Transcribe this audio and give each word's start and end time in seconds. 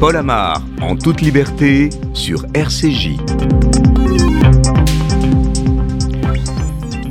Paul 0.00 0.16
Amar, 0.16 0.62
en 0.82 0.96
toute 0.96 1.20
liberté, 1.20 1.90
sur 2.12 2.44
RCJ. 2.52 3.16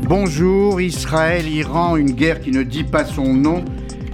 Bonjour, 0.07 0.81
Israël, 0.81 1.47
Iran, 1.47 1.95
une 1.95 2.11
guerre 2.11 2.41
qui 2.41 2.51
ne 2.51 2.63
dit 2.63 2.83
pas 2.83 3.05
son 3.05 3.33
nom, 3.33 3.63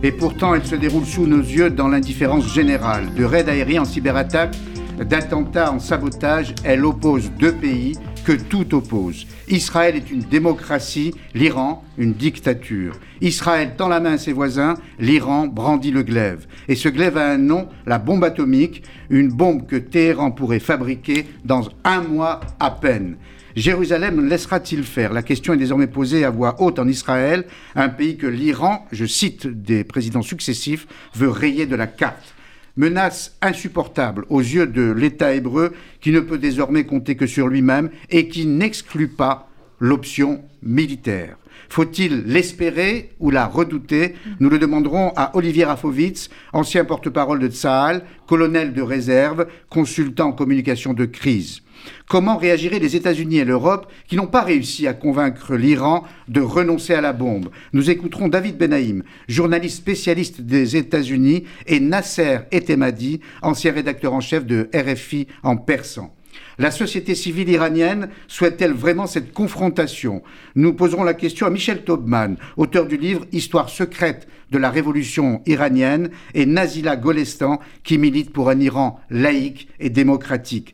et 0.04 0.12
pourtant 0.12 0.54
elle 0.54 0.66
se 0.66 0.76
déroule 0.76 1.06
sous 1.06 1.26
nos 1.26 1.42
yeux 1.42 1.70
dans 1.70 1.88
l'indifférence 1.88 2.54
générale. 2.54 3.14
De 3.16 3.24
raids 3.24 3.50
aériens 3.50 3.82
en 3.82 3.86
cyberattaque, 3.86 4.56
d'attentats 4.98 5.72
en 5.72 5.80
sabotage, 5.80 6.54
elle 6.64 6.86
oppose 6.86 7.32
deux 7.40 7.54
pays 7.54 7.98
que 8.30 8.36
tout 8.36 8.76
oppose. 8.76 9.26
Israël 9.48 9.96
est 9.96 10.12
une 10.12 10.20
démocratie, 10.20 11.16
l'Iran 11.34 11.84
une 11.98 12.14
dictature. 12.14 13.00
Israël 13.22 13.74
tend 13.76 13.88
la 13.88 14.00
main 14.00 14.14
à 14.14 14.18
ses 14.20 14.34
voisins, 14.34 14.76
l'Iran 15.00 15.48
brandit 15.48 15.90
le 15.90 16.04
glaive. 16.04 16.46
Et 16.68 16.76
ce 16.76 16.90
glaive 16.90 17.18
a 17.18 17.28
un 17.28 17.40
nom, 17.40 17.68
la 17.88 17.98
bombe 17.98 18.24
atomique, 18.24 18.84
une 19.10 19.30
bombe 19.30 19.66
que 19.66 19.78
Téhéran 19.78 20.30
pourrait 20.30 20.60
fabriquer 20.60 21.26
dans 21.44 21.70
un 21.84 22.02
mois 22.02 22.42
à 22.60 22.70
peine. 22.70 23.16
Jérusalem 23.56 24.30
laissera-t-il 24.30 24.84
faire? 24.84 25.12
La 25.12 25.24
question 25.24 25.54
est 25.54 25.58
désormais 25.58 25.88
posée 25.88 26.24
à 26.24 26.30
voix 26.30 26.62
haute 26.62 26.78
en 26.78 26.88
Israël, 26.88 27.46
un 27.74 27.90
pays 27.90 28.16
que 28.16 28.28
l'Iran, 28.28 28.86
je 28.92 29.08
cite 29.08 29.48
des 29.48 29.84
présidents 29.84 30.22
successifs, 30.22 30.86
veut 31.16 31.30
rayer 31.30 31.66
de 31.66 31.76
la 31.76 31.88
carte 31.88 32.36
menace 32.80 33.36
insupportable 33.42 34.26
aux 34.30 34.40
yeux 34.40 34.66
de 34.66 34.90
l'État 34.90 35.34
hébreu 35.34 35.74
qui 36.00 36.12
ne 36.12 36.22
peut 36.22 36.38
désormais 36.38 36.86
compter 36.86 37.16
que 37.16 37.28
sur 37.28 37.50
lui-même 37.50 37.90
et 38.10 38.30
qui 38.30 38.46
n'exclut 38.46 39.10
pas 39.10 39.50
l'option 39.80 40.42
militaire. 40.64 41.36
Faut-il 41.68 42.24
l'espérer 42.24 43.12
ou 43.20 43.32
la 43.32 43.46
redouter? 43.46 44.16
Nous 44.40 44.50
le 44.50 44.58
demanderons 44.58 45.12
à 45.18 45.36
Olivier 45.36 45.66
Rafovitz, 45.66 46.30
ancien 46.54 46.86
porte-parole 46.86 47.40
de 47.40 47.50
Tsahal, 47.50 48.04
colonel 48.26 48.74
de 48.74 48.82
réserve, 48.82 49.46
consultant 49.70 50.30
en 50.30 50.32
communication 50.32 50.94
de 50.94 51.06
crise. 51.06 51.62
Comment 52.08 52.38
réagiraient 52.38 52.80
les 52.80 52.96
États-Unis 52.96 53.38
et 53.38 53.46
l'Europe 53.46 53.92
qui 54.08 54.16
n'ont 54.16 54.28
pas 54.28 54.42
réussi 54.42 54.88
à 54.88 54.94
convaincre 54.94 55.56
l'Iran 55.56 56.04
de 56.28 56.42
renoncer 56.42 56.94
à 56.94 57.02
la 57.02 57.14
bombe? 57.14 57.50
Nous 57.74 57.90
écouterons 57.90 58.28
David 58.28 58.58
Benaïm, 58.58 59.04
journaliste 59.28 59.78
spécialiste 59.78 60.42
des 60.42 60.76
États-Unis, 60.76 61.44
et 61.68 61.80
Nasser 61.80 62.40
Etemadi, 62.52 63.22
ancien 63.42 63.72
rédacteur 63.72 64.14
en 64.14 64.22
chef 64.22 64.46
de 64.46 64.70
RFI 64.74 65.28
en 65.44 65.58
persan. 65.58 66.14
La 66.58 66.72
société 66.72 67.16
civile 67.16 67.50
iranienne 67.50 68.10
souhaite-t-elle 68.28 68.74
vraiment 68.74 69.08
cette 69.08 69.34
confrontation? 69.34 70.22
Nous 70.56 70.74
poserons 70.74 71.04
la 71.04 71.14
question 71.14 71.48
à 71.48 71.50
Michel 71.50 71.84
Taubman, 71.86 72.36
auteur 72.58 72.86
du 72.86 72.98
livre 72.98 73.26
Histoire 73.32 73.70
secrète 73.70 74.28
de 74.52 74.58
la 74.58 74.70
révolution 74.70 75.42
iranienne, 75.46 76.10
et 76.34 76.46
Nazila 76.46 76.98
Golestan, 76.98 77.60
qui 77.84 77.98
milite 77.98 78.34
pour 78.34 78.50
un 78.50 78.60
Iran 78.60 79.00
laïque 79.10 79.70
et 79.80 79.90
démocratique. 79.90 80.74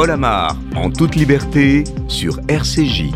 Paul 0.00 0.12
Amar, 0.12 0.56
en 0.76 0.92
toute 0.92 1.16
liberté, 1.16 1.82
sur 2.06 2.38
RCJ. 2.46 3.06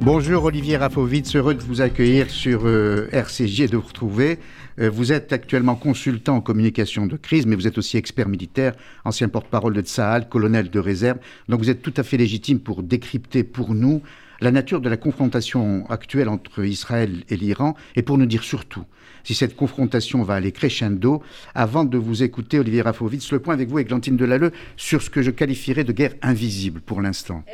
Bonjour 0.00 0.44
Olivier 0.44 0.76
Rafovitz, 0.76 1.34
heureux 1.34 1.54
de 1.54 1.62
vous 1.62 1.80
accueillir 1.80 2.30
sur 2.30 2.68
euh, 2.68 3.08
RCJ 3.10 3.62
et 3.62 3.66
de 3.66 3.76
vous 3.76 3.82
retrouver. 3.82 4.38
Euh, 4.78 4.88
vous 4.88 5.10
êtes 5.10 5.32
actuellement 5.32 5.74
consultant 5.74 6.36
en 6.36 6.40
communication 6.40 7.08
de 7.08 7.16
crise, 7.16 7.44
mais 7.44 7.56
vous 7.56 7.66
êtes 7.66 7.76
aussi 7.76 7.96
expert 7.96 8.28
militaire, 8.28 8.74
ancien 9.04 9.28
porte-parole 9.28 9.74
de 9.74 9.80
Tsahal, 9.80 10.28
colonel 10.28 10.70
de 10.70 10.78
réserve. 10.78 11.18
Donc 11.48 11.58
vous 11.58 11.68
êtes 11.68 11.82
tout 11.82 11.94
à 11.96 12.04
fait 12.04 12.16
légitime 12.16 12.60
pour 12.60 12.84
décrypter 12.84 13.42
pour 13.42 13.74
nous 13.74 14.00
la 14.42 14.50
nature 14.50 14.80
de 14.80 14.88
la 14.88 14.96
confrontation 14.96 15.88
actuelle 15.88 16.28
entre 16.28 16.64
Israël 16.64 17.22
et 17.28 17.36
l'Iran 17.36 17.76
et 17.94 18.02
pour 18.02 18.18
nous 18.18 18.26
dire 18.26 18.42
surtout 18.42 18.84
si 19.22 19.34
cette 19.34 19.54
confrontation 19.54 20.24
va 20.24 20.34
aller 20.34 20.50
crescendo. 20.50 21.22
Avant 21.54 21.84
de 21.84 21.96
vous 21.96 22.24
écouter, 22.24 22.58
Olivier 22.58 22.82
Rafovitz, 22.82 23.30
le 23.30 23.38
point 23.38 23.54
avec 23.54 23.68
vous, 23.68 23.80
Glantine 23.84 24.16
Delalleux, 24.16 24.50
sur 24.76 25.00
ce 25.00 25.10
que 25.10 25.22
je 25.22 25.30
qualifierais 25.30 25.84
de 25.84 25.92
guerre 25.92 26.14
invisible 26.22 26.80
pour 26.80 27.00
l'instant. 27.00 27.44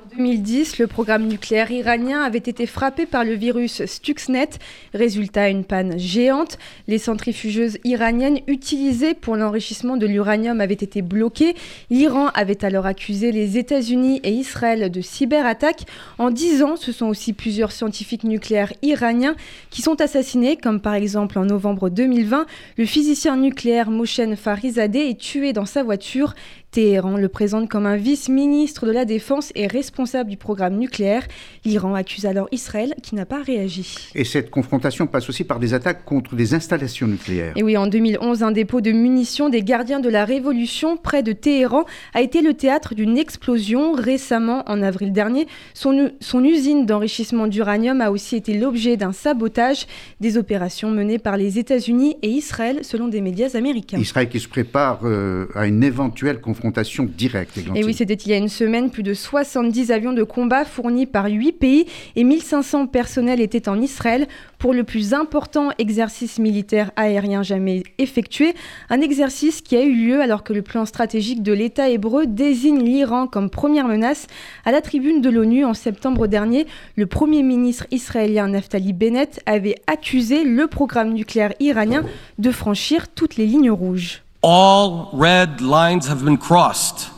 En 0.00 0.16
2010, 0.16 0.78
le 0.78 0.86
programme 0.86 1.26
nucléaire 1.26 1.70
iranien 1.70 2.22
avait 2.22 2.38
été 2.38 2.66
frappé 2.66 3.06
par 3.06 3.24
le 3.24 3.34
virus 3.34 3.84
Stuxnet. 3.84 4.48
Résultat, 4.94 5.48
une 5.48 5.64
panne 5.64 5.98
géante. 5.98 6.58
Les 6.88 6.98
centrifugeuses 6.98 7.78
iraniennes 7.84 8.40
utilisées 8.46 9.14
pour 9.14 9.36
l'enrichissement 9.36 9.96
de 9.96 10.06
l'uranium 10.06 10.60
avaient 10.60 10.74
été 10.74 11.02
bloquées. 11.02 11.54
L'Iran 11.90 12.28
avait 12.34 12.64
alors 12.64 12.86
accusé 12.86 13.32
les 13.32 13.58
États-Unis 13.58 14.20
et 14.22 14.30
Israël 14.30 14.90
de 14.90 15.00
cyberattaques. 15.00 15.86
En 16.18 16.30
10 16.30 16.62
ans, 16.62 16.76
ce 16.76 16.92
sont 16.92 17.06
aussi 17.06 17.32
plusieurs 17.32 17.72
scientifiques 17.72 18.24
nucléaires 18.24 18.72
iraniens 18.82 19.34
qui 19.70 19.82
sont 19.82 20.00
assassinés, 20.00 20.56
comme 20.56 20.80
par 20.80 20.94
exemple 20.94 21.38
en 21.38 21.44
novembre 21.44 21.90
2020, 21.90 22.46
le 22.78 22.86
physicien 22.86 23.36
nucléaire 23.36 23.90
Moshen 23.90 24.36
Farizadeh 24.36 25.10
est 25.10 25.20
tué 25.20 25.52
dans 25.52 25.66
sa 25.66 25.82
voiture. 25.82 26.34
Téhéran 26.70 27.16
le 27.16 27.28
présente 27.28 27.68
comme 27.68 27.84
un 27.84 27.96
vice-ministre 27.96 28.86
de 28.86 28.92
la 28.92 29.04
Défense 29.04 29.50
et 29.56 29.66
responsable 29.66 30.30
du 30.30 30.36
programme 30.36 30.76
nucléaire. 30.76 31.26
L'Iran 31.64 31.94
accuse 31.94 32.26
alors 32.26 32.46
Israël 32.52 32.94
qui 33.02 33.16
n'a 33.16 33.26
pas 33.26 33.42
réagi. 33.42 33.96
Et 34.14 34.22
cette 34.22 34.50
confrontation 34.50 35.08
passe 35.08 35.28
aussi 35.28 35.42
par 35.42 35.58
des 35.58 35.74
attaques 35.74 36.04
contre 36.04 36.36
des 36.36 36.54
installations 36.54 37.08
nucléaires. 37.08 37.54
Et 37.56 37.64
oui, 37.64 37.76
en 37.76 37.88
2011, 37.88 38.44
un 38.44 38.52
dépôt 38.52 38.80
de 38.80 38.92
munitions 38.92 39.48
des 39.48 39.64
gardiens 39.64 39.98
de 39.98 40.08
la 40.08 40.24
Révolution 40.24 40.96
près 40.96 41.24
de 41.24 41.32
Téhéran 41.32 41.86
a 42.14 42.20
été 42.20 42.40
le 42.40 42.54
théâtre 42.54 42.94
d'une 42.94 43.18
explosion. 43.18 43.92
Récemment, 43.92 44.62
en 44.68 44.80
avril 44.80 45.12
dernier, 45.12 45.48
son, 45.74 46.12
son 46.20 46.44
usine 46.44 46.86
d'enrichissement 46.86 47.48
d'uranium 47.48 48.00
a 48.00 48.12
aussi 48.12 48.36
été 48.36 48.56
l'objet 48.56 48.96
d'un 48.96 49.12
sabotage 49.12 49.86
des 50.20 50.38
opérations 50.38 50.92
menées 50.92 51.18
par 51.18 51.36
les 51.36 51.58
États-Unis 51.58 52.16
et 52.22 52.28
Israël, 52.28 52.80
selon 52.82 53.08
des 53.08 53.20
médias 53.20 53.56
américains. 53.56 53.98
Israël 53.98 54.28
qui 54.28 54.38
se 54.38 54.48
prépare 54.48 55.00
euh, 55.02 55.48
à 55.56 55.66
une 55.66 55.82
éventuelle 55.82 56.40
confrontation 56.40 56.59
confrontation 56.60 57.08
directe. 57.16 57.58
Et 57.74 57.84
oui, 57.84 57.94
c'était 57.94 58.14
il 58.14 58.30
y 58.30 58.34
a 58.34 58.36
une 58.36 58.48
semaine, 58.48 58.90
plus 58.90 59.02
de 59.02 59.14
70 59.14 59.90
avions 59.90 60.12
de 60.12 60.22
combat 60.22 60.66
fournis 60.66 61.06
par 61.06 61.26
8 61.26 61.52
pays 61.52 61.86
et 62.16 62.24
1500 62.24 62.86
personnels 62.86 63.40
étaient 63.40 63.68
en 63.68 63.80
Israël 63.80 64.28
pour 64.58 64.74
le 64.74 64.84
plus 64.84 65.14
important 65.14 65.70
exercice 65.78 66.38
militaire 66.38 66.90
aérien 66.96 67.42
jamais 67.42 67.82
effectué, 67.96 68.52
un 68.90 69.00
exercice 69.00 69.62
qui 69.62 69.74
a 69.74 69.82
eu 69.82 69.94
lieu 69.94 70.20
alors 70.20 70.44
que 70.44 70.52
le 70.52 70.60
plan 70.60 70.84
stratégique 70.84 71.42
de 71.42 71.54
l'État 71.54 71.88
hébreu 71.88 72.26
désigne 72.26 72.82
l'Iran 72.82 73.26
comme 73.26 73.48
première 73.48 73.88
menace. 73.88 74.26
À 74.66 74.70
la 74.70 74.82
tribune 74.82 75.22
de 75.22 75.30
l'ONU 75.30 75.64
en 75.64 75.72
septembre 75.72 76.26
dernier, 76.26 76.66
le 76.94 77.06
Premier 77.06 77.42
ministre 77.42 77.86
israélien 77.90 78.48
Naftali 78.48 78.92
Bennett 78.92 79.40
avait 79.46 79.76
accusé 79.86 80.44
le 80.44 80.66
programme 80.66 81.14
nucléaire 81.14 81.54
iranien 81.58 82.04
de 82.38 82.50
franchir 82.50 83.08
toutes 83.08 83.36
les 83.36 83.46
lignes 83.46 83.70
rouges. 83.70 84.22
All 84.42 85.10
red 85.12 85.60
lines 85.60 86.06
have 86.06 86.24
been 86.24 86.38
crossed, 86.38 87.10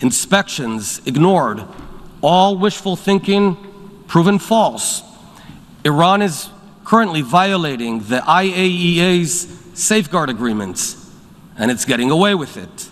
inspections 0.00 1.00
ignored, 1.06 1.64
all 2.20 2.58
wishful 2.58 2.96
thinking 2.96 3.56
proven 4.06 4.38
false. 4.38 5.02
Iran 5.86 6.20
is 6.20 6.50
currently 6.84 7.22
violating 7.22 8.00
the 8.00 8.18
IAEA's 8.18 9.48
safeguard 9.72 10.28
agreements, 10.28 11.10
and 11.56 11.70
it's 11.70 11.86
getting 11.86 12.10
away 12.10 12.34
with 12.34 12.58
it. 12.58 12.90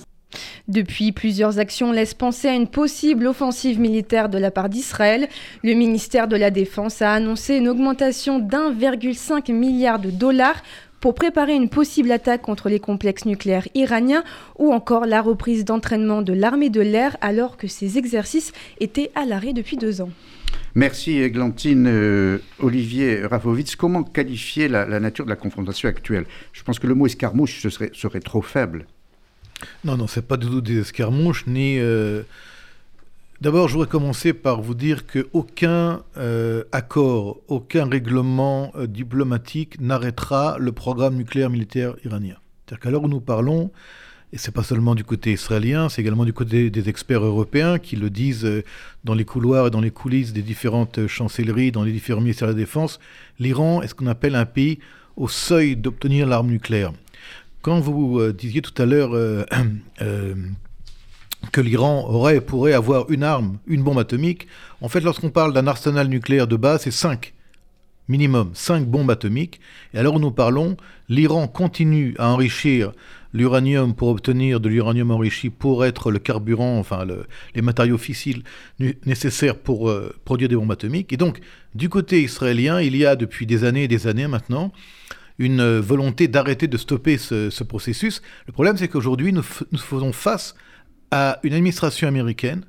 Depuis, 0.66 1.12
plusieurs 1.12 1.58
actions 1.58 1.92
laissent 1.92 2.14
penser 2.14 2.48
à 2.48 2.54
une 2.54 2.68
possible 2.68 3.26
offensive 3.26 3.78
militaire 3.78 4.30
de 4.30 4.38
la 4.38 4.50
part 4.50 4.70
d'Israël. 4.70 5.28
Le 5.62 5.74
ministère 5.74 6.26
de 6.26 6.36
la 6.36 6.50
Défense 6.50 7.02
a 7.02 7.12
annoncé 7.12 7.56
une 7.56 7.68
augmentation 7.68 8.38
d'1,5 8.38 9.52
milliard 9.52 9.98
de 9.98 10.10
dollars 10.10 10.62
pour 11.04 11.14
préparer 11.14 11.54
une 11.54 11.68
possible 11.68 12.10
attaque 12.12 12.40
contre 12.40 12.70
les 12.70 12.80
complexes 12.80 13.26
nucléaires 13.26 13.68
iraniens 13.74 14.24
ou 14.58 14.72
encore 14.72 15.04
la 15.04 15.20
reprise 15.20 15.66
d'entraînement 15.66 16.22
de 16.22 16.32
l'armée 16.32 16.70
de 16.70 16.80
l'air 16.80 17.18
alors 17.20 17.58
que 17.58 17.68
ces 17.68 17.98
exercices 17.98 18.52
étaient 18.80 19.10
à 19.14 19.26
l'arrêt 19.26 19.52
depuis 19.52 19.76
deux 19.76 20.00
ans. 20.00 20.08
Merci 20.74 21.18
Eglantine. 21.18 21.86
Euh, 21.86 22.38
Olivier 22.58 23.26
Rafovitz, 23.26 23.76
comment 23.76 24.02
qualifier 24.02 24.66
la, 24.66 24.98
nature 24.98 25.26
de 25.26 25.30
la 25.30 25.36
confrontation 25.36 25.90
actuelle? 25.90 26.24
Je 26.54 26.62
pense 26.62 26.78
que 26.78 26.86
le 26.86 26.94
mot 26.94 27.04
escarmouche 27.04 27.60
serait, 27.68 27.90
serait 27.92 28.20
trop 28.20 28.40
faible. 28.40 28.86
Non, 29.84 29.98
non, 29.98 30.06
c'est 30.06 30.26
pas 30.26 30.38
du 30.38 30.46
tout 30.46 30.62
des 30.62 30.78
escarmouches, 30.78 31.46
ni... 31.46 31.78
Euh, 31.80 32.22
D'abord, 33.40 33.66
je 33.66 33.74
voudrais 33.74 33.88
commencer 33.88 34.32
par 34.32 34.62
vous 34.62 34.74
dire 34.74 35.06
qu'aucun 35.06 36.02
euh, 36.16 36.62
accord, 36.70 37.40
aucun 37.48 37.84
règlement 37.88 38.72
euh, 38.76 38.86
diplomatique 38.86 39.80
n'arrêtera 39.80 40.56
le 40.60 40.70
programme 40.70 41.16
nucléaire 41.16 41.50
militaire 41.50 41.96
iranien. 42.04 42.36
C'est-à-dire 42.64 42.80
qu'à 42.80 42.90
l'heure 42.90 43.02
où 43.02 43.08
nous 43.08 43.20
parlons, 43.20 43.72
et 44.32 44.38
c'est 44.38 44.52
pas 44.52 44.62
seulement 44.62 44.94
du 44.94 45.02
côté 45.02 45.32
israélien, 45.32 45.88
c'est 45.88 46.00
également 46.00 46.24
du 46.24 46.32
côté 46.32 46.70
des 46.70 46.88
experts 46.88 47.24
européens 47.24 47.80
qui 47.80 47.96
le 47.96 48.08
disent 48.08 48.44
euh, 48.44 48.62
dans 49.02 49.14
les 49.14 49.24
couloirs 49.24 49.66
et 49.66 49.70
dans 49.70 49.80
les 49.80 49.90
coulisses 49.90 50.32
des 50.32 50.42
différentes 50.42 51.08
chancelleries, 51.08 51.72
dans 51.72 51.82
les 51.82 51.92
différents 51.92 52.20
ministères 52.20 52.48
de 52.48 52.52
la 52.52 52.58
Défense, 52.58 53.00
l'Iran 53.40 53.82
est 53.82 53.88
ce 53.88 53.96
qu'on 53.96 54.06
appelle 54.06 54.36
un 54.36 54.46
pays 54.46 54.78
au 55.16 55.26
seuil 55.26 55.74
d'obtenir 55.74 56.28
l'arme 56.28 56.50
nucléaire. 56.50 56.92
Quand 57.62 57.80
vous 57.80 58.30
disiez 58.32 58.62
tout 58.62 58.80
à 58.80 58.84
l'heure 58.86 59.12
que 61.50 61.60
l'Iran 61.60 62.06
aurait 62.08 62.40
pourrait 62.40 62.72
avoir 62.72 63.10
une 63.10 63.22
arme, 63.22 63.58
une 63.66 63.82
bombe 63.82 63.98
atomique. 63.98 64.46
En 64.80 64.88
fait, 64.88 65.00
lorsqu'on 65.00 65.30
parle 65.30 65.52
d'un 65.52 65.66
arsenal 65.66 66.08
nucléaire 66.08 66.46
de 66.46 66.56
base, 66.56 66.82
c'est 66.82 66.90
cinq 66.90 67.34
minimum 68.08 68.50
5 68.54 68.86
bombes 68.86 69.10
atomiques. 69.10 69.60
Et 69.92 69.98
alors 69.98 70.20
nous 70.20 70.30
parlons, 70.30 70.76
l'Iran 71.08 71.48
continue 71.48 72.14
à 72.18 72.28
enrichir 72.28 72.92
l'uranium 73.32 73.94
pour 73.94 74.08
obtenir 74.08 74.60
de 74.60 74.68
l'uranium 74.68 75.10
enrichi 75.10 75.50
pour 75.50 75.84
être 75.84 76.10
le 76.10 76.18
carburant, 76.18 76.78
enfin 76.78 77.04
les 77.54 77.62
matériaux 77.62 77.98
fissiles 77.98 78.42
nécessaires 78.78 79.56
pour 79.56 79.90
euh, 79.90 80.14
produire 80.24 80.48
des 80.48 80.56
bombes 80.56 80.70
atomiques. 80.70 81.12
Et 81.12 81.16
donc, 81.16 81.40
du 81.74 81.88
côté 81.88 82.22
israélien, 82.22 82.80
il 82.80 82.96
y 82.96 83.04
a 83.04 83.16
depuis 83.16 83.46
des 83.46 83.64
années 83.64 83.84
et 83.84 83.88
des 83.88 84.06
années 84.06 84.28
maintenant 84.28 84.72
une 85.40 85.60
euh, 85.60 85.80
volonté 85.80 86.28
d'arrêter 86.28 86.68
de 86.68 86.76
stopper 86.76 87.18
ce, 87.18 87.64
processus. 87.64 88.22
Le 88.46 88.52
problème, 88.52 88.76
c'est 88.76 88.86
qu'aujourd'hui, 88.86 89.32
nous, 89.32 89.42
faisons 89.42 90.12
face 90.12 90.54
à 91.14 91.38
une 91.44 91.52
administration 91.52 92.08
américaine, 92.08 92.64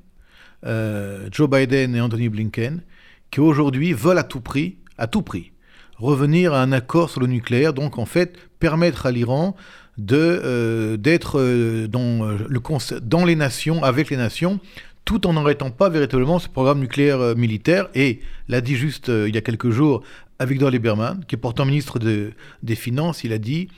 euh, 0.67 1.27
Joe 1.31 1.49
Biden 1.49 1.95
et 1.95 1.99
Anthony 1.99 2.29
Blinken, 2.29 2.83
qui 3.31 3.39
aujourd'hui 3.39 3.91
veulent 3.91 4.19
à 4.19 4.23
tout 4.23 4.39
prix, 4.39 4.77
à 4.99 5.07
tout 5.07 5.23
prix, 5.23 5.51
revenir 5.97 6.53
à 6.53 6.61
un 6.61 6.71
accord 6.71 7.09
sur 7.09 7.21
le 7.21 7.25
nucléaire, 7.25 7.73
donc 7.73 7.97
en 7.97 8.05
fait 8.05 8.37
permettre 8.59 9.07
à 9.07 9.11
l'Iran 9.11 9.55
de 9.97 10.15
euh, 10.15 10.95
d'être 10.95 11.39
euh, 11.39 11.87
dans, 11.87 12.23
le, 12.23 12.99
dans 12.99 13.25
les 13.25 13.35
nations, 13.35 13.83
avec 13.83 14.11
les 14.11 14.17
nations, 14.17 14.59
tout 15.05 15.25
en 15.25 15.33
n'arrêtant 15.33 15.71
pas 15.71 15.89
véritablement 15.89 16.37
ce 16.37 16.47
programme 16.47 16.81
nucléaire 16.81 17.35
militaire. 17.35 17.87
Et 17.95 18.19
l'a 18.47 18.61
dit 18.61 18.75
juste 18.75 19.07
il 19.07 19.33
y 19.33 19.37
a 19.39 19.41
quelques 19.41 19.71
jours 19.71 20.03
Avigdor 20.37 20.69
Lieberman, 20.69 21.25
qui 21.27 21.33
est 21.33 21.39
pourtant 21.39 21.65
ministre 21.65 21.97
des 21.97 22.75
Finances, 22.75 23.23
il 23.23 23.33
a 23.33 23.39
dit 23.39 23.69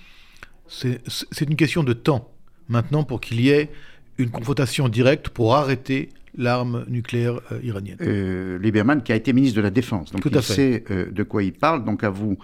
c'est 0.68 1.50
une 1.50 1.56
question 1.56 1.86
de 1.86 1.94
temps 1.94 2.34
maintenant 2.68 3.06
pour 3.06 3.22
qu'il 3.22 3.40
y 3.40 3.50
ait 3.50 3.72
une 4.18 4.30
confrontation 4.30 4.90
directe 4.90 5.30
pour 5.30 5.56
arrêter 5.56 6.10
l'arme 6.38 6.86
nucléaire 6.88 7.40
iranienne. 7.64 7.98
Lieberman 8.62 9.02
qui 9.02 9.12
a 9.12 9.16
été 9.16 9.34
ministre 9.34 9.58
de 9.58 9.62
la 9.62 9.72
Défense, 9.72 10.12
donc 10.12 10.24
il 10.26 10.42
sait 10.44 10.84
de 10.90 11.24
quoi 11.24 11.44
il 11.44 11.54
parle, 11.54 11.84
donc 11.84 12.04
à 12.04 12.10
vous 12.10 12.38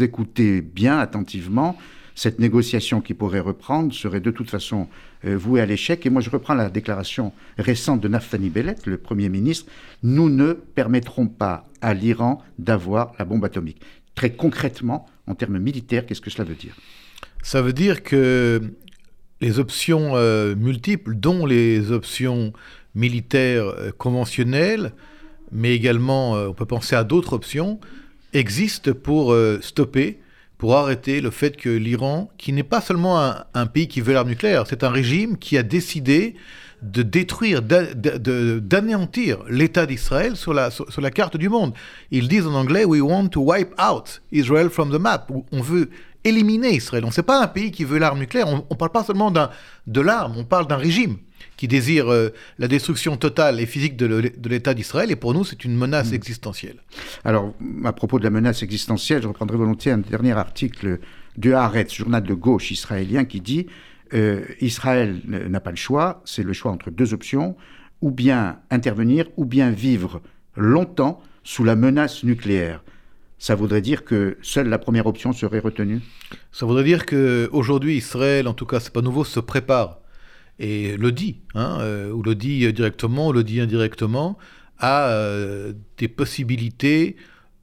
écouter 0.00 0.60
bien 0.60 0.98
attentivement 0.98 1.76
cette 2.14 2.38
négociation 2.38 3.00
qui 3.00 3.14
pourrait 3.14 3.40
reprendre 3.40 3.92
serait 3.92 4.20
de 4.20 4.30
toute 4.30 4.50
façon 4.50 4.88
euh, 5.24 5.36
vouée 5.36 5.60
à 5.60 5.66
l'échec. 5.66 6.04
Et 6.04 6.10
moi, 6.10 6.20
je 6.20 6.30
reprends 6.30 6.54
la 6.54 6.70
déclaration 6.70 7.32
récente 7.58 8.00
de 8.00 8.08
Naftani 8.08 8.50
Bellet, 8.50 8.76
le 8.84 8.98
Premier 8.98 9.28
ministre. 9.28 9.70
Nous 10.02 10.28
ne 10.28 10.52
permettrons 10.52 11.26
pas 11.26 11.68
à 11.80 11.94
l'Iran 11.94 12.42
d'avoir 12.58 13.12
la 13.18 13.24
bombe 13.24 13.44
atomique. 13.44 13.80
Très 14.14 14.32
concrètement, 14.32 15.06
en 15.26 15.34
termes 15.34 15.58
militaires, 15.58 16.04
qu'est-ce 16.06 16.20
que 16.20 16.30
cela 16.30 16.44
veut 16.44 16.54
dire? 16.54 16.76
Ça 17.42 17.62
veut 17.62 17.72
dire 17.72 18.02
que 18.02 18.60
les 19.42 19.58
options 19.58 20.12
euh, 20.14 20.54
multiples, 20.54 21.14
dont 21.14 21.44
les 21.44 21.92
options 21.92 22.54
militaires 22.94 23.66
euh, 23.66 23.90
conventionnelles, 23.90 24.92
mais 25.50 25.74
également, 25.74 26.32
on 26.32 26.54
peut 26.54 26.64
penser 26.64 26.96
à 26.96 27.04
d'autres 27.04 27.34
options, 27.34 27.78
existent 28.32 28.92
pour 28.94 29.36
stopper 29.60 30.18
pour 30.62 30.76
arrêter 30.76 31.20
le 31.20 31.32
fait 31.32 31.56
que 31.56 31.68
l'Iran, 31.68 32.30
qui 32.38 32.52
n'est 32.52 32.62
pas 32.62 32.80
seulement 32.80 33.34
un, 33.52 33.66
pays 33.66 33.88
qui 33.88 34.00
veut 34.00 34.12
l'arme 34.12 34.28
nucléaire, 34.28 34.64
c'est 34.68 34.84
un 34.84 34.90
régime 34.90 35.36
qui 35.36 35.58
a 35.58 35.64
décidé 35.64 36.36
de 36.82 37.02
détruire, 37.02 37.62
d'anéantir 37.62 39.38
l'État 39.50 39.86
d'Israël 39.86 40.36
sur 40.36 40.54
la, 40.54 40.70
sur, 40.70 41.00
la 41.00 41.10
carte 41.10 41.36
du 41.36 41.48
monde. 41.48 41.74
Ils 42.12 42.28
disent 42.28 42.46
en 42.46 42.54
anglais, 42.54 42.84
We 42.84 43.00
want 43.02 43.30
to 43.30 43.40
wipe 43.40 43.74
out 43.76 44.22
Israel 44.30 44.70
from 44.70 44.96
the 44.96 45.00
map. 45.00 45.26
On 45.50 45.60
veut 45.60 45.90
éliminer 46.24 46.74
Israël. 46.74 47.04
On 47.04 47.10
n'est 47.14 47.22
pas 47.22 47.42
un 47.42 47.48
pays 47.48 47.70
qui 47.70 47.84
veut 47.84 47.98
l'arme 47.98 48.18
nucléaire. 48.18 48.48
On 48.48 48.64
ne 48.70 48.76
parle 48.76 48.92
pas 48.92 49.04
seulement 49.04 49.30
de 49.30 50.00
l'arme, 50.00 50.34
on 50.36 50.44
parle 50.44 50.66
d'un 50.66 50.76
régime 50.76 51.18
qui 51.56 51.68
désire 51.68 52.12
euh, 52.12 52.30
la 52.58 52.68
destruction 52.68 53.16
totale 53.16 53.60
et 53.60 53.66
physique 53.66 53.96
de 53.96 54.48
l'État 54.48 54.74
d'Israël, 54.74 55.10
et 55.10 55.16
pour 55.16 55.34
nous, 55.34 55.44
c'est 55.44 55.64
une 55.64 55.76
menace 55.76 56.10
hmm. 56.10 56.14
existentielle. 56.14 56.76
Alors, 57.24 57.54
à 57.84 57.92
propos 57.92 58.18
de 58.18 58.24
la 58.24 58.30
menace 58.30 58.62
existentielle, 58.62 59.22
je 59.22 59.28
reprendrai 59.28 59.56
volontiers 59.56 59.92
un 59.92 59.98
dernier 59.98 60.32
article 60.32 60.98
de 61.36 61.52
Haaretz, 61.52 61.94
journal 61.94 62.22
de 62.22 62.34
gauche 62.34 62.70
israélien, 62.70 63.24
qui 63.24 63.40
dit 63.40 63.66
euh, 64.14 64.44
Israël 64.60 65.20
n'a 65.26 65.60
pas 65.60 65.70
le 65.70 65.76
choix, 65.76 66.22
c'est 66.24 66.42
le 66.42 66.52
choix 66.52 66.72
entre 66.72 66.90
deux 66.90 67.14
options, 67.14 67.56
ou 68.00 68.10
bien 68.10 68.58
intervenir, 68.70 69.26
ou 69.36 69.44
bien 69.44 69.70
vivre 69.70 70.20
longtemps 70.56 71.20
sous 71.44 71.64
la 71.64 71.76
menace 71.76 72.24
nucléaire 72.24 72.82
ça 73.42 73.56
voudrait 73.56 73.80
dire 73.80 74.04
que 74.04 74.38
seule 74.40 74.68
la 74.68 74.78
première 74.78 75.06
option 75.06 75.32
serait 75.32 75.58
retenue? 75.58 76.00
Ça 76.52 76.64
voudrait 76.64 76.84
dire 76.84 77.06
qu'aujourd'hui, 77.06 77.96
Israël, 77.96 78.46
en 78.46 78.54
tout 78.54 78.66
cas, 78.66 78.78
c'est 78.78 78.92
pas 78.92 79.00
nouveau, 79.00 79.24
se 79.24 79.40
prépare 79.40 79.98
et 80.60 80.96
le 80.96 81.10
dit, 81.10 81.40
hein, 81.56 81.78
euh, 81.80 82.12
ou 82.12 82.22
le 82.22 82.36
dit 82.36 82.72
directement, 82.72 83.26
ou 83.26 83.32
le 83.32 83.42
dit 83.42 83.58
indirectement, 83.58 84.38
a 84.78 85.08
euh, 85.08 85.72
des 85.98 86.06
possibilités 86.06 87.16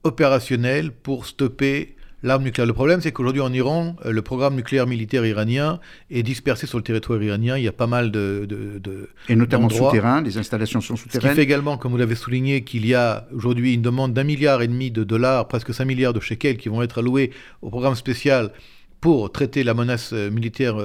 opérationnelles 0.04 0.92
pour 0.92 1.24
stopper 1.24 1.96
l'arme 2.22 2.42
nucléaire. 2.44 2.66
Le 2.66 2.72
problème, 2.72 3.00
c'est 3.00 3.12
qu'aujourd'hui 3.12 3.42
en 3.42 3.52
Iran, 3.52 3.96
euh, 4.04 4.12
le 4.12 4.22
programme 4.22 4.54
nucléaire 4.54 4.86
militaire 4.86 5.24
iranien 5.24 5.80
est 6.10 6.22
dispersé 6.22 6.66
sur 6.66 6.78
le 6.78 6.84
territoire 6.84 7.22
iranien. 7.22 7.56
Il 7.56 7.64
y 7.64 7.68
a 7.68 7.72
pas 7.72 7.86
mal 7.86 8.10
de... 8.10 8.46
de, 8.48 9.08
et 9.28 9.36
notamment 9.36 9.68
souterrain, 9.68 10.22
des 10.22 10.38
installations 10.38 10.80
sont 10.80 10.96
souterraines. 10.96 11.22
Ce 11.22 11.28
qui 11.28 11.34
fait 11.34 11.42
également, 11.42 11.76
comme 11.76 11.92
vous 11.92 11.98
l'avez 11.98 12.14
souligné, 12.14 12.62
qu'il 12.62 12.86
y 12.86 12.94
a 12.94 13.26
aujourd'hui 13.34 13.74
une 13.74 13.82
demande 13.82 14.12
d'un 14.12 14.24
milliard 14.24 14.62
et 14.62 14.68
demi 14.68 14.90
de 14.90 15.04
dollars, 15.04 15.48
presque 15.48 15.72
5 15.72 15.84
milliards 15.84 16.12
de 16.12 16.20
shekels 16.20 16.56
qui 16.56 16.68
vont 16.68 16.82
être 16.82 16.98
alloués 16.98 17.30
au 17.62 17.70
programme 17.70 17.94
spécial 17.94 18.52
pour 19.00 19.32
traiter 19.32 19.62
la 19.62 19.74
menace 19.74 20.12
militaire 20.12 20.76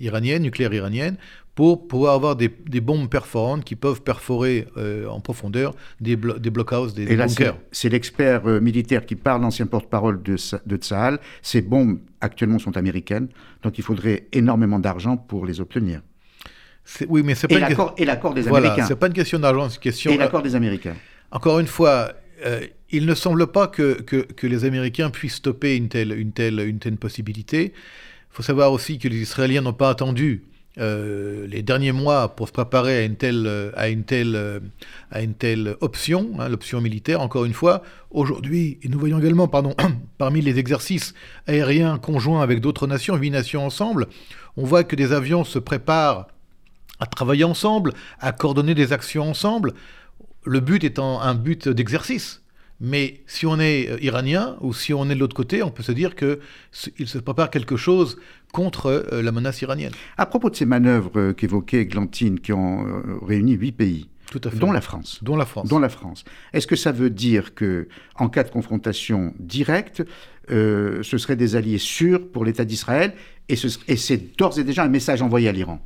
iranienne, 0.00 0.42
nucléaire 0.42 0.74
iranienne 0.74 1.16
pour 1.60 1.88
pouvoir 1.88 2.14
avoir 2.14 2.36
des, 2.36 2.48
bombes 2.48 3.10
perforantes 3.10 3.64
qui 3.64 3.76
peuvent 3.76 4.00
perforer 4.00 4.66
euh, 4.78 5.06
en 5.08 5.20
profondeur 5.20 5.74
des, 6.00 6.16
des 6.16 6.50
blockhouses, 6.50 6.94
des, 6.94 7.02
Et 7.02 7.16
là, 7.16 7.26
C'est 7.70 7.90
l'expert 7.90 8.46
euh, 8.46 8.60
militaire 8.60 9.04
qui 9.04 9.14
parle, 9.14 9.42
l'ancien 9.42 9.66
porte-parole 9.66 10.22
de, 10.22 10.36
de 10.64 10.76
Tsahal. 10.76 11.18
Ces 11.42 11.60
bombes 11.60 11.98
actuellement 12.22 12.58
sont 12.58 12.78
américaines, 12.78 13.28
donc 13.62 13.76
il 13.76 13.84
faudrait 13.84 14.26
énormément 14.32 14.78
d'argent 14.78 15.18
pour 15.18 15.44
les 15.44 15.60
obtenir. 15.60 16.00
Oui, 17.08 17.22
mais 17.22 17.34
c'est 17.34 17.46
pas 17.46 17.56
et 17.98 18.04
l'accord 18.06 18.32
des 18.32 18.40
voilà, 18.40 18.68
Américains. 18.68 18.86
C'est 18.88 18.96
pas 18.96 19.08
une 19.08 19.12
question 19.12 19.38
d'argent, 19.38 19.68
c'est 19.68 19.76
une 19.76 19.82
question. 19.82 20.10
Et 20.12 20.16
l'accord 20.16 20.42
des 20.42 20.54
Américains. 20.54 20.96
Encore 21.30 21.60
une 21.60 21.66
fois, 21.66 22.12
euh, 22.44 22.66
il 22.90 23.06
ne 23.06 23.14
semble 23.14 23.46
pas 23.48 23.68
que, 23.68 24.04
les 24.42 24.64
Américains 24.64 25.10
puissent 25.10 25.36
stopper 25.36 25.76
une 25.76 25.88
telle, 25.88 26.96
possibilité. 26.98 27.72
Il 27.74 28.36
faut 28.36 28.42
savoir 28.42 28.72
aussi 28.72 28.98
que 28.98 29.08
les 29.08 29.18
Israéliens 29.18 29.62
n'ont 29.62 29.72
pas 29.72 29.90
attendu 29.90 30.44
euh, 30.78 31.46
les 31.48 31.62
derniers 31.62 31.92
mois 31.92 32.34
pour 32.36 32.48
se 32.48 32.52
préparer 32.52 32.98
à 32.98 33.88
une 33.88 34.04
telle, 34.04 35.76
option, 35.80 36.30
hein, 36.38 36.48
l'option 36.48 36.80
militaire, 36.80 37.20
encore 37.20 37.44
une 37.44 37.54
fois. 37.54 37.82
Aujourd'hui, 38.10 38.78
et 38.82 38.88
nous 38.88 38.98
voyons 38.98 39.18
également, 39.18 39.48
parmi 40.18 40.40
les 40.40 40.58
exercices 40.58 41.14
aériens 41.46 41.98
conjoints 41.98 42.42
avec 42.42 42.60
d'autres 42.60 42.86
nations, 42.86 43.16
huit 43.16 43.30
nations 43.30 43.64
ensemble, 43.64 44.08
on 44.56 44.64
voit 44.64 44.84
que 44.84 44.96
des 44.96 45.12
avions 45.12 45.44
se 45.44 45.58
préparent 45.58 46.26
à 47.00 47.06
travailler 47.06 47.44
ensemble, 47.44 47.94
à 48.20 48.32
coordonner 48.32 48.74
des 48.74 48.92
actions 48.92 49.28
ensemble, 49.28 49.72
le 50.44 50.60
but 50.60 50.84
étant 50.84 51.20
un 51.20 51.34
but 51.34 51.68
d'exercice. 51.68 52.42
Mais 52.80 53.20
si 53.26 53.44
on 53.44 53.60
est 53.60 53.90
euh, 53.90 53.98
iranien 54.00 54.56
ou 54.62 54.72
si 54.72 54.94
on 54.94 55.08
est 55.10 55.14
de 55.14 55.20
l'autre 55.20 55.36
côté, 55.36 55.62
on 55.62 55.70
peut 55.70 55.82
se 55.82 55.92
dire 55.92 56.14
qu'il 56.16 56.38
se 57.06 57.18
prépare 57.18 57.50
quelque 57.50 57.76
chose 57.76 58.18
contre 58.52 58.86
euh, 58.86 59.22
la 59.22 59.32
menace 59.32 59.60
iranienne. 59.60 59.92
À 60.16 60.24
propos 60.24 60.48
de 60.48 60.56
ces 60.56 60.64
manœuvres 60.64 61.10
euh, 61.16 61.32
qu'évoquait 61.34 61.84
Glantine, 61.84 62.40
qui 62.40 62.52
ont 62.54 62.86
réuni 63.22 63.52
huit 63.52 63.72
pays, 63.72 64.08
dont 64.54 64.72
la 64.72 64.80
France. 64.80 65.18
Dont 65.22 65.36
la 65.36 65.44
France. 65.44 65.68
Dont 65.68 65.78
la 65.78 65.90
France. 65.90 66.24
Est-ce 66.54 66.66
que 66.66 66.76
ça 66.76 66.92
veut 66.92 67.10
dire 67.10 67.54
que, 67.54 67.88
en 68.14 68.28
cas 68.28 68.44
de 68.44 68.50
confrontation 68.50 69.34
directe, 69.38 70.02
ce 70.48 71.02
seraient 71.02 71.36
des 71.36 71.56
alliés 71.56 71.78
sûrs 71.78 72.30
pour 72.32 72.44
l'État 72.44 72.64
d'Israël 72.64 73.14
et, 73.48 73.56
c'est 73.56 74.36
d'ores 74.36 74.58
et 74.58 74.64
déjà 74.64 74.84
un 74.84 74.88
message 74.88 75.20
envoyé 75.20 75.48
à 75.48 75.52
l'Iran? 75.52 75.84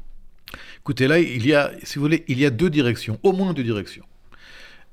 Écoutez, 0.79 1.09
là, 1.09 1.19
il 1.19 1.47
y 1.47 1.55
a, 1.55 1.73
si 1.83 1.97
vous 1.97 2.03
voulez, 2.03 2.25
il 2.29 2.39
y 2.39 2.45
a 2.45 2.51
deux 2.51 2.69
directions, 2.69 3.19
au 3.23 3.33
moins 3.33 3.55
deux 3.55 3.63
directions. 3.63 4.05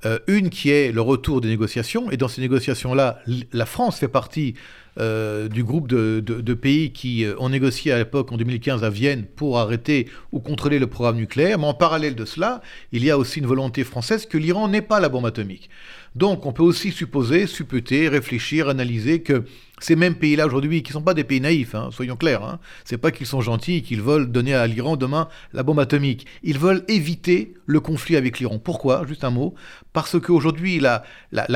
Euh, 0.05 0.19
une 0.27 0.49
qui 0.49 0.71
est 0.71 0.91
le 0.91 1.01
retour 1.01 1.41
des 1.41 1.47
négociations, 1.47 2.09
et 2.09 2.17
dans 2.17 2.27
ces 2.27 2.41
négociations-là, 2.41 3.19
la 3.53 3.65
France 3.65 3.99
fait 3.99 4.07
partie 4.07 4.55
euh, 4.99 5.47
du 5.47 5.63
groupe 5.63 5.87
de, 5.87 6.53
pays 6.53 6.91
qui 6.91 7.23
euh, 7.23 7.35
ont 7.39 7.49
négocié 7.49 7.91
à 7.91 7.97
l'époque, 7.97 8.31
en 8.31 8.37
2015, 8.37 8.83
à 8.83 8.89
Vienne, 8.89 9.25
pour 9.35 9.57
arrêter 9.57 10.07
ou 10.31 10.39
contrôler 10.39 10.79
le 10.79 10.87
programme 10.87 11.15
nucléaire. 11.15 11.57
Mais 11.59 11.65
en 11.65 11.73
parallèle 11.73 12.15
de 12.15 12.25
cela, 12.25 12.61
il 12.91 13.03
y 13.03 13.09
a 13.09 13.17
aussi 13.17 13.39
une 13.39 13.45
volonté 13.45 13.83
française 13.83 14.25
que 14.25 14.37
l'Iran 14.37 14.67
n'ait 14.67 14.81
pas 14.81 14.99
la 14.99 15.09
bombe 15.09 15.25
atomique. 15.25 15.69
Donc 16.15 16.45
on 16.45 16.51
peut 16.51 16.63
aussi 16.63 16.91
supposer, 16.91 17.47
supputer, 17.47 18.09
réfléchir, 18.09 18.67
analyser 18.67 19.21
que 19.21 19.45
ces 19.79 19.95
mêmes 19.95 20.15
pays-là 20.15 20.45
aujourd'hui, 20.45 20.83
qui 20.83 20.91
ne 20.91 20.93
sont 20.93 21.01
pas 21.01 21.13
des 21.13 21.23
pays 21.23 21.41
naïfs, 21.41 21.73
hein, 21.73 21.89
soyons 21.91 22.15
clairs, 22.15 22.43
hein, 22.43 22.59
c'est 22.85 22.97
pas 22.97 23.11
qu'ils 23.11 23.25
sont 23.25 23.41
gentils 23.41 23.77
et 23.77 23.81
qu'ils 23.81 24.01
veulent 24.01 24.31
donner 24.31 24.53
à 24.53 24.67
l'Iran 24.67 24.95
demain 24.95 25.27
la 25.53 25.63
bombe 25.63 25.79
atomique. 25.79 26.27
Ils 26.43 26.59
veulent 26.59 26.83
éviter 26.87 27.55
le 27.65 27.79
conflit 27.79 28.15
avec 28.15 28.39
l'Iran. 28.39 28.59
Pourquoi? 28.59 29.05
Juste 29.07 29.23
un 29.23 29.31
mot. 29.31 29.55
Parce 29.93 30.19
qu'aujourd'hui, 30.19 30.79
la, 30.79 31.03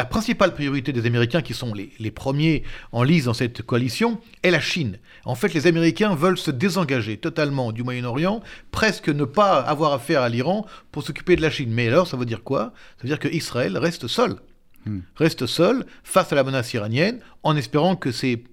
principale 0.09 0.53
priorité 0.53 0.91
des 0.91 1.05
Américains, 1.05 1.41
qui 1.41 1.53
sont 1.53 1.73
les, 1.73 1.91
les 1.99 2.11
premiers 2.11 2.63
en 2.93 3.03
dans 3.25 3.33
cette 3.33 3.61
coalition, 3.61 4.19
est 4.43 4.51
la 4.51 4.59
Chine. 4.59 4.97
En 5.25 5.35
fait, 5.35 5.53
les 5.53 5.67
Américains 5.67 6.15
veulent 6.15 6.37
se 6.37 6.51
désengager 6.51 7.17
totalement 7.17 7.71
du 7.71 7.83
Moyen-Orient, 7.83 8.41
presque 8.71 9.09
ne 9.09 9.25
pas 9.25 9.59
avoir 9.59 9.93
affaire 9.93 10.21
à 10.21 10.29
l'Iran 10.29 10.65
pour 10.91 11.03
s'occuper 11.03 11.35
de 11.35 11.41
la 11.41 11.49
Chine. 11.49 11.71
Mais 11.71 11.87
alors, 11.87 12.07
ça 12.07 12.17
veut 12.17 12.25
dire 12.25 12.43
quoi? 12.43 12.73
Ça 12.97 13.03
veut 13.03 13.09
dire 13.09 13.19
qu'Israël 13.19 13.77
reste 13.77 14.07
seul. 14.07 14.37
Hmm. 14.85 14.99
Reste 15.15 15.45
seul 15.45 15.85
face 16.03 16.31
à 16.31 16.35
la 16.35 16.43
menace 16.43 16.73
iranienne, 16.73 17.19
en 17.43 17.55
espérant 17.55 17.95
que 17.95 18.11
ces 18.11 18.43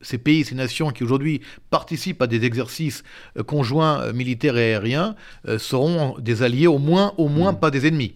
ces 0.00 0.18
pays, 0.18 0.44
ces 0.44 0.54
nations 0.54 0.90
qui 0.90 1.04
aujourd'hui 1.04 1.40
participent 1.70 2.22
à 2.22 2.26
des 2.26 2.44
exercices 2.44 3.02
euh, 3.36 3.42
conjoints 3.42 4.00
euh, 4.00 4.12
militaires 4.12 4.56
et 4.56 4.74
aériens 4.74 5.16
euh, 5.46 5.58
seront 5.58 6.16
des 6.18 6.42
alliés, 6.42 6.66
au 6.66 6.78
moins, 6.78 7.14
au 7.16 7.28
moins 7.28 7.52
hmm. 7.52 7.60
pas 7.60 7.70
des 7.70 7.86
ennemis. 7.86 8.14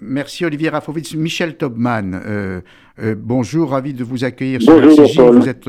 merci 0.00 0.44
Olivier 0.44 0.68
Rafovitz. 0.68 1.14
Michel 1.14 1.56
Tobman, 1.56 2.62
bonjour, 3.16 3.70
ravi 3.70 3.94
de 3.94 4.04
vous 4.04 4.24
accueillir 4.24 4.60
sur 4.62 4.80
bonjour, 4.80 5.32
Vous 5.32 5.48
êtes 5.48 5.68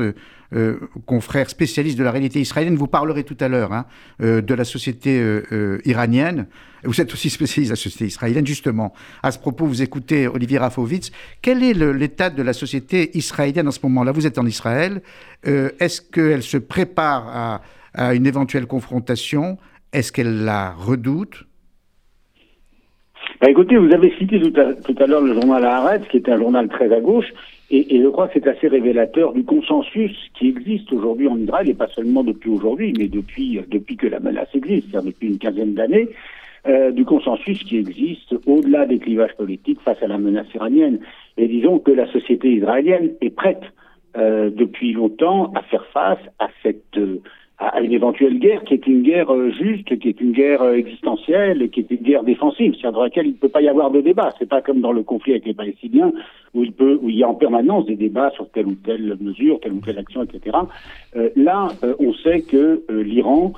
euh, 0.54 0.78
confrère 1.04 1.50
spécialiste 1.50 1.98
de 1.98 2.04
la 2.04 2.12
réalité 2.12 2.40
israélienne. 2.40 2.76
Vous 2.76 2.86
parlerez 2.86 3.24
tout 3.24 3.36
à 3.40 3.48
l'heure 3.48 3.72
hein, 3.72 3.86
euh, 4.22 4.40
de 4.40 4.54
la 4.54 4.64
société 4.64 5.18
euh, 5.20 5.80
iranienne. 5.84 6.46
Vous 6.84 7.00
êtes 7.00 7.12
aussi 7.12 7.28
spécialiste 7.38 7.70
de 7.70 7.72
la 7.72 7.80
société 7.80 8.06
israélienne. 8.06 8.46
Justement, 8.46 8.92
à 9.24 9.32
ce 9.32 9.38
propos, 9.38 9.66
vous 9.66 9.82
écoutez 9.82 10.28
Olivier 10.28 10.58
Rafovitz. 10.58 11.10
Quel 11.42 11.64
est 11.64 11.72
l'état 11.72 12.30
de 12.30 12.42
la 12.42 12.52
société 12.52 13.16
israélienne 13.18 13.66
en 13.66 13.72
ce 13.72 13.80
moment-là? 13.82 14.12
Vous 14.12 14.28
êtes 14.28 14.38
en 14.38 14.46
Israël. 14.46 15.02
Est-ce 15.42 16.00
qu'elle 16.00 16.42
se 16.44 16.58
prépare 16.58 17.26
à, 17.26 17.62
à 17.94 18.14
une 18.14 18.26
éventuelle 18.26 18.66
confrontation? 18.66 19.58
Est-ce 19.92 20.12
qu'elle 20.12 20.44
la 20.44 20.72
redoute? 20.72 21.46
Bah, 23.44 23.50
écoutez, 23.50 23.76
vous 23.76 23.92
avez 23.92 24.10
cité 24.16 24.40
tout 24.40 24.54
à, 24.56 25.06
l'heure 25.06 25.20
le 25.20 25.34
journal 25.34 25.62
Haaretz, 25.66 26.08
qui 26.08 26.16
est 26.16 26.30
un 26.30 26.38
journal 26.38 26.66
très 26.68 26.90
à 26.90 27.00
gauche, 27.00 27.30
et, 27.70 28.00
je 28.00 28.08
crois 28.08 28.28
que 28.28 28.40
c'est 28.40 28.46
assez 28.48 28.68
révélateur 28.68 29.34
du 29.34 29.44
consensus 29.44 30.16
qui 30.32 30.48
existe 30.48 30.90
aujourd'hui 30.94 31.28
en 31.28 31.36
Israël, 31.36 31.68
et 31.68 31.74
pas 31.74 31.88
seulement 31.88 32.24
depuis 32.24 32.48
aujourd'hui, 32.48 32.94
mais 32.96 33.06
depuis, 33.06 33.60
depuis 33.70 33.98
que 33.98 34.06
la 34.06 34.18
menace 34.18 34.48
existe, 34.54 34.88
c'est-à-dire 34.88 35.12
depuis 35.12 35.28
une 35.28 35.36
quinzaine 35.36 35.74
d'années, 35.74 36.08
euh, 36.66 36.90
du 36.90 37.04
consensus 37.04 37.62
qui 37.64 37.76
existe 37.76 38.34
au-delà 38.46 38.86
des 38.86 38.98
clivages 38.98 39.36
politiques 39.36 39.80
face 39.84 40.02
à 40.02 40.06
la 40.06 40.16
menace 40.16 40.46
iranienne. 40.54 41.00
Et 41.36 41.46
disons 41.46 41.78
que 41.80 41.90
la 41.90 42.10
société 42.12 42.50
israélienne 42.50 43.10
est 43.20 43.36
prête 43.36 43.64
euh, 44.16 44.48
depuis 44.48 44.94
longtemps 44.94 45.52
à 45.54 45.60
faire 45.64 45.84
face 45.92 46.24
à 46.38 46.48
cette 46.62 46.96
euh, 46.96 47.20
à 47.58 47.80
une 47.80 47.92
éventuelle 47.92 48.38
guerre 48.38 48.64
qui 48.64 48.74
est 48.74 48.86
une 48.86 49.02
guerre 49.02 49.32
euh, 49.32 49.50
juste, 49.50 49.96
qui 49.98 50.08
est 50.08 50.20
une 50.20 50.32
guerre 50.32 50.62
euh, 50.62 50.74
existentielle, 50.74 51.70
qui 51.70 51.80
est 51.80 51.90
une 51.90 52.02
guerre 52.02 52.24
défensive, 52.24 52.74
c'est-à-dire 52.74 52.92
dans 52.92 53.04
laquelle 53.04 53.26
il 53.26 53.32
ne 53.32 53.38
peut 53.38 53.48
pas 53.48 53.62
y 53.62 53.68
avoir 53.68 53.90
de 53.90 54.00
débat. 54.00 54.30
C'est 54.38 54.48
pas 54.48 54.60
comme 54.60 54.80
dans 54.80 54.92
le 54.92 55.04
conflit 55.04 55.32
avec 55.32 55.46
les 55.46 55.54
Palestiniens 55.54 56.12
où 56.52 56.64
il 56.64 56.72
peut, 56.72 56.98
où 57.00 57.08
il 57.10 57.16
y 57.16 57.22
a 57.22 57.28
en 57.28 57.34
permanence 57.34 57.86
des 57.86 57.94
débats 57.94 58.30
sur 58.30 58.48
telle 58.50 58.66
ou 58.66 58.74
telle 58.74 59.16
mesure, 59.20 59.60
telle 59.60 59.72
ou 59.72 59.80
telle 59.80 59.98
action, 59.98 60.24
etc. 60.24 60.56
Euh, 61.16 61.30
là, 61.36 61.68
on 62.00 62.12
sait 62.14 62.42
que 62.42 62.82
l'Iran, 62.90 63.52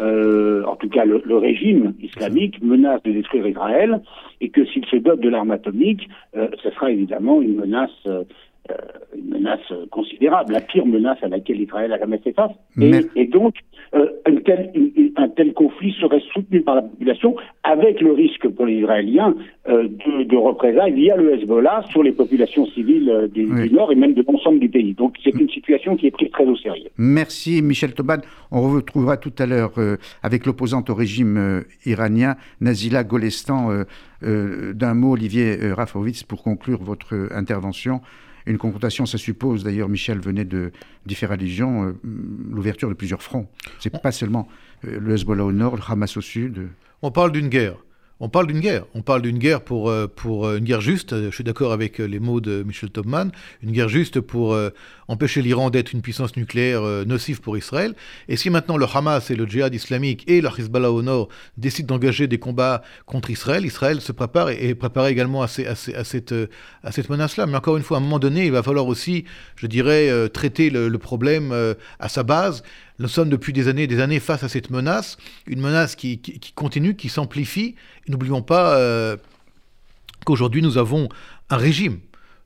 en 0.00 0.76
tout 0.76 0.88
cas 0.88 1.04
le, 1.04 1.22
le, 1.24 1.36
régime 1.36 1.94
islamique, 2.02 2.62
menace 2.62 3.02
de 3.04 3.12
détruire 3.12 3.46
Israël 3.46 4.00
et 4.40 4.48
que 4.48 4.64
s'il 4.66 4.84
se 4.86 4.96
dote 4.96 5.20
de 5.20 5.28
l'arme 5.28 5.52
atomique, 5.52 6.08
ce 6.34 6.70
sera 6.70 6.90
évidemment 6.90 7.40
une 7.40 7.54
menace 7.54 7.90
euh, 8.06 8.24
une 9.16 9.28
menace 9.28 9.72
considérable, 9.90 10.52
la 10.52 10.60
pire 10.60 10.86
menace 10.86 11.18
à 11.22 11.28
laquelle 11.28 11.60
Israël 11.60 11.92
a 11.92 11.98
jamais 11.98 12.18
fait 12.18 12.32
face. 12.32 12.52
Et, 13.16 13.26
donc, 13.26 13.54
euh, 13.94 14.06
un, 14.26 14.36
tel, 14.36 14.72
un, 15.16 15.28
tel, 15.28 15.52
conflit 15.52 15.94
serait 16.00 16.22
soutenu 16.32 16.62
par 16.62 16.76
la 16.76 16.82
population 16.82 17.36
avec 17.64 18.00
le 18.00 18.12
risque 18.12 18.48
pour 18.48 18.66
les 18.66 18.74
Israéliens 18.74 19.34
euh, 19.68 19.88
de, 19.88 20.24
de, 20.24 20.36
représailles 20.36 20.92
via 20.92 21.16
le 21.16 21.34
Hezbollah 21.34 21.84
sur 21.90 22.02
les 22.02 22.12
populations 22.12 22.66
civiles 22.66 23.30
du, 23.32 23.46
Nord 23.72 23.92
et 23.92 23.96
même 23.96 24.14
de 24.14 24.24
l'ensemble 24.26 24.60
du 24.60 24.68
pays. 24.68 24.94
Donc 24.94 25.16
c'est 25.22 25.34
une 25.38 25.50
situation 25.50 25.96
qui 25.96 26.06
est 26.06 26.10
prise 26.10 26.30
très 26.30 26.44
au 26.44 26.56
sérieux. 26.56 26.88
Merci 26.96 27.62
Michel 27.62 27.94
Toban. 27.94 28.18
On 28.50 28.62
retrouvera 28.72 29.16
tout 29.16 29.32
à 29.38 29.46
l'heure 29.46 29.72
avec 30.22 30.46
l'opposante 30.46 30.88
au 30.90 30.94
régime 30.94 31.62
iranien, 31.84 32.36
Nazila 32.60 33.04
Golestan. 33.04 33.84
D'un 34.22 34.94
mot, 34.94 35.14
Olivier 35.14 35.56
Rafovitz, 35.72 36.22
pour 36.22 36.44
conclure 36.44 36.78
votre 36.80 37.28
intervention. 37.34 38.00
Une 38.46 38.58
confrontation, 38.58 39.06
ça 39.06 39.18
suppose, 39.18 39.64
d'ailleurs, 39.64 39.88
Michel 39.88 40.18
venait 40.18 40.44
de 40.44 40.72
différentes 41.06 41.40
régions, 41.40 41.84
euh, 41.84 41.92
l'ouverture 42.50 42.88
de 42.88 42.94
plusieurs 42.94 43.22
fronts. 43.22 43.48
C'est 43.78 44.00
pas 44.00 44.12
seulement 44.12 44.48
euh, 44.84 44.98
le 45.00 45.14
Hezbollah 45.14 45.44
au 45.44 45.52
nord, 45.52 45.76
le 45.76 45.82
Hamas 45.86 46.16
au 46.16 46.20
sud. 46.20 46.68
On 47.02 47.10
parle 47.10 47.32
d'une 47.32 47.48
guerre. 47.48 47.76
On 48.24 48.28
parle 48.28 48.46
d'une 48.46 48.60
guerre. 48.60 48.84
On 48.94 49.02
parle 49.02 49.20
d'une 49.20 49.38
guerre 49.38 49.62
pour, 49.62 49.90
euh, 49.90 50.06
pour 50.06 50.48
une 50.52 50.62
guerre 50.62 50.80
juste. 50.80 51.12
Je 51.28 51.34
suis 51.34 51.42
d'accord 51.42 51.72
avec 51.72 51.98
les 51.98 52.20
mots 52.20 52.40
de 52.40 52.62
Michel 52.62 52.88
Topman. 52.88 53.32
Une 53.64 53.72
guerre 53.72 53.88
juste 53.88 54.20
pour 54.20 54.56
empêcher 55.08 55.42
l'Iran 55.42 55.70
d'être 55.70 55.92
une 55.92 56.02
puissance 56.02 56.36
nucléaire 56.36 56.82
nocive 57.04 57.40
pour 57.40 57.58
Israël. 57.58 57.94
Et 58.28 58.36
si 58.36 58.48
maintenant 58.48 58.76
le 58.76 58.86
Hamas 58.86 59.32
et 59.32 59.34
le 59.34 59.44
djihad 59.44 59.74
islamique 59.74 60.22
et 60.28 60.40
le 60.40 60.48
Hezbollah 60.56 60.92
au 60.92 61.02
nord 61.02 61.28
décident 61.56 61.96
d'engager 61.96 62.28
des 62.28 62.38
combats 62.38 62.82
contre 63.06 63.30
Israël, 63.30 63.66
Israël 63.66 64.00
se 64.00 64.12
prépare 64.12 64.50
et 64.50 64.68
est 64.68 64.74
préparé 64.76 65.10
également 65.10 65.42
à, 65.42 65.48
cette, 65.48 66.32
menace-là. 67.10 67.46
Mais 67.46 67.56
encore 67.56 67.76
une 67.76 67.82
fois, 67.82 67.96
à 67.96 68.00
un 68.00 68.04
moment 68.04 68.20
donné, 68.20 68.46
il 68.46 68.52
va 68.52 68.62
falloir 68.62 68.86
aussi, 68.86 69.24
je 69.56 69.66
dirais, 69.66 70.28
traiter 70.28 70.70
le 70.70 70.98
problème 70.98 71.52
à 71.98 72.08
sa 72.08 72.22
base 72.22 72.62
nous 73.02 73.08
sommes 73.08 73.28
depuis 73.28 73.52
des 73.52 73.68
années 73.68 73.82
et 73.82 73.86
des 73.88 74.00
années 74.00 74.20
face 74.20 74.44
à 74.44 74.48
cette 74.48 74.70
menace, 74.70 75.18
une 75.46 75.60
menace 75.60 75.96
qui, 75.96 76.20
continue, 76.54 76.94
qui 76.94 77.08
s'amplifie. 77.08 77.74
N'oublions 78.08 78.42
pas 78.42 78.76
euh, 78.76 79.16
qu'aujourd'hui 80.24 80.62
nous 80.62 80.78
avons 80.78 81.08
un 81.50 81.56
régime 81.56 81.98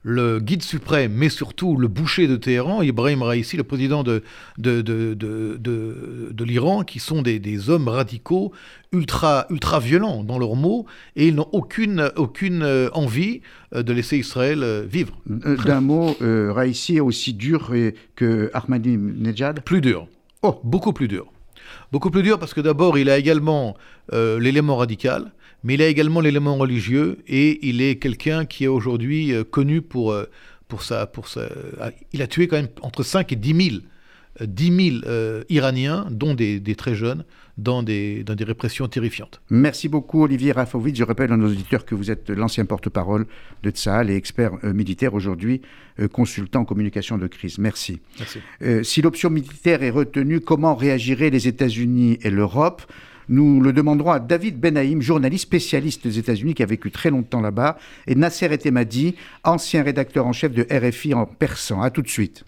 le 0.08 0.38
guide 0.38 0.62
suprême, 0.62 1.12
mais 1.12 1.28
surtout 1.28 1.76
le 1.76 1.88
boucher 1.88 2.28
de 2.28 2.36
Téhéran, 2.36 2.80
Ibrahim 2.80 3.22
Raisi, 3.22 3.56
le 3.56 3.64
président 3.64 4.04
de, 4.04 4.22
de, 4.56 4.80
de, 4.80 6.44
l'Iran, 6.44 6.84
qui 6.84 7.00
sont 7.00 7.22
des, 7.22 7.70
hommes 7.70 7.88
radicaux 7.88 8.52
ultra, 8.92 9.46
ultra 9.50 9.80
violents 9.80 10.22
dans 10.22 10.38
leurs 10.38 10.54
mots, 10.54 10.86
et 11.16 11.26
ils 11.26 11.34
n'ont 11.34 11.48
aucune, 11.50 12.12
aucune 12.14 12.62
euh, 12.62 12.88
envie 12.92 13.40
euh, 13.75 13.82
de 13.82 13.92
laisser 13.92 14.16
Israël 14.16 14.86
vivre. 14.88 15.12
D'un 15.26 15.80
mot, 15.80 16.16
Raisi 16.20 16.98
est 16.98 17.00
aussi 17.00 17.34
dur 17.34 17.72
que 18.14 18.48
Ahmadinejad? 18.54 19.64
Plus 19.64 19.80
dur. 19.80 20.06
Oh, 20.42 20.60
beaucoup 20.64 20.92
plus 20.92 21.08
dur. 21.08 21.32
Beaucoup 21.92 22.10
plus 22.10 22.22
dur 22.22 22.38
parce 22.38 22.54
que 22.54 22.60
d'abord, 22.60 22.98
il 22.98 23.10
a 23.10 23.18
également 23.18 23.76
euh, 24.12 24.38
l'élément 24.38 24.76
radical, 24.76 25.32
mais 25.64 25.74
il 25.74 25.82
a 25.82 25.86
également 25.86 26.20
l'élément 26.20 26.56
religieux 26.56 27.18
et 27.26 27.66
il 27.66 27.80
est 27.80 27.96
quelqu'un 27.96 28.44
qui 28.44 28.64
est 28.64 28.68
aujourd'hui 28.68 29.32
euh, 29.32 29.44
connu 29.44 29.82
pour, 29.82 30.12
euh, 30.12 30.28
pour, 30.68 30.82
sa, 30.82 31.06
pour 31.06 31.28
sa... 31.28 31.48
Il 32.12 32.22
a 32.22 32.26
tué 32.26 32.48
quand 32.48 32.56
même 32.56 32.68
entre 32.82 33.02
5 33.02 33.32
et 33.32 33.36
10 33.36 33.70
000 33.70 33.82
10 34.40 35.00
000 35.02 35.12
Iraniens, 35.48 36.06
dont 36.10 36.34
des, 36.34 36.60
très 36.76 36.94
jeunes, 36.94 37.24
dans 37.58 37.82
des, 37.82 38.22
dans 38.24 38.34
des, 38.34 38.44
répressions 38.44 38.86
terrifiantes. 38.86 39.40
Merci 39.50 39.88
beaucoup 39.88 40.22
Olivier 40.22 40.52
Rafovitch. 40.52 40.98
Je 40.98 41.04
rappelle 41.04 41.32
à 41.32 41.36
nos 41.36 41.48
auditeurs 41.48 41.84
que 41.84 41.94
vous 41.94 42.10
êtes 42.10 42.30
l'ancien 42.30 42.64
porte-parole 42.64 43.26
de 43.62 43.70
Tsahal 43.70 44.10
et 44.10 44.16
expert 44.16 44.52
euh, 44.64 44.72
militaire 44.72 45.14
aujourd'hui, 45.14 45.62
euh, 46.00 46.08
consultant 46.08 46.60
en 46.60 46.64
communication 46.64 47.16
de 47.18 47.26
crise. 47.26 47.58
Merci. 47.58 48.00
Merci. 48.18 48.40
Euh, 48.62 48.82
si 48.82 49.02
l'option 49.02 49.30
militaire 49.30 49.82
est 49.82 49.90
retenue, 49.90 50.40
comment 50.40 50.74
réagiraient 50.74 51.30
les 51.30 51.48
États-Unis 51.48 52.18
et 52.22 52.30
l'Europe? 52.30 52.82
Nous 53.28 53.60
le 53.60 53.72
demanderons 53.72 54.12
à 54.12 54.20
David 54.20 54.60
Benaïm, 54.60 55.02
journaliste 55.02 55.44
spécialiste 55.44 56.04
des 56.04 56.18
États-Unis 56.18 56.54
qui 56.54 56.62
a 56.62 56.66
vécu 56.66 56.92
très 56.92 57.10
longtemps 57.10 57.40
là-bas, 57.40 57.76
et 58.06 58.14
Nasser 58.14 58.46
Etemadi, 58.46 59.16
ancien 59.42 59.82
rédacteur 59.82 60.26
en 60.26 60.32
chef 60.32 60.52
de 60.52 60.66
RFI 60.70 61.14
en 61.14 61.26
persan. 61.26 61.82
A 61.82 61.90
tout 61.90 62.02
de 62.02 62.08
suite. 62.08 62.44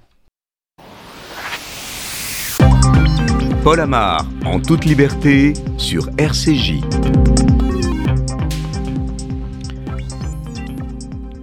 Paul 3.69 3.81
Amar, 3.81 4.25
en 4.47 4.61
toute 4.61 4.87
liberté, 4.87 5.53
sur 5.77 6.09
RCJ. 6.17 6.81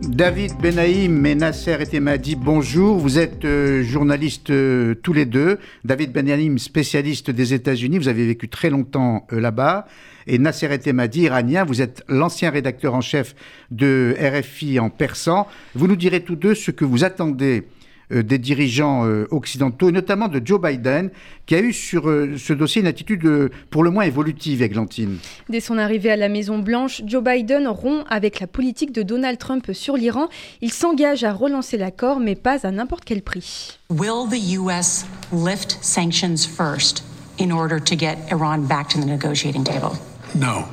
David 0.01 0.53
Benaïm 0.60 1.24
et 1.27 1.36
Nasser 1.36 1.77
Etemadi, 1.79 2.36
bonjour. 2.36 2.98
Vous 2.98 3.20
êtes 3.20 3.46
euh, 3.46 3.84
journalistes 3.84 4.50
euh, 4.50 4.96
tous 4.96 5.13
les 5.13 5.27
deux. 5.27 5.60
David 5.84 6.13
Benaïm, 6.13 6.58
spécialiste 6.58 7.29
des 7.29 7.53
États-Unis, 7.53 8.00
vous 8.00 8.08
avez 8.08 8.25
vécu 8.25 8.50
très 8.50 8.72
longtemps 8.72 9.27
euh, 9.32 9.39
là-bas. 9.39 9.86
Et 10.25 10.39
Nasser 10.39 10.74
Etemadi, 10.74 11.22
iranien, 11.22 11.63
vous 11.63 11.84
êtes 11.84 12.03
l'ancien 12.08 12.50
rédacteur 12.50 12.96
en 12.96 13.01
chef 13.01 13.36
de 13.70 14.15
RFI 14.20 14.79
en 14.79 14.89
persan. 14.89 15.48
Vous 15.75 15.88
nous 15.88 15.96
direz 15.96 16.22
tous 16.22 16.36
deux 16.36 16.55
ce 16.55 16.72
que 16.72 16.86
vous 16.86 17.03
attendez 17.03 17.67
des 18.12 18.38
dirigeants 18.38 19.05
euh, 19.05 19.27
occidentaux, 19.31 19.91
notamment 19.91 20.27
de 20.27 20.41
Joe 20.43 20.62
Biden, 20.62 21.09
qui 21.45 21.55
a 21.55 21.59
eu 21.59 21.74
sur 21.74 22.09
euh, 22.09 22.35
ce 22.38 22.53
dossier 22.53 22.81
une 22.81 22.88
attitude 22.88 23.50
pour 23.69 23.83
le 23.83 23.89
moins 23.89 24.03
évolutive, 24.03 24.62
Eglantine. 24.62 25.17
Dès 25.50 25.59
son 25.59 25.77
arrivée 25.77 26.12
à 26.12 26.15
la 26.15 26.29
Maison-Blanche, 26.29 27.01
Joe 27.05 27.24
Biden 27.24 27.67
rompt 27.67 28.05
avec 28.09 28.39
la 28.39 28.47
politique 28.47 28.91
de 28.91 29.03
Donald 29.03 29.38
Trump 29.38 29.71
sur 29.74 29.97
l'Iran. 29.97 30.27
Il 30.62 30.71
s'engage 30.71 31.24
à 31.24 31.33
relancer 31.33 31.77
l'accord, 31.77 32.19
mais 32.19 32.35
pas 32.35 32.65
à 32.65 32.71
n'importe 32.71 33.05
quel 33.05 33.21
prix. 33.21 33.79
Will 33.89 34.27
the 34.29 34.59
US 34.59 35.05
lift 35.31 35.77
sanctions 35.81 36.45
first 36.45 37.03
in 37.39 37.51
order 37.51 37.79
to 37.79 37.95
get 37.95 38.17
Iran 38.31 38.67
back 38.67 38.89
to 38.89 39.00
the 39.00 39.05
negotiating 39.05 39.63
table? 39.63 39.97
No. 40.35 40.65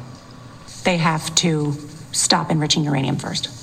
They 0.84 0.98
have 0.98 1.34
to 1.36 1.74
stop 2.12 2.50
enriching 2.50 2.84
uranium 2.84 3.16
first. 3.16 3.61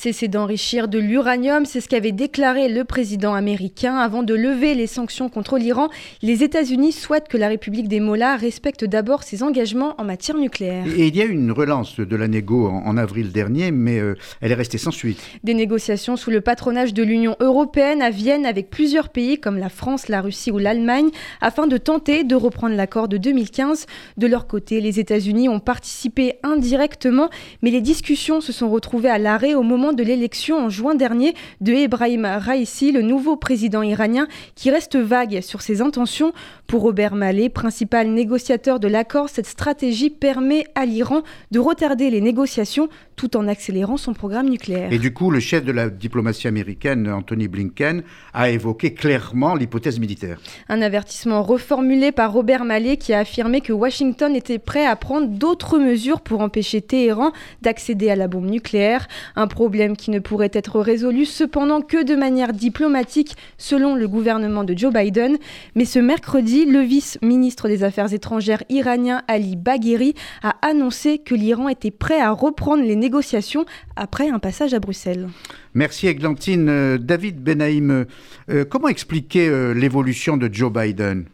Cesser 0.00 0.28
d'enrichir 0.28 0.86
de 0.86 1.00
l'uranium, 1.00 1.64
c'est 1.64 1.80
ce 1.80 1.88
qu'avait 1.88 2.12
déclaré 2.12 2.68
le 2.68 2.84
président 2.84 3.34
américain 3.34 3.96
avant 3.96 4.22
de 4.22 4.32
lever 4.32 4.76
les 4.76 4.86
sanctions 4.86 5.28
contre 5.28 5.58
l'Iran. 5.58 5.88
Les 6.22 6.44
États-Unis 6.44 6.92
souhaitent 6.92 7.26
que 7.26 7.36
la 7.36 7.48
République 7.48 7.88
des 7.88 7.98
Mollahs 7.98 8.36
respecte 8.36 8.84
d'abord 8.84 9.24
ses 9.24 9.42
engagements 9.42 9.96
en 9.98 10.04
matière 10.04 10.38
nucléaire. 10.38 10.84
Et 10.86 11.08
il 11.08 11.16
y 11.16 11.20
a 11.20 11.24
eu 11.24 11.32
une 11.32 11.50
relance 11.50 11.98
de 11.98 12.14
la 12.14 12.28
négo 12.28 12.68
en, 12.68 12.96
avril 12.96 13.32
dernier, 13.32 13.72
mais 13.72 13.98
euh, 13.98 14.14
elle 14.40 14.52
est 14.52 14.54
restée 14.54 14.78
sans 14.78 14.92
suite. 14.92 15.20
Des 15.42 15.54
négociations 15.54 16.16
sous 16.16 16.30
le 16.30 16.42
patronage 16.42 16.94
de 16.94 17.02
l'Union 17.02 17.34
européenne 17.40 18.00
à 18.00 18.10
Vienne 18.10 18.46
avec 18.46 18.70
plusieurs 18.70 19.08
pays 19.08 19.40
comme 19.40 19.58
la 19.58 19.68
France, 19.68 20.06
la 20.06 20.20
Russie 20.20 20.52
ou 20.52 20.58
l'Allemagne 20.58 21.08
afin 21.40 21.66
de 21.66 21.76
tenter 21.76 22.22
de 22.22 22.36
reprendre 22.36 22.76
l'accord 22.76 23.08
de 23.08 23.16
2015. 23.16 23.86
De 24.16 24.28
leur 24.28 24.46
côté, 24.46 24.80
les 24.80 25.00
États-Unis 25.00 25.48
ont 25.48 25.58
participé 25.58 26.34
indirectement, 26.44 27.30
mais 27.62 27.72
les 27.72 27.80
discussions 27.80 28.40
se 28.40 28.52
sont 28.52 28.70
retrouvées 28.70 29.10
à 29.10 29.18
l'arrêt 29.18 29.56
au 29.56 29.64
moment 29.64 29.87
de 29.92 30.02
l'élection 30.02 30.58
en 30.58 30.68
juin 30.68 30.94
dernier 30.94 31.34
de 31.60 31.72
Ebrahim 31.72 32.24
Raisi, 32.24 32.92
le 32.92 33.02
nouveau 33.02 33.36
président 33.36 33.82
iranien, 33.82 34.26
qui 34.54 34.70
reste 34.70 34.96
vague 34.96 35.40
sur 35.40 35.62
ses 35.62 35.80
intentions. 35.80 36.32
Pour 36.66 36.82
Robert 36.82 37.14
Mallet, 37.14 37.48
principal 37.48 38.08
négociateur 38.08 38.80
de 38.80 38.88
l'accord, 38.88 39.28
cette 39.28 39.46
stratégie 39.46 40.10
permet 40.10 40.64
à 40.74 40.84
l'Iran 40.84 41.22
de 41.50 41.58
retarder 41.58 42.10
les 42.10 42.20
négociations 42.20 42.88
tout 43.16 43.36
en 43.36 43.48
accélérant 43.48 43.96
son 43.96 44.12
programme 44.12 44.48
nucléaire. 44.48 44.92
Et 44.92 44.98
du 44.98 45.12
coup, 45.12 45.30
le 45.30 45.40
chef 45.40 45.64
de 45.64 45.72
la 45.72 45.90
diplomatie 45.90 46.46
américaine, 46.46 47.08
Anthony 47.08 47.48
Blinken, 47.48 48.02
a 48.32 48.50
évoqué 48.50 48.94
clairement 48.94 49.54
l'hypothèse 49.54 49.98
militaire. 49.98 50.40
Un 50.68 50.82
avertissement 50.82 51.42
reformulé 51.42 52.12
par 52.12 52.32
Robert 52.32 52.64
Mallet 52.64 52.96
qui 52.96 53.12
a 53.12 53.20
affirmé 53.20 53.60
que 53.60 53.72
Washington 53.72 54.36
était 54.36 54.58
prêt 54.58 54.86
à 54.86 54.94
prendre 54.96 55.26
d'autres 55.28 55.78
mesures 55.78 56.20
pour 56.20 56.40
empêcher 56.40 56.80
Téhéran 56.80 57.32
d'accéder 57.62 58.10
à 58.10 58.16
la 58.16 58.28
bombe 58.28 58.48
nucléaire. 58.48 59.08
Un 59.34 59.46
problème 59.46 59.77
qui 59.96 60.10
ne 60.10 60.18
pourrait 60.18 60.50
être 60.52 60.80
résolu 60.80 61.24
cependant 61.24 61.80
que 61.80 62.04
de 62.04 62.14
manière 62.14 62.52
diplomatique 62.52 63.36
selon 63.56 63.94
le 63.94 64.08
gouvernement 64.08 64.64
de 64.64 64.76
Joe 64.76 64.92
Biden. 64.92 65.38
Mais 65.74 65.84
ce 65.84 65.98
mercredi, 65.98 66.64
le 66.64 66.80
vice-ministre 66.80 67.68
des 67.68 67.84
Affaires 67.84 68.12
étrangères 68.12 68.62
iranien 68.68 69.22
Ali 69.28 69.56
Bagheri 69.56 70.14
a 70.42 70.56
annoncé 70.62 71.18
que 71.18 71.34
l'Iran 71.34 71.68
était 71.68 71.90
prêt 71.90 72.20
à 72.20 72.32
reprendre 72.32 72.82
les 72.82 72.96
négociations 72.96 73.64
après 73.96 74.28
un 74.28 74.38
passage 74.38 74.74
à 74.74 74.80
Bruxelles. 74.80 75.28
Merci 75.74 76.08
Eglantine. 76.08 76.68
Euh, 76.68 76.98
David 76.98 77.42
Benaïm, 77.42 78.06
euh, 78.50 78.64
comment 78.64 78.88
expliquer 78.88 79.48
euh, 79.48 79.72
l'évolution 79.72 80.36
de 80.36 80.52
Joe 80.52 80.72
Biden? 80.72 81.26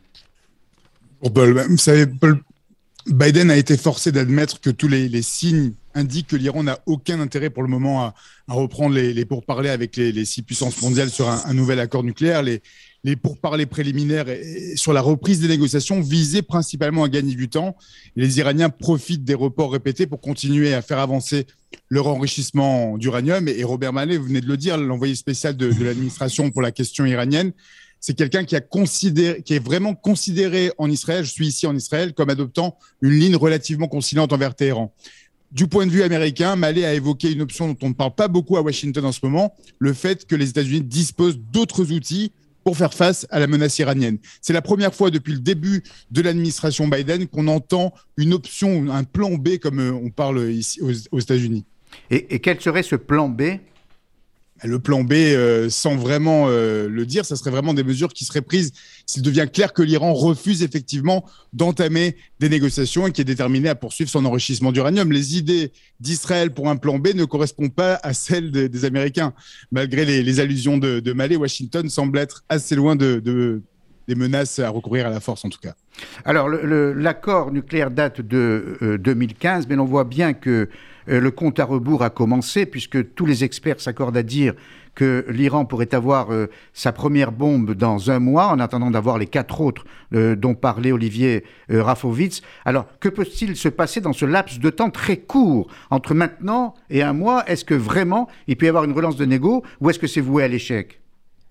Vous 1.22 1.76
savez, 1.78 2.04
Biden 3.06 3.50
a 3.50 3.56
été 3.56 3.76
forcé 3.76 4.12
d'admettre 4.12 4.60
que 4.60 4.70
tous 4.70 4.88
les, 4.88 5.22
signes 5.22 5.74
indiquent 5.94 6.28
que 6.28 6.36
l'Iran 6.36 6.62
n'a 6.62 6.78
aucun 6.86 7.20
intérêt 7.20 7.50
pour 7.50 7.62
le 7.62 7.68
moment 7.68 8.02
à, 8.02 8.14
reprendre 8.48 8.94
les, 8.94 9.24
pourparlers 9.24 9.70
avec 9.70 9.96
les, 9.96 10.24
six 10.24 10.42
puissances 10.42 10.80
mondiales 10.80 11.10
sur 11.10 11.28
un, 11.28 11.52
nouvel 11.52 11.80
accord 11.80 12.02
nucléaire. 12.02 12.42
Les, 12.42 12.62
les 13.04 13.16
pourparlers 13.16 13.66
préliminaires 13.66 14.26
sur 14.76 14.94
la 14.94 15.02
reprise 15.02 15.40
des 15.40 15.48
négociations 15.48 16.00
visaient 16.00 16.42
principalement 16.42 17.04
à 17.04 17.08
gagner 17.10 17.34
du 17.34 17.50
temps. 17.50 17.76
Les 18.16 18.38
Iraniens 18.38 18.70
profitent 18.70 19.24
des 19.24 19.34
reports 19.34 19.72
répétés 19.72 20.06
pour 20.06 20.22
continuer 20.22 20.72
à 20.72 20.80
faire 20.80 20.98
avancer 20.98 21.46
leur 21.90 22.06
enrichissement 22.06 22.96
d'uranium. 22.96 23.46
Et 23.46 23.62
Robert 23.62 23.92
Mallet, 23.92 24.16
vous 24.16 24.24
venez 24.24 24.40
de 24.40 24.48
le 24.48 24.56
dire, 24.56 24.78
l'envoyé 24.78 25.14
spécial 25.14 25.54
de, 25.56 25.66
l'administration 25.84 26.50
pour 26.50 26.62
la 26.62 26.72
question 26.72 27.04
iranienne, 27.04 27.52
c'est 28.06 28.12
quelqu'un 28.12 28.44
qui 28.44 28.54
est 28.54 29.64
vraiment 29.64 29.94
considéré 29.94 30.70
en 30.76 30.90
Israël, 30.90 31.24
je 31.24 31.30
suis 31.30 31.46
ici 31.46 31.66
en 31.66 31.74
Israël, 31.74 32.12
comme 32.12 32.28
adoptant 32.28 32.76
une 33.00 33.12
ligne 33.12 33.34
relativement 33.34 33.88
conciliante 33.88 34.30
envers 34.34 34.54
Téhéran. 34.54 34.92
Du 35.52 35.68
point 35.68 35.86
de 35.86 35.90
vue 35.90 36.02
américain, 36.02 36.54
Mallet 36.54 36.84
a 36.84 36.92
évoqué 36.92 37.32
une 37.32 37.40
option 37.40 37.66
dont 37.66 37.78
on 37.80 37.88
ne 37.88 37.94
parle 37.94 38.14
pas 38.14 38.28
beaucoup 38.28 38.58
à 38.58 38.60
Washington 38.60 39.06
en 39.06 39.12
ce 39.12 39.20
moment, 39.22 39.54
le 39.78 39.94
fait 39.94 40.26
que 40.26 40.36
les 40.36 40.50
États-Unis 40.50 40.82
disposent 40.82 41.38
d'autres 41.38 41.92
outils 41.92 42.30
pour 42.62 42.76
faire 42.76 42.92
face 42.92 43.26
à 43.30 43.40
la 43.40 43.46
menace 43.46 43.78
iranienne. 43.78 44.18
C'est 44.42 44.52
la 44.52 44.60
première 44.60 44.94
fois 44.94 45.10
depuis 45.10 45.32
le 45.32 45.40
début 45.40 45.82
de 46.10 46.20
l'administration 46.20 46.88
Biden 46.88 47.26
qu'on 47.26 47.48
entend 47.48 47.94
une 48.18 48.34
option, 48.34 48.90
un 48.90 49.04
plan 49.04 49.30
B, 49.30 49.56
comme 49.56 49.80
euh, 49.80 49.92
on 49.92 50.10
parle 50.10 50.50
ici 50.50 50.78
aux, 50.82 51.18
États-Unis. 51.18 51.64
Et 52.10 52.40
quel 52.40 52.60
serait 52.60 52.82
ce 52.82 52.96
plan 52.96 53.30
B 53.30 53.44
le 54.64 54.78
plan 54.78 55.04
B, 55.04 55.12
euh, 55.12 55.68
sans 55.68 55.96
vraiment 55.96 56.46
euh, 56.48 56.88
le 56.88 57.06
dire, 57.06 57.24
ça 57.24 57.36
serait 57.36 57.50
vraiment 57.50 57.74
des 57.74 57.84
mesures 57.84 58.12
qui 58.12 58.24
seraient 58.24 58.42
prises 58.42 58.72
s'il 59.06 59.22
devient 59.22 59.46
clair 59.52 59.72
que 59.72 59.82
l'Iran 59.82 60.14
refuse 60.14 60.62
effectivement 60.62 61.24
d'entamer 61.52 62.16
des 62.40 62.48
négociations 62.48 63.06
et 63.06 63.12
qui 63.12 63.20
est 63.20 63.24
déterminé 63.24 63.68
à 63.68 63.74
poursuivre 63.74 64.10
son 64.10 64.24
enrichissement 64.24 64.72
d'uranium. 64.72 65.12
Les 65.12 65.36
idées 65.36 65.72
d'Israël 66.00 66.52
pour 66.52 66.68
un 66.68 66.76
plan 66.76 66.98
B 66.98 67.08
ne 67.14 67.24
correspondent 67.24 67.74
pas 67.74 68.00
à 68.02 68.14
celles 68.14 68.50
des 68.50 68.84
Américains. 68.84 69.34
Malgré 69.70 70.04
les, 70.04 70.40
allusions 70.40 70.78
de, 70.78 71.00
de 71.00 71.36
Washington 71.36 71.88
semble 71.88 72.18
être 72.18 72.44
assez 72.48 72.74
loin 72.74 72.96
de, 72.96 73.62
des 74.08 74.14
menaces 74.14 74.58
à 74.58 74.70
recourir 74.70 75.06
à 75.06 75.10
la 75.10 75.20
force 75.20 75.44
en 75.44 75.48
tout 75.48 75.60
cas. 75.60 75.74
Alors 76.24 76.48
l'accord 76.48 77.52
nucléaire 77.52 77.90
date 77.90 78.20
de 78.20 78.98
2015, 79.00 79.64
euh, 79.64 79.66
mais 79.68 79.76
l'on 79.76 79.84
voit 79.84 80.04
bien 80.04 80.32
que 80.32 80.68
le 81.06 81.30
compte 81.30 81.60
à 81.60 81.64
rebours 81.64 82.02
a 82.02 82.10
commencé, 82.10 82.66
puisque 82.66 83.14
tous 83.14 83.26
les 83.26 83.44
experts 83.44 83.80
s'accordent 83.80 84.16
à 84.16 84.22
dire 84.22 84.54
que 84.94 85.26
l'Iran 85.28 85.64
pourrait 85.64 85.92
avoir 85.94 86.32
euh, 86.32 86.46
sa 86.72 86.92
première 86.92 87.32
bombe 87.32 87.72
dans 87.72 88.10
un 88.10 88.18
mois, 88.18 88.48
en 88.48 88.60
attendant 88.60 88.90
d'avoir 88.90 89.18
les 89.18 89.26
quatre 89.26 89.60
autres 89.60 89.84
euh, 90.14 90.36
dont 90.36 90.54
parlait 90.54 90.92
Olivier 90.92 91.44
Rafovitz. 91.68 92.42
Alors, 92.64 92.86
que 93.00 93.08
peut-il 93.08 93.56
se 93.56 93.68
passer 93.68 94.00
dans 94.00 94.12
ce 94.12 94.24
laps 94.24 94.60
de 94.60 94.70
temps 94.70 94.90
très 94.90 95.16
court 95.16 95.68
entre 95.90 96.14
maintenant 96.14 96.74
et 96.90 97.02
un 97.02 97.12
mois? 97.12 97.44
Est-ce 97.48 97.64
que 97.64 97.74
vraiment 97.74 98.28
il 98.46 98.56
peut 98.56 98.66
y 98.66 98.68
avoir 98.68 98.84
une 98.84 98.92
relance 98.92 99.16
de 99.16 99.24
négo 99.24 99.64
ou 99.80 99.90
est-ce 99.90 99.98
que 99.98 100.06
c'est 100.06 100.20
voué 100.20 100.44
à 100.44 100.48
l'échec? 100.48 101.00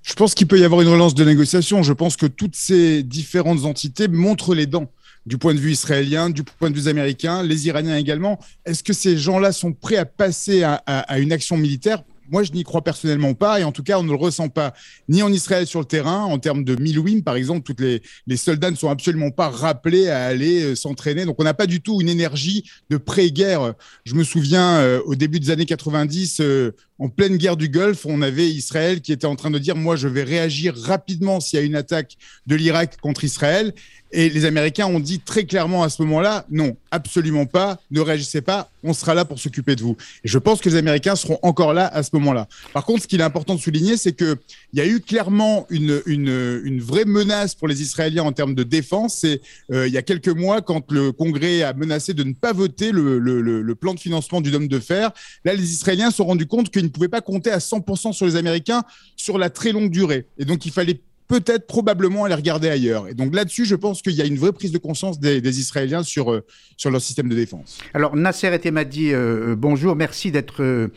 Je 0.04 0.14
pense 0.14 0.36
qu'il 0.36 0.48
peut 0.48 0.60
y 0.60 0.66
avoir 0.66 0.82
une 0.82 0.90
relance 0.90 1.16
de 1.16 1.24
négociation. 1.24 1.82
Je 1.82 1.94
pense 1.94 2.18
que 2.18 2.26
toutes 2.26 2.56
ces 2.56 3.04
différentes 3.04 3.66
entités 3.66 4.10
montrent 4.10 4.54
les 4.54 4.66
dents 4.66 4.92
du 5.26 5.38
point 5.38 5.54
de 5.54 5.60
vue 5.60 5.72
israélien, 5.72 6.30
du 6.30 6.44
point 6.44 6.70
de 6.70 6.78
vue 6.78 6.90
américain, 6.90 7.44
les 7.44 7.68
Iraniens 7.68 7.98
également. 7.98 8.40
Est-ce 8.66 8.84
que 8.84 8.94
ces 8.94 9.18
gens-là 9.18 9.52
sont 9.52 9.74
prêts 9.74 9.98
à 9.98 10.06
passer 10.06 10.64
à, 10.64 11.20
une 11.20 11.32
action 11.32 11.58
militaire? 11.58 12.04
Moi, 12.30 12.44
je 12.44 12.54
n'y 12.54 12.64
crois 12.64 12.82
personnellement 12.82 13.34
pas, 13.34 13.60
et 13.60 13.64
en 13.64 13.74
tout 13.74 13.84
cas, 13.84 14.00
on 14.00 14.04
ne 14.04 14.10
le 14.10 14.16
ressent 14.16 14.48
pas 14.48 14.74
ni 15.10 15.22
en 15.22 15.32
Israël 15.32 15.68
sur 15.68 15.80
le 15.80 15.86
terrain, 15.86 16.24
en 16.24 16.40
termes 16.40 16.64
de 16.64 16.76
Milouim, 16.76 17.20
par 17.20 17.36
exemple, 17.36 17.64
toutes 17.64 17.82
les, 17.82 18.02
les 18.28 18.38
soldats 18.38 18.72
ne 18.72 18.78
sont 18.78 18.90
absolument 18.90 19.30
pas 19.30 19.50
rappelés 19.50 20.08
à 20.10 20.26
aller 20.26 20.64
euh, 20.64 20.76
s'entraîner, 20.76 21.26
donc 21.26 21.36
on 21.40 21.44
n'a 21.44 21.54
pas 21.54 21.68
du 21.68 21.82
tout 21.82 22.02
une 22.02 22.08
énergie 22.08 22.64
de 22.90 22.98
pré-guerre. 22.98 23.74
Je 24.06 24.16
me 24.16 24.24
souviens, 24.24 24.78
euh, 24.78 25.02
au 25.06 25.16
début 25.16 25.42
des 25.42 25.52
années 25.52 25.66
90, 25.66 26.40
euh, 26.40 26.72
en 27.00 27.10
pleine 27.10 27.38
guerre 27.38 27.58
du 27.58 27.70
Golfe, 27.70 28.06
on 28.06 28.22
avait 28.22 28.48
Israël 28.48 29.02
qui 29.02 29.12
était 29.12 29.26
en 29.26 29.36
train 29.36 29.52
de 29.52 29.60
dire, 29.60 29.76
moi, 29.76 29.96
je 29.96 30.08
vais 30.08 30.24
réagir 30.24 30.76
rapidement 30.76 31.40
s'il 31.40 31.60
y 31.60 31.62
a 31.62 31.66
une 31.66 31.76
attaque 31.76 32.18
de 32.48 32.56
l'Irak 32.56 32.98
contre 33.02 33.24
Israël, 33.24 33.74
et 34.14 34.30
les 34.30 34.46
Américains 34.46 34.86
ont 34.86 35.00
dit 35.00 35.20
très 35.20 35.46
clairement 35.46 35.84
à 35.84 35.90
ce 35.90 36.02
moment-là, 36.04 36.46
non, 36.52 36.78
absolument 36.92 37.48
pas, 37.48 37.80
ne 37.90 38.00
réagissez 38.00 38.42
pas, 38.42 38.70
on 38.84 38.94
sera 38.94 39.16
là 39.16 39.26
pour 39.26 39.40
s'occuper 39.40 39.76
de 39.76 39.82
vous. 39.82 39.98
Et 40.24 40.28
je 40.28 40.38
pense 40.38 40.62
que 40.62 40.70
les 40.70 40.76
Américains 40.76 41.16
seront 41.16 41.40
encore 41.42 41.74
là 41.74 41.88
à 41.88 42.04
ce 42.04 42.12
moment-là. 42.14 42.48
Par 42.74 42.86
contre, 42.86 43.02
ce 43.02 43.08
qu'il 43.08 43.22
est 43.22 43.24
important 43.24 43.56
de 43.56 43.60
souligner, 43.60 43.98
c'est 43.98 44.14
qu'il 44.14 44.38
y 44.74 44.82
a 44.82 44.86
eu 44.86 45.00
clairement 45.00 45.66
une, 45.72 46.02
une, 46.06 46.80
vraie 46.80 47.06
menace 47.06 47.56
pour 47.56 47.68
les 47.68 47.82
Israéliens 47.82 48.24
en 48.24 48.34
termes 48.34 48.54
de 48.54 48.64
défense. 48.64 49.18
C'est 49.22 49.42
euh, 49.72 49.88
il 49.88 49.94
y 49.94 49.98
a 49.98 50.04
quelques 50.04 50.28
mois, 50.28 50.62
quand 50.62 50.92
le 50.92 51.12
Congrès 51.12 51.64
a 51.64 51.74
menacé 51.74 52.14
de 52.14 52.24
ne 52.24 52.34
pas 52.34 52.54
voter 52.54 52.92
le, 52.92 53.74
plan 53.74 53.96
de 53.96 54.00
financement 54.00 54.42
du 54.42 54.52
Dôme 54.52 54.68
de 54.68 54.80
Fer, 54.80 55.12
là, 55.44 55.56
les 55.56 55.72
Israéliens 55.72 56.12
se 56.12 56.18
sont 56.18 56.26
rendus 56.26 56.46
compte 56.46 56.70
qu'ils 56.84 56.90
ne 56.90 56.94
pouvaient 56.94 57.08
pas 57.08 57.22
compter 57.22 57.52
à 57.52 57.60
100% 57.60 58.14
sur 58.14 58.26
les 58.26 58.36
Américains 58.36 58.84
sur 59.16 59.38
la 59.38 59.50
très 59.50 59.72
longue 59.72 59.90
durée. 59.90 60.28
Et 60.38 60.46
donc, 60.46 60.66
il 60.66 60.72
fallait 60.72 61.00
peut-être 61.28 61.68
probablement 61.68 62.26
aller 62.26 62.36
regarder 62.36 62.70
ailleurs. 62.70 63.08
Et 63.08 63.14
donc 63.14 63.34
là-dessus, 63.34 63.66
je 63.66 63.76
pense 63.76 64.02
qu'il 64.02 64.14
y 64.14 64.22
a 64.22 64.26
une 64.26 64.38
vraie 64.38 64.52
prise 64.52 64.72
de 64.72 64.78
conscience 64.78 65.20
des, 65.20 65.60
Israéliens 65.60 66.04
sur, 66.04 66.32
euh, 66.32 66.46
sur 66.78 66.92
leur 66.92 67.02
système 67.02 67.30
de 67.30 67.36
défense. 67.36 67.80
Alors 67.94 68.16
Nasser 68.16 68.48
Etemadi, 68.48 69.14
euh, 69.14 69.52
euh, 69.52 69.56
bonjour, 69.56 69.96
merci 69.96 70.32
d'être 70.32 70.92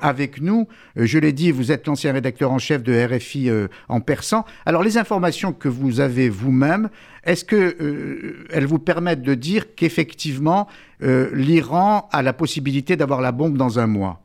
avec 0.00 0.40
nous. 0.40 0.68
je 0.96 1.18
l'ai 1.18 1.32
dit, 1.32 1.50
vous 1.50 1.72
êtes 1.72 1.86
l'ancien 1.86 2.12
rédacteur 2.12 2.52
en 2.52 2.58
chef 2.58 2.82
de 2.82 2.92
RFI 2.92 3.50
en 3.88 4.00
persan. 4.00 4.44
Alors 4.66 4.82
les 4.82 4.98
informations 4.98 5.52
que 5.52 5.68
vous 5.68 6.00
avez 6.00 6.28
vous-même, 6.28 6.90
est-ce 7.24 7.44
qu'elles 7.44 8.66
vous 8.66 8.78
permettent 8.78 9.22
de 9.22 9.34
dire 9.34 9.74
qu'effectivement 9.74 10.68
l'Iran 11.00 12.08
a 12.12 12.22
la 12.22 12.32
possibilité 12.32 12.96
d'avoir 12.96 13.20
la 13.20 13.32
bombe 13.32 13.56
dans 13.56 13.78
un 13.78 13.86
mois? 13.86 14.22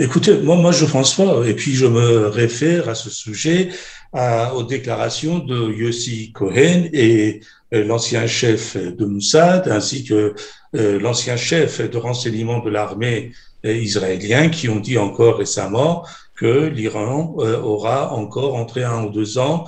Écoutez, 0.00 0.38
moi, 0.38 0.56
moi, 0.56 0.72
je 0.72 0.84
pense 0.84 1.14
pas. 1.16 1.46
Et 1.46 1.54
puis, 1.54 1.74
je 1.74 1.86
me 1.86 2.28
réfère 2.28 2.88
à 2.88 2.94
ce 2.94 3.10
sujet 3.10 3.70
aux 4.54 4.62
déclarations 4.62 5.40
de 5.40 5.72
Yossi 5.72 6.32
Cohen 6.32 6.88
et 6.92 7.40
euh, 7.74 7.84
l'ancien 7.84 8.26
chef 8.26 8.76
de 8.76 9.04
Mossad, 9.04 9.68
ainsi 9.68 10.04
que 10.04 10.34
euh, 10.76 11.00
l'ancien 11.00 11.36
chef 11.36 11.80
de 11.80 11.98
renseignement 11.98 12.60
de 12.60 12.70
l'armée 12.70 13.32
euh, 13.66 13.74
israélien, 13.74 14.50
qui 14.50 14.68
ont 14.68 14.78
dit 14.78 14.98
encore 14.98 15.38
récemment 15.38 16.04
que 16.36 16.66
l'Iran 16.66 17.36
aura 17.38 18.12
encore 18.12 18.56
entré 18.56 18.82
un 18.82 19.04
ou 19.04 19.10
deux 19.10 19.38
ans 19.38 19.66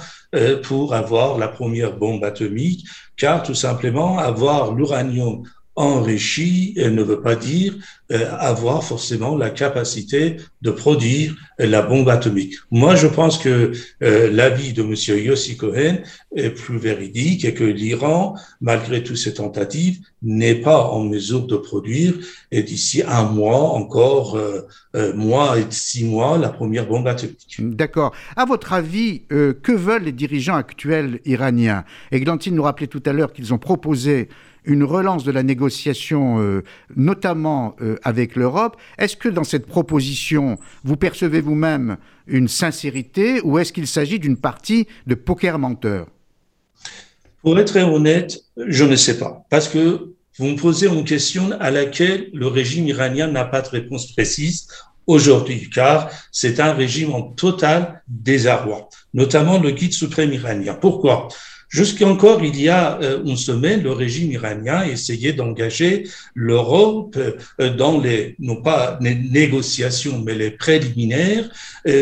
pour 0.65 0.95
avoir 0.95 1.39
la 1.39 1.47
première 1.47 1.97
bombe 1.97 2.25
atomique, 2.25 2.89
car 3.17 3.45
tout 3.45 3.55
simplement 3.55 4.19
avoir 4.19 4.75
l'uranium 4.75 5.45
enrichi 5.77 6.75
ne 6.77 7.03
veut 7.03 7.21
pas 7.21 7.37
dire 7.37 7.75
euh, 8.13 8.25
avoir 8.39 8.85
forcément 8.85 9.37
la 9.37 9.51
capacité 9.51 10.37
de 10.63 10.71
produire 10.71 11.35
la 11.59 11.83
bombe 11.83 12.09
atomique. 12.09 12.55
Moi, 12.71 12.95
je 12.95 13.07
pense 13.07 13.37
que 13.37 13.73
euh, 14.03 14.31
l'avis 14.31 14.73
de 14.73 14.83
Monsieur 14.83 15.21
Yossi 15.21 15.57
Cohen 15.57 15.99
est 16.35 16.51
plus 16.51 16.79
véridique 16.79 17.45
et 17.45 17.53
que 17.53 17.65
l'Iran, 17.65 18.37
malgré 18.61 19.03
toutes 19.03 19.17
ses 19.17 19.35
tentatives, 19.35 19.99
n'est 20.23 20.55
pas 20.55 20.85
en 20.85 21.03
mesure 21.03 21.47
de 21.47 21.57
produire 21.57 22.15
et 22.53 22.63
d'ici 22.63 23.03
un 23.07 23.25
mois 23.25 23.71
encore, 23.73 24.37
euh, 24.37 25.13
mois 25.15 25.59
et 25.59 25.67
six 25.71 26.05
mois, 26.05 26.39
la 26.39 26.49
première 26.49 26.87
bombe 26.87 27.09
atomique. 27.09 27.57
D'accord. 27.59 28.13
À 28.37 28.45
votre 28.45 28.73
avis, 28.73 29.23
que 29.29 29.73
veulent 29.73 30.05
les 30.05 30.13
dirigeants 30.13 30.57
actuels 30.57 31.21
iraniens? 31.25 31.85
Eglantine 32.13 32.55
nous 32.55 32.63
rappelait 32.63 32.87
tout 32.87 33.03
à 33.05 33.13
l'heure 33.13 33.33
qu'ils 33.33 33.53
ont 33.53 33.59
proposé 33.59 34.29
une 34.67 34.85
relance 34.85 35.25
de 35.25 35.33
la 35.33 35.43
négociation, 35.43 36.41
euh, 36.41 36.63
notamment 36.97 37.77
euh, 37.81 37.97
avec 38.03 38.37
l'Europe. 38.37 38.77
Est-ce 38.99 39.17
que 39.17 39.29
dans 39.29 39.45
cette 39.45 39.67
proposition, 39.67 40.59
vous 40.85 40.97
percevez 40.97 41.41
vous-même 41.41 41.97
une 42.27 42.49
sincérité 42.49 43.41
ou 43.43 43.59
est-ce 43.59 43.73
qu'il 43.73 43.87
s'agit 43.87 44.19
d'une 44.19 44.37
partie 44.37 44.87
de 45.07 45.15
poker 45.15 45.59
menteur? 45.59 46.09
Pour 47.43 47.59
être 47.59 47.77
honnête, 47.79 48.41
je 48.57 48.85
ne 48.85 48.97
sais 48.97 49.19
pas. 49.19 49.47
Parce 49.51 49.69
que 49.69 50.15
vous 50.39 50.47
me 50.47 50.57
posez 50.57 50.89
une 50.89 51.05
question 51.05 51.53
à 51.61 51.71
laquelle 51.71 52.29
le 52.35 52.49
régime 52.49 52.89
iranien 52.89 53.29
n'a 53.29 53.45
pas 53.45 53.63
de 53.63 53.69
réponse 53.69 54.13
précise 54.13 54.69
aujourd'hui, 55.07 55.71
car 55.73 56.11
c'est 56.33 56.61
un 56.61 56.73
régime 56.73 57.15
en 57.15 57.23
total 57.23 58.03
désarroi, 58.09 58.89
notamment 59.15 59.59
le 59.59 59.71
guide 59.71 59.93
suprême 59.93 60.33
iranien. 60.33 60.75
Pourquoi? 60.75 61.29
Jusqu'encore 61.77 62.43
il 62.43 62.59
y 62.59 62.71
a 62.71 62.99
euh, 63.03 63.23
une 63.27 63.37
semaine, 63.37 63.83
le 63.83 63.93
régime 63.93 64.33
iranien 64.33 64.85
essayait 64.85 65.35
d'engager 65.35 66.09
l'Europe 66.35 67.19
euh, 67.19 67.77
dans 67.77 68.01
les, 68.01 68.35
non 68.39 68.63
pas 68.63 68.99
les 69.03 69.15
négociations, 69.15 70.23
mais 70.25 70.35
les 70.35 70.53
préliminaires, 70.53 71.51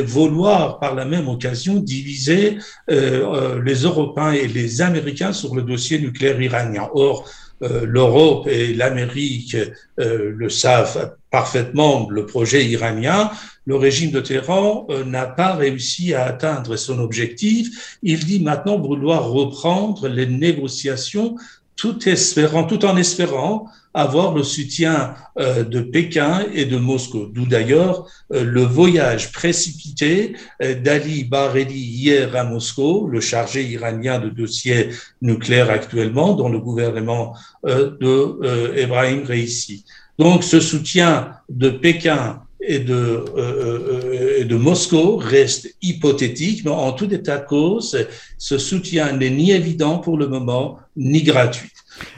vouloir 0.06 0.78
par 0.78 0.94
la 0.94 1.04
même 1.04 1.28
occasion 1.28 1.74
diviser 1.74 2.56
euh, 2.88 3.60
les 3.62 3.82
Européens 3.82 4.32
et 4.32 4.46
les 4.46 4.80
Américains 4.80 5.32
sur 5.32 5.56
le 5.56 5.62
dossier 5.62 5.98
nucléaire 5.98 6.40
iranien. 6.40 6.88
Or, 6.94 7.28
l'Europe 7.60 8.46
et 8.46 8.74
l'Amérique 8.74 9.56
le 9.96 10.48
savent 10.48 11.16
parfaitement, 11.30 12.08
le 12.10 12.26
projet 12.26 12.64
iranien, 12.64 13.30
le 13.66 13.76
régime 13.76 14.10
de 14.10 14.20
Téhéran 14.20 14.86
euh, 14.90 15.04
n'a 15.04 15.26
pas 15.26 15.54
réussi 15.54 16.14
à 16.14 16.26
atteindre 16.26 16.76
son 16.76 16.98
objectif. 16.98 17.98
Il 18.02 18.24
dit 18.24 18.40
maintenant 18.40 18.78
vouloir 18.78 19.30
reprendre 19.30 20.08
les 20.08 20.26
négociations 20.26 21.36
tout, 21.76 22.08
espérant, 22.08 22.64
tout 22.64 22.84
en 22.84 22.96
espérant 22.96 23.66
avoir 23.94 24.34
le 24.34 24.42
soutien 24.42 25.14
euh, 25.38 25.64
de 25.64 25.80
Pékin 25.80 26.44
et 26.52 26.66
de 26.66 26.76
Moscou. 26.76 27.26
D'où 27.32 27.46
d'ailleurs 27.46 28.06
euh, 28.32 28.44
le 28.44 28.62
voyage 28.62 29.32
précipité 29.32 30.36
d'Ali 30.60 31.24
Bareli 31.24 31.78
hier 31.78 32.36
à 32.36 32.44
Moscou, 32.44 33.08
le 33.08 33.20
chargé 33.20 33.64
iranien 33.64 34.18
de 34.18 34.28
dossiers 34.28 34.90
nucléaires 35.22 35.70
actuellement 35.70 36.34
dans 36.34 36.48
le 36.48 36.58
gouvernement 36.58 37.34
de 37.64 38.76
Ebrahim 38.76 39.24
Reissi. 39.24 39.84
Donc 40.18 40.44
ce 40.44 40.60
soutien 40.60 41.30
de 41.48 41.70
Pékin 41.70 42.43
et 42.66 42.78
de, 42.78 42.94
euh, 42.94 43.24
euh, 43.36 44.44
de 44.44 44.56
Moscou 44.56 45.16
reste 45.16 45.74
hypothétique, 45.82 46.64
mais 46.64 46.70
en 46.70 46.92
tout 46.92 47.12
état 47.12 47.38
de 47.38 47.46
cause, 47.46 48.06
ce 48.38 48.58
soutien 48.58 49.12
n'est 49.12 49.30
ni 49.30 49.52
évident 49.52 49.98
pour 49.98 50.16
le 50.16 50.28
moment, 50.28 50.78
ni 50.96 51.22
gratuit. 51.22 51.70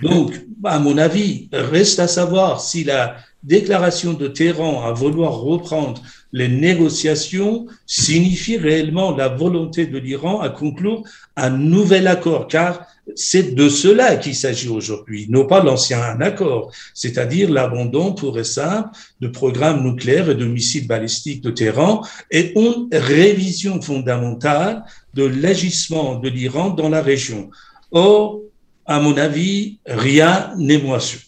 Donc, 0.03 0.41
à 0.65 0.79
mon 0.79 0.99
avis, 0.99 1.49
reste 1.53 1.99
à 1.99 2.09
savoir 2.09 2.61
si 2.61 2.85
la 2.85 3.17
déclaration 3.43 4.13
de 4.13 4.27
Téhéran 4.27 4.85
à 4.85 4.93
vouloir 4.93 5.33
reprendre 5.35 6.03
les 6.33 6.49
négociations 6.49 7.67
signifie 7.87 8.57
réellement 8.57 9.17
la 9.17 9.29
volonté 9.29 9.87
de 9.87 9.99
l'Iran 9.99 10.41
à 10.41 10.49
conclure 10.49 11.03
un 11.37 11.51
nouvel 11.51 12.09
accord, 12.09 12.49
car 12.49 12.87
c'est 13.15 13.55
de 13.55 13.69
cela 13.69 14.17
qu'il 14.17 14.35
s'agit 14.35 14.69
aujourd'hui, 14.69 15.27
non 15.29 15.47
pas 15.47 15.63
l'ancien 15.63 16.21
accord, 16.21 16.73
c'est-à-dire 16.93 17.51
l'abandon 17.51 18.13
pour 18.13 18.39
et 18.39 18.45
simple 18.45 18.91
de 19.21 19.29
programmes 19.29 19.85
nucléaires 19.85 20.31
et 20.31 20.35
de 20.35 20.45
missiles 20.45 20.87
balistiques 20.87 21.43
de 21.43 21.51
Téhéran 21.51 22.05
et 22.31 22.59
une 22.59 22.89
révision 22.93 23.81
fondamentale 23.81 24.85
de 25.15 25.25
l'agissement 25.25 26.19
de 26.19 26.29
l'Iran 26.29 26.71
dans 26.71 26.89
la 26.89 27.03
région. 27.03 27.51
Or, 27.93 28.41
à 28.85 29.01
mon 29.01 29.17
avis, 29.17 29.79
rien 29.87 30.53
n'est 30.57 30.79
moins 30.79 31.01
sûr. 31.01 31.21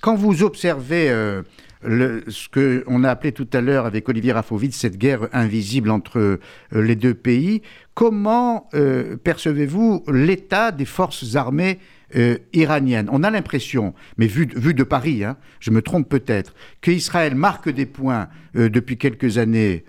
Quand 0.00 0.16
vous 0.16 0.42
observez 0.42 1.10
euh, 1.10 1.42
ce 1.82 2.48
qu'on 2.48 3.04
a 3.04 3.10
appelé 3.10 3.32
tout 3.32 3.48
à 3.52 3.60
l'heure 3.60 3.86
avec 3.86 4.08
Olivier 4.08 4.32
Rafovitz, 4.32 4.76
cette 4.76 4.96
guerre 4.96 5.28
invisible 5.32 5.90
entre 5.90 6.18
euh, 6.18 6.38
les 6.72 6.96
deux 6.96 7.14
pays, 7.14 7.62
comment 7.96 8.68
euh, 8.74 9.16
percevez-vous 9.16 10.04
l'état 10.06 10.70
des 10.70 10.84
forces 10.84 11.34
armées 11.34 11.80
euh, 12.14 12.36
iraniennes? 12.52 13.08
On 13.10 13.24
a 13.24 13.30
l'impression, 13.30 13.94
mais 14.18 14.26
vu, 14.26 14.46
de 14.46 14.82
Paris, 14.84 15.24
hein, 15.24 15.38
je 15.58 15.70
me 15.70 15.80
trompe 15.80 16.08
peut-être, 16.08 16.54
qu'Israël 16.82 17.34
marque 17.34 17.70
des 17.70 17.86
points 17.86 18.28
depuis 18.54 18.96
quelques 18.96 19.38
années 19.38 19.84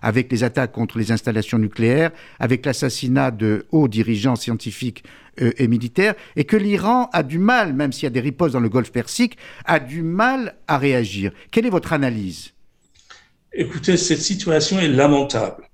avec 0.00 0.30
les 0.32 0.44
attaques 0.44 0.72
contre 0.72 0.98
les 0.98 1.10
installations 1.12 1.58
nucléaires, 1.58 2.10
avec 2.38 2.64
l'assassinat 2.64 3.30
de 3.30 3.66
hauts 3.70 3.88
dirigeants 3.88 4.36
scientifiques 4.36 5.04
euh, 5.40 5.52
et 5.56 5.68
militaire, 5.68 6.14
et 6.36 6.44
que 6.44 6.56
l'Iran 6.56 7.08
a 7.12 7.22
du 7.22 7.38
mal, 7.38 7.72
même 7.72 7.92
s'il 7.92 8.04
y 8.04 8.06
a 8.06 8.10
des 8.10 8.20
ripostes 8.20 8.54
dans 8.54 8.60
le 8.60 8.68
Golfe 8.68 8.92
Persique, 8.92 9.36
a 9.64 9.78
du 9.78 10.02
mal 10.02 10.56
à 10.66 10.78
réagir. 10.78 11.32
Quelle 11.50 11.66
est 11.66 11.70
votre 11.70 11.92
analyse? 11.92 12.52
Écoutez, 13.52 13.96
cette 13.96 14.20
situation 14.20 14.78
est 14.78 14.88
lamentable. 14.88 15.67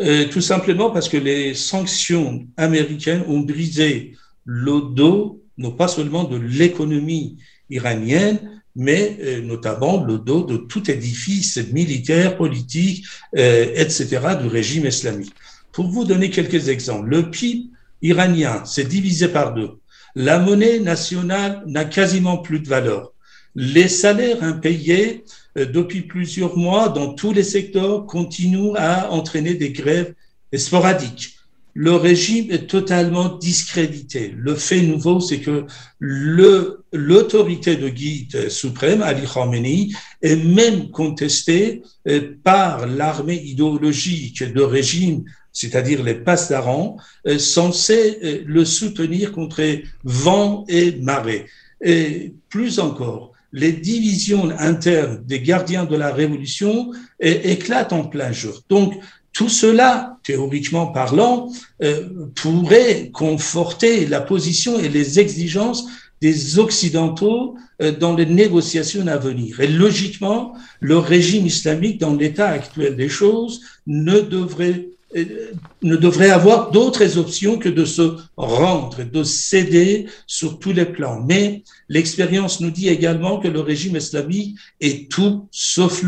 Euh, 0.00 0.28
tout 0.28 0.40
simplement 0.40 0.90
parce 0.90 1.08
que 1.08 1.16
les 1.16 1.54
sanctions 1.54 2.46
américaines 2.56 3.24
ont 3.26 3.40
brisé 3.40 4.16
le 4.44 4.94
dos, 4.94 5.42
non 5.56 5.72
pas 5.72 5.88
seulement 5.88 6.24
de 6.24 6.36
l'économie 6.36 7.38
iranienne, 7.68 8.62
mais 8.76 9.16
euh, 9.20 9.40
notamment 9.40 10.04
le 10.04 10.18
dos 10.18 10.44
de 10.44 10.56
tout 10.56 10.88
édifice 10.90 11.58
militaire, 11.72 12.36
politique, 12.36 13.06
etc., 13.34 14.20
du 14.40 14.46
régime 14.46 14.86
islamique. 14.86 15.34
Pour 15.72 15.88
vous 15.88 16.04
donner 16.04 16.30
quelques 16.30 16.68
exemples, 16.68 17.08
le 17.08 17.30
PIB 17.30 17.70
iranien 18.02 18.64
s'est 18.64 18.84
divisé 18.84 19.28
par 19.28 19.54
deux. 19.54 19.78
La 20.14 20.38
monnaie 20.38 20.80
nationale 20.80 21.62
n'a 21.66 21.84
quasiment 21.84 22.38
plus 22.38 22.60
de 22.60 22.68
valeur. 22.68 23.12
Les 23.54 23.88
salaires 23.88 24.42
impayés 24.42 25.24
euh, 25.24 25.47
depuis 25.66 26.02
plusieurs 26.02 26.56
mois 26.56 26.88
dans 26.88 27.14
tous 27.14 27.32
les 27.32 27.42
secteurs 27.42 28.06
continuent 28.06 28.76
à 28.76 29.10
entraîner 29.10 29.54
des 29.54 29.70
grèves 29.70 30.14
sporadiques. 30.54 31.34
Le 31.74 31.92
régime 31.92 32.50
est 32.50 32.66
totalement 32.66 33.36
discrédité. 33.36 34.34
Le 34.36 34.56
fait 34.56 34.82
nouveau, 34.82 35.20
c'est 35.20 35.38
que 35.38 35.64
l'autorité 36.00 37.76
de 37.76 37.88
guide 37.88 38.48
suprême, 38.48 39.00
Ali 39.02 39.26
Khamenei, 39.32 39.90
est 40.22 40.36
même 40.36 40.90
contestée 40.90 41.82
euh, 42.08 42.32
par 42.42 42.86
l'armée 42.86 43.40
idéologique 43.40 44.42
de 44.42 44.62
régime 44.62 45.24
c'est-à-dire 45.58 46.04
les 46.04 46.14
passerans, 46.14 46.98
euh, 47.26 47.36
censés 47.38 48.18
euh, 48.22 48.42
le 48.46 48.64
soutenir 48.64 49.32
contre 49.32 49.62
vent 50.04 50.64
et 50.68 50.92
marée. 51.00 51.46
Et 51.82 52.34
plus 52.48 52.78
encore, 52.78 53.32
les 53.52 53.72
divisions 53.72 54.50
internes 54.58 55.22
des 55.24 55.40
gardiens 55.40 55.84
de 55.84 55.96
la 55.96 56.12
Révolution 56.12 56.92
éclatent 57.20 57.92
en 57.92 58.04
plein 58.04 58.32
jour. 58.32 58.62
Donc, 58.68 58.94
tout 59.32 59.48
cela, 59.48 60.18
théoriquement 60.24 60.88
parlant, 60.88 61.50
euh, 61.82 62.08
pourrait 62.34 63.10
conforter 63.12 64.06
la 64.06 64.20
position 64.20 64.78
et 64.78 64.88
les 64.88 65.20
exigences 65.20 65.86
des 66.20 66.58
Occidentaux 66.58 67.56
dans 68.00 68.16
les 68.16 68.26
négociations 68.26 69.06
à 69.06 69.18
venir. 69.18 69.60
Et 69.60 69.68
logiquement, 69.68 70.52
le 70.80 70.98
régime 70.98 71.46
islamique, 71.46 72.00
dans 72.00 72.16
l'état 72.16 72.48
actuel 72.48 72.96
des 72.96 73.08
choses, 73.08 73.60
ne 73.86 74.18
devrait 74.18 74.88
ne 75.14 75.96
devrait 75.96 76.30
avoir 76.30 76.70
d'autres 76.70 77.16
options 77.16 77.58
que 77.58 77.68
de 77.68 77.84
se 77.84 78.16
rendre, 78.36 79.04
de 79.04 79.22
céder 79.22 80.06
sur 80.26 80.58
tous 80.58 80.72
les 80.72 80.84
plans. 80.84 81.22
Mais 81.26 81.62
l'expérience 81.88 82.60
nous 82.60 82.70
dit 82.70 82.88
également 82.88 83.38
que 83.38 83.48
le 83.48 83.60
régime 83.60 83.96
islamique 83.96 84.56
est 84.80 85.10
tout 85.10 85.48
sauf 85.50 86.04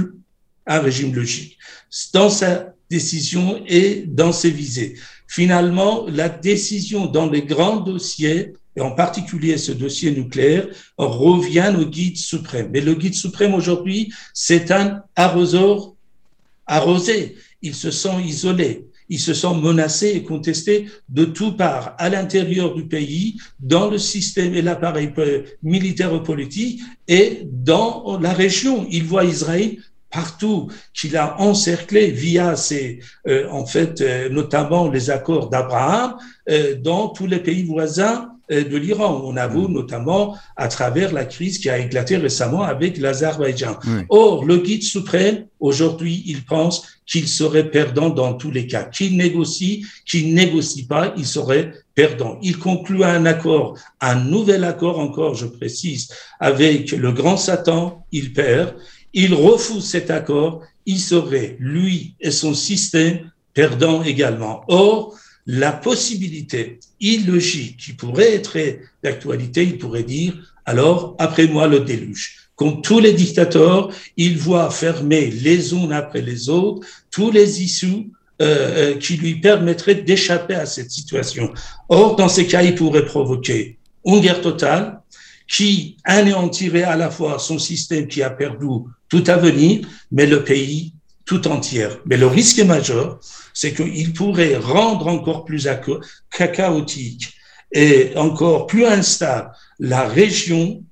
un 0.66 0.80
régime 0.80 1.14
logique 1.14 1.58
dans 2.12 2.30
sa 2.30 2.74
décision 2.90 3.62
et 3.66 4.04
dans 4.06 4.32
ses 4.32 4.50
visées. 4.50 4.96
Finalement, 5.26 6.06
la 6.08 6.28
décision 6.28 7.06
dans 7.06 7.30
les 7.30 7.42
grands 7.42 7.80
dossiers, 7.80 8.52
et 8.76 8.80
en 8.80 8.92
particulier 8.92 9.56
ce 9.58 9.72
dossier 9.72 10.10
nucléaire, 10.10 10.66
revient 10.98 11.72
au 11.78 11.84
guide 11.84 12.16
suprême. 12.16 12.70
Mais 12.72 12.80
le 12.80 12.94
guide 12.94 13.14
suprême 13.14 13.54
aujourd'hui, 13.54 14.12
c'est 14.34 14.70
un 14.70 15.02
arroseur 15.16 15.94
arrosé. 16.66 17.36
Il 17.62 17.74
se 17.74 17.90
sent 17.90 18.22
isolé 18.24 18.89
ils 19.10 19.20
se 19.20 19.34
sentent 19.34 19.62
menacés 19.62 20.12
et 20.14 20.22
contestés 20.22 20.86
de 21.08 21.26
tout 21.26 21.52
part, 21.52 21.94
à 21.98 22.08
l'intérieur 22.08 22.74
du 22.74 22.86
pays, 22.86 23.36
dans 23.58 23.90
le 23.90 23.98
système 23.98 24.54
et 24.54 24.62
l'appareil 24.62 25.12
militaire 25.62 26.22
politique 26.22 26.80
et 27.08 27.42
dans 27.44 28.18
la 28.20 28.32
région. 28.32 28.86
Ils 28.90 29.04
voient 29.04 29.24
Israël 29.24 29.76
partout, 30.10 30.68
qu'il 30.92 31.16
a 31.16 31.40
encerclé 31.40 32.10
via 32.10 32.56
ses, 32.56 33.00
euh, 33.28 33.48
en 33.50 33.64
fait, 33.64 34.00
euh, 34.00 34.28
notamment 34.28 34.90
les 34.90 35.10
accords 35.10 35.48
d'Abraham, 35.48 36.16
euh, 36.48 36.74
dans 36.74 37.08
tous 37.08 37.26
les 37.26 37.38
pays 37.38 37.62
voisins 37.62 38.28
de 38.50 38.76
l'Iran. 38.76 39.22
On 39.24 39.36
avoue 39.36 39.68
mm. 39.68 39.72
notamment 39.72 40.36
à 40.56 40.66
travers 40.66 41.12
la 41.12 41.24
crise 41.24 41.58
qui 41.58 41.70
a 41.70 41.78
éclaté 41.78 42.16
récemment 42.16 42.62
avec 42.64 42.98
l'Azerbaïdjan. 42.98 43.78
Or, 44.08 44.44
le 44.44 44.56
guide 44.56 44.82
suprême, 44.82 45.46
aujourd'hui, 45.60 46.24
il 46.26 46.44
pense 46.44 46.84
qu'il 47.10 47.28
serait 47.28 47.70
perdant 47.70 48.08
dans 48.10 48.34
tous 48.34 48.50
les 48.50 48.66
cas. 48.66 48.84
Qu'il 48.84 49.16
négocie, 49.16 49.84
qu'il 50.06 50.32
négocie 50.32 50.86
pas, 50.86 51.12
il 51.16 51.26
serait 51.26 51.72
perdant. 51.94 52.38
Il 52.40 52.58
conclut 52.58 53.02
un 53.02 53.26
accord, 53.26 53.76
un 54.00 54.14
nouvel 54.14 54.64
accord 54.64 55.00
encore, 55.00 55.34
je 55.34 55.46
précise, 55.46 56.08
avec 56.38 56.92
le 56.92 57.12
grand 57.12 57.36
Satan, 57.36 58.06
il 58.12 58.32
perd 58.32 58.74
il 59.12 59.34
refuse 59.34 59.84
cet 59.84 60.10
accord, 60.10 60.62
il 60.86 61.00
serait, 61.00 61.56
lui 61.58 62.14
et 62.20 62.30
son 62.30 62.54
système, 62.54 63.30
perdants 63.54 64.02
également. 64.02 64.62
Or, 64.68 65.18
la 65.46 65.72
possibilité 65.72 66.78
illogique 67.00 67.78
qui 67.78 67.92
pourrait 67.94 68.34
être 68.34 68.56
d'actualité, 69.02 69.64
il 69.64 69.78
pourrait 69.78 70.04
dire, 70.04 70.54
alors, 70.64 71.16
après 71.18 71.48
moi 71.48 71.66
le 71.66 71.80
déluge. 71.80 72.39
Comme 72.60 72.82
tous 72.82 73.00
les 73.00 73.14
dictateurs, 73.14 73.88
il 74.18 74.36
voit 74.36 74.70
fermer 74.70 75.30
les 75.30 75.72
unes 75.72 75.94
après 75.94 76.20
les 76.20 76.50
autres 76.50 76.86
tous 77.10 77.30
les 77.30 77.62
issues 77.62 78.10
euh, 78.42 78.92
euh, 78.92 78.96
qui 78.98 79.16
lui 79.16 79.36
permettraient 79.36 79.94
d'échapper 79.94 80.56
à 80.56 80.66
cette 80.66 80.90
situation. 80.90 81.54
Or, 81.88 82.16
dans 82.16 82.28
ces 82.28 82.46
cas, 82.46 82.60
il 82.60 82.74
pourrait 82.74 83.06
provoquer 83.06 83.78
une 84.04 84.20
guerre 84.20 84.42
totale 84.42 85.00
qui 85.48 85.96
anéantirait 86.04 86.82
à 86.82 86.96
la 86.96 87.10
fois 87.10 87.38
son 87.38 87.58
système 87.58 88.06
qui 88.06 88.22
a 88.22 88.28
perdu 88.28 88.66
tout 89.08 89.24
à 89.26 89.38
venir, 89.38 89.88
mais 90.12 90.26
le 90.26 90.44
pays 90.44 90.92
tout 91.24 91.48
entier. 91.48 91.88
Mais 92.04 92.18
le 92.18 92.26
risque 92.26 92.60
majeur, 92.60 93.20
c'est 93.54 93.72
qu'il 93.72 94.12
pourrait 94.12 94.56
rendre 94.56 95.06
encore 95.06 95.46
plus 95.46 95.66
chaotique 96.30 97.32
et 97.72 98.12
encore 98.16 98.66
plus 98.66 98.84
instable 98.84 99.50
la 99.78 100.06
région 100.06 100.84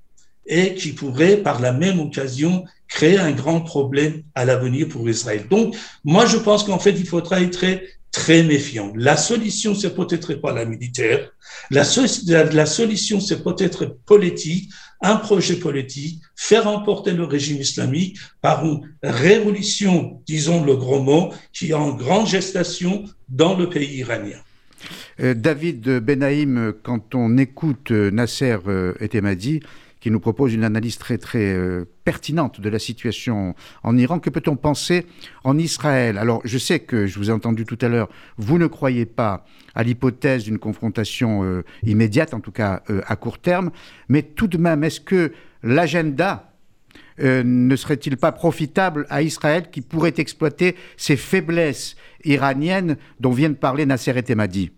et 0.49 0.75
qui 0.75 0.93
pourrait, 0.93 1.37
par 1.37 1.61
la 1.61 1.73
même 1.73 2.01
occasion, 2.01 2.65
créer 2.89 3.19
un 3.19 3.33
grand 3.33 3.61
problème 3.61 4.23
à 4.35 4.45
l'avenir 4.45 4.89
pour 4.89 5.09
Israël. 5.09 5.45
Donc, 5.49 5.77
moi, 6.05 6.27
je 6.27 6.39
pense 6.39 6.65
qu'en 6.65 6.79
fait, 6.79 6.93
il 6.93 7.07
faudra 7.07 7.41
être 7.41 7.53
très, 7.53 7.85
très 8.11 8.43
méfiant. 8.43 8.93
La 8.97 9.17
solution, 9.17 9.75
c'est 9.75 9.95
peut-être 9.95 10.35
pas 10.35 10.53
la 10.53 10.65
militaire. 10.65 11.31
La, 11.71 11.85
solution, 11.85 13.21
c'est 13.21 13.45
peut-être 13.45 13.99
politique 14.07 14.71
un 15.01 15.17
projet 15.17 15.57
politique, 15.57 16.21
faire 16.35 16.67
emporter 16.67 17.13
le 17.13 17.25
régime 17.25 17.59
islamique 17.59 18.19
par 18.41 18.65
une 18.65 18.81
révolution, 19.03 20.21
disons 20.27 20.65
le 20.65 20.75
gros 20.75 21.01
mot, 21.01 21.33
qui 21.53 21.71
est 21.71 21.75
en 21.75 21.93
grande 21.93 22.27
gestation 22.27 23.05
dans 23.29 23.57
le 23.57 23.69
pays 23.69 23.99
iranien. 23.99 24.39
Euh, 25.21 25.35
David 25.35 26.01
Benaïm, 26.01 26.73
quand 26.83 27.15
on 27.15 27.39
écoute 27.39 27.91
euh, 27.91 28.11
Nasser 28.11 28.57
euh, 28.67 28.95
Etemadi, 29.01 29.61
qui 30.01 30.11
nous 30.11 30.21
propose 30.21 30.55
une 30.55 30.65
analyse 30.65 30.99
très 30.99 31.19
très 31.19 31.55
euh, 31.55 31.85
pertinente 32.05 32.61
de 32.61 32.69
la 32.69 32.79
situation 32.79 33.55
en 33.83 33.97
Iran. 33.97 34.19
Que 34.19 34.31
peut-on 34.31 34.57
penser 34.57 35.07
en 35.45 35.59
Israël? 35.59 36.19
Alors, 36.19 36.41
je 36.45 36.59
sais 36.59 36.81
que 36.81 37.07
je 37.07 37.19
vous 37.19 37.31
ai 37.31 37.33
entendu 37.33 37.65
tout 37.65 37.79
à 37.81 37.89
l'heure, 37.89 38.09
vous 38.37 38.59
ne 38.59 38.67
croyez 38.67 39.07
pas 39.07 39.45
à 39.75 39.83
l'hypothèse 39.83 40.45
d'une 40.45 40.59
confrontation 40.59 41.45
euh, 41.45 41.65
immédiate, 41.85 42.35
en 42.35 42.41
tout 42.41 42.53
cas 42.53 42.83
euh, 42.91 43.01
à 43.07 43.17
court 43.17 43.39
terme, 43.39 43.71
mais 44.09 44.23
tout 44.23 44.49
de 44.49 44.59
même, 44.59 44.85
est-ce 44.85 45.01
que 45.01 45.33
l'agenda 45.63 46.45
ne 47.21 47.75
serait-il 47.75 48.17
pas 48.17 48.31
profitable 48.31 49.05
à 49.11 49.23
Israël 49.23 49.71
qui 49.73 49.81
pourrait 49.81 50.15
exploiter 50.19 50.77
ces 50.97 51.17
faiblesses 51.17 51.97
iraniennes 52.25 52.97
dont 53.19 53.33
vient 53.33 53.49
de 53.49 53.57
parler 53.57 53.87
Nasser 53.87 54.17
Etemadi 54.17 54.71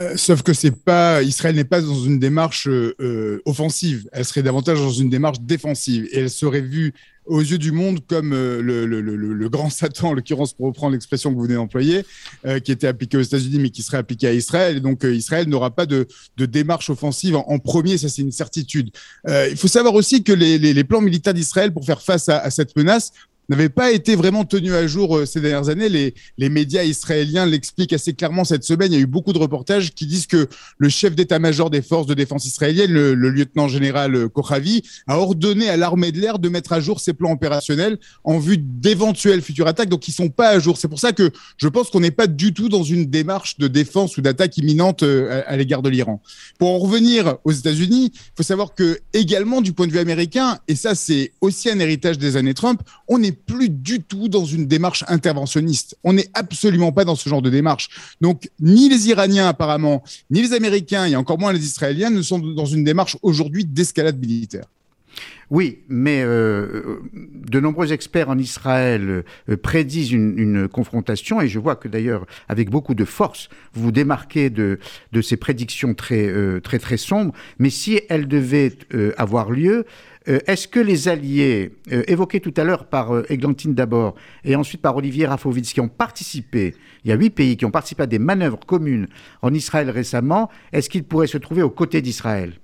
euh, 0.00 0.16
sauf 0.16 0.42
que 0.42 0.52
c'est 0.52 0.72
pas 0.84 1.22
Israël 1.22 1.54
n'est 1.54 1.62
pas 1.62 1.80
dans 1.80 2.04
une 2.04 2.18
démarche 2.18 2.66
euh, 2.68 3.40
offensive. 3.44 4.08
Elle 4.12 4.24
serait 4.24 4.42
davantage 4.42 4.78
dans 4.78 4.90
une 4.90 5.08
démarche 5.08 5.40
défensive 5.40 6.08
et 6.10 6.20
elle 6.20 6.30
serait 6.30 6.62
vue 6.62 6.92
aux 7.26 7.40
yeux 7.40 7.58
du 7.58 7.70
monde 7.70 8.00
comme 8.06 8.32
euh, 8.32 8.60
le, 8.60 9.48
grand 9.48 9.70
Satan, 9.70 10.08
en 10.08 10.12
l'occurrence 10.14 10.52
pour 10.52 10.66
reprendre 10.66 10.94
l'expression 10.94 11.30
que 11.30 11.36
vous 11.36 11.44
venez 11.44 11.54
d'employer, 11.54 12.04
qui 12.64 12.72
était 12.72 12.88
appliquée 12.88 13.18
aux 13.18 13.22
États-Unis 13.22 13.60
mais 13.60 13.70
qui 13.70 13.82
serait 13.82 13.98
appliquée 13.98 14.26
à 14.26 14.32
Israël. 14.32 14.78
Et 14.78 14.80
donc 14.80 15.04
Israël 15.04 15.48
n'aura 15.48 15.70
pas 15.70 15.86
de, 15.86 16.08
démarche 16.36 16.90
offensive 16.90 17.36
en, 17.36 17.58
premier, 17.60 17.96
ça 17.96 18.08
c'est 18.08 18.22
une 18.22 18.32
certitude. 18.32 18.90
il 19.26 19.56
faut 19.56 19.68
savoir 19.68 19.94
aussi 19.94 20.24
que 20.24 20.32
les, 20.32 20.84
plans 20.84 21.00
militaires 21.00 21.34
d'Israël 21.34 21.72
pour 21.72 21.84
faire 21.84 22.02
face 22.02 22.28
à 22.28 22.50
cette 22.50 22.76
menace 22.76 23.12
n'avait 23.48 23.68
pas 23.68 23.92
été 23.92 24.16
vraiment 24.16 24.44
tenu 24.44 24.74
à 24.74 24.86
jour 24.86 25.16
euh, 25.16 25.26
ces 25.26 25.40
dernières 25.40 25.68
années. 25.68 25.88
Les, 25.88 26.14
les 26.38 26.48
médias 26.48 26.84
israéliens 26.84 27.46
l'expliquent 27.46 27.92
assez 27.92 28.14
clairement 28.14 28.44
cette 28.44 28.64
semaine. 28.64 28.92
Il 28.92 28.96
y 28.96 28.98
a 28.98 29.02
eu 29.02 29.06
beaucoup 29.06 29.32
de 29.32 29.38
reportages 29.38 29.94
qui 29.94 30.06
disent 30.06 30.26
que 30.26 30.48
le 30.78 30.88
chef 30.88 31.14
d'état-major 31.14 31.70
des 31.70 31.82
forces 31.82 32.06
de 32.06 32.14
défense 32.14 32.46
israéliennes, 32.46 32.92
le, 32.92 33.14
lieutenant 33.14 33.68
général 33.68 34.14
euh, 34.14 34.28
Kochavi, 34.28 34.82
a 35.06 35.18
ordonné 35.18 35.68
à 35.68 35.76
l'armée 35.76 36.12
de 36.12 36.20
l'air 36.20 36.38
de 36.38 36.48
mettre 36.48 36.72
à 36.72 36.80
jour 36.80 37.00
ses 37.00 37.12
plans 37.12 37.32
opérationnels 37.32 37.98
en 38.24 38.38
vue 38.38 38.58
d'éventuelles 38.58 39.42
futures 39.42 39.66
attaques. 39.66 39.88
Donc, 39.88 40.08
ils 40.08 40.12
sont 40.12 40.28
pas 40.28 40.50
à 40.50 40.58
jour. 40.58 40.76
C'est 40.76 40.88
pour 40.88 41.00
ça 41.00 41.12
que 41.12 41.30
je 41.56 41.68
pense 41.68 41.90
qu'on 41.90 42.00
n'est 42.00 42.10
pas 42.10 42.26
du 42.26 42.52
tout 42.52 42.68
dans 42.68 42.82
une 42.82 43.06
démarche 43.06 43.58
de 43.58 43.68
défense 43.68 44.16
ou 44.16 44.20
d'attaque 44.20 44.56
imminente 44.58 45.02
euh, 45.02 45.42
à, 45.46 45.56
l'égard 45.56 45.82
de 45.82 45.88
l'Iran. 45.88 46.20
Pour 46.58 46.70
en 46.70 46.78
revenir 46.78 47.36
aux 47.44 47.52
États-Unis, 47.52 48.12
il 48.14 48.20
faut 48.36 48.42
savoir 48.42 48.74
que 48.74 48.98
également 49.12 49.60
du 49.60 49.72
point 49.72 49.86
de 49.86 49.92
vue 49.92 49.98
américain, 49.98 50.58
et 50.68 50.74
ça 50.74 50.94
c'est 50.94 51.32
aussi 51.40 51.70
un 51.70 51.78
héritage 51.78 52.18
des 52.18 52.36
années 52.36 52.54
Trump, 52.54 52.80
on 53.08 53.22
plus 53.34 53.68
du 53.68 54.00
tout 54.00 54.28
dans 54.28 54.44
une 54.44 54.66
démarche 54.66 55.04
interventionniste. 55.08 55.96
On 56.04 56.12
n'est 56.12 56.28
absolument 56.34 56.92
pas 56.92 57.04
dans 57.04 57.16
ce 57.16 57.28
genre 57.28 57.42
de 57.42 57.50
démarche. 57.50 57.88
Donc, 58.20 58.50
ni 58.60 58.88
les 58.88 59.08
Iraniens 59.08 59.48
apparemment, 59.48 60.02
ni 60.30 60.42
les 60.42 60.52
Américains, 60.52 61.06
et 61.06 61.16
encore 61.16 61.38
moins 61.38 61.52
les 61.52 61.64
Israéliens, 61.64 62.10
ne 62.10 62.22
sont 62.22 62.38
dans 62.38 62.66
une 62.66 62.84
démarche 62.84 63.16
aujourd'hui 63.22 63.64
d'escalade 63.64 64.18
militaire. 64.18 64.64
Oui, 65.50 65.80
mais 65.88 66.22
euh, 66.24 67.00
de 67.12 67.60
nombreux 67.60 67.92
experts 67.92 68.30
en 68.30 68.38
Israël 68.38 69.24
euh, 69.48 69.56
prédisent 69.56 70.12
une, 70.12 70.68
confrontation, 70.68 71.40
et 71.40 71.48
je 71.48 71.58
vois 71.58 71.76
que 71.76 71.88
d'ailleurs, 71.88 72.26
avec 72.48 72.70
beaucoup 72.70 72.94
de 72.94 73.04
force, 73.04 73.48
vous 73.74 73.84
vous 73.84 73.92
démarquez 73.92 74.50
de, 74.50 74.78
ces 75.22 75.36
prédictions 75.36 75.94
très, 75.94 76.26
euh, 76.26 76.60
très, 76.60 76.78
très 76.78 76.96
sombres. 76.96 77.32
Mais 77.58 77.70
si 77.70 78.00
elles 78.08 78.28
devaient 78.28 78.72
avoir 79.16 79.50
lieu, 79.50 79.84
est-ce 80.26 80.68
que 80.68 80.80
les 80.80 81.08
alliés, 81.08 81.72
euh, 81.92 82.02
évoqués 82.06 82.40
tout 82.40 82.54
à 82.56 82.64
l'heure 82.64 82.86
par 82.86 83.14
euh, 83.14 83.26
Eglantine 83.28 83.74
d'abord, 83.74 84.14
et 84.44 84.56
ensuite 84.56 84.80
par 84.80 84.96
Olivier 84.96 85.26
Rafovitz, 85.26 85.72
qui 85.72 85.80
ont 85.80 85.88
participé, 85.88 86.74
il 87.04 87.10
y 87.10 87.12
a 87.12 87.16
huit 87.16 87.30
pays 87.30 87.56
qui 87.56 87.66
ont 87.66 87.70
participé 87.70 88.04
à 88.04 88.06
des 88.06 88.18
manœuvres 88.18 88.60
communes 88.64 89.08
en 89.42 89.52
Israël 89.52 89.90
récemment, 89.90 90.48
est-ce 90.72 90.88
qu'ils 90.88 91.04
pourraient 91.04 91.26
se 91.26 91.38
trouver 91.38 91.62
aux 91.62 91.70
côtés 91.70 92.00
d'Israël? 92.00 92.54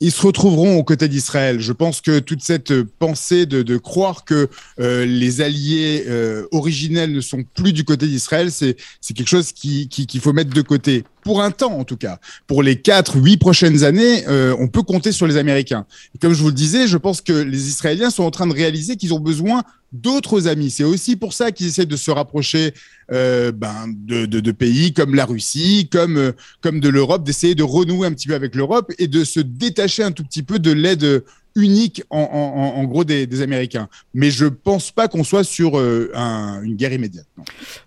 Ils 0.00 0.10
se 0.10 0.26
retrouveront 0.26 0.76
aux 0.76 0.84
côtés 0.84 1.08
d'Israël. 1.08 1.60
Je 1.60 1.72
pense 1.72 2.00
que 2.00 2.18
toute 2.18 2.42
cette 2.42 2.82
pensée 2.82 3.46
de, 3.46 3.76
croire 3.76 4.24
que 4.24 4.48
les 4.76 5.40
alliés 5.40 6.04
originels 6.50 7.12
ne 7.12 7.20
sont 7.20 7.44
plus 7.54 7.72
du 7.72 7.84
côté 7.84 8.06
d'Israël, 8.06 8.50
c'est 8.50 8.76
quelque 9.14 9.28
chose 9.28 9.52
qu'il 9.52 9.88
qui, 9.88 10.18
faut 10.18 10.32
mettre 10.32 10.52
de 10.52 10.62
côté 10.62 11.04
pour 11.24 11.42
un 11.42 11.50
temps 11.50 11.76
en 11.78 11.84
tout 11.84 11.96
cas. 11.96 12.18
Pour 12.46 12.62
les 12.62 12.80
4, 12.80 13.16
8 13.16 13.38
prochaines 13.38 13.82
années, 13.82 14.26
euh, 14.28 14.54
on 14.60 14.68
peut 14.68 14.82
compter 14.82 15.10
sur 15.10 15.26
les 15.26 15.36
Américains. 15.36 15.86
Et 16.14 16.18
comme 16.18 16.32
je 16.34 16.40
vous 16.40 16.48
le 16.48 16.54
disais, 16.54 16.86
je 16.86 16.96
pense 16.96 17.20
que 17.20 17.32
les 17.32 17.68
Israéliens 17.68 18.10
sont 18.10 18.22
en 18.22 18.30
train 18.30 18.46
de 18.46 18.52
réaliser 18.52 18.96
qu'ils 18.96 19.14
ont 19.14 19.20
besoin 19.20 19.64
d'autres 19.92 20.48
amis. 20.48 20.70
C'est 20.70 20.84
aussi 20.84 21.16
pour 21.16 21.32
ça 21.32 21.52
qu'ils 21.52 21.68
essaient 21.68 21.86
de 21.86 21.96
se 21.96 22.10
rapprocher 22.10 22.74
euh, 23.12 23.52
ben, 23.52 23.86
de, 23.88 24.26
de, 24.26 24.40
de, 24.40 24.52
pays 24.52 24.92
comme 24.92 25.14
la 25.14 25.24
Russie, 25.24 25.88
comme, 25.90 26.16
euh, 26.16 26.32
comme 26.60 26.80
de 26.80 26.88
l'Europe, 26.88 27.24
d'essayer 27.24 27.54
de 27.54 27.62
renouer 27.62 28.06
un 28.06 28.12
petit 28.12 28.28
peu 28.28 28.34
avec 28.34 28.54
l'Europe 28.54 28.92
et 28.98 29.06
de 29.06 29.24
se 29.24 29.40
détacher 29.40 30.02
un 30.02 30.12
tout 30.12 30.24
petit 30.24 30.42
peu 30.42 30.58
de 30.58 30.72
l'aide 30.72 31.24
unique 31.56 32.02
en, 32.10 32.84
gros 32.84 33.04
des, 33.04 33.42
Américains. 33.42 33.88
Mais 34.12 34.30
je 34.30 34.46
pense 34.46 34.90
pas 34.90 35.08
qu'on 35.08 35.24
soit 35.24 35.44
sur 35.44 35.78
euh, 35.78 36.10
un, 36.14 36.62
une 36.62 36.76
guerre 36.76 36.92
immédiate. 36.92 37.26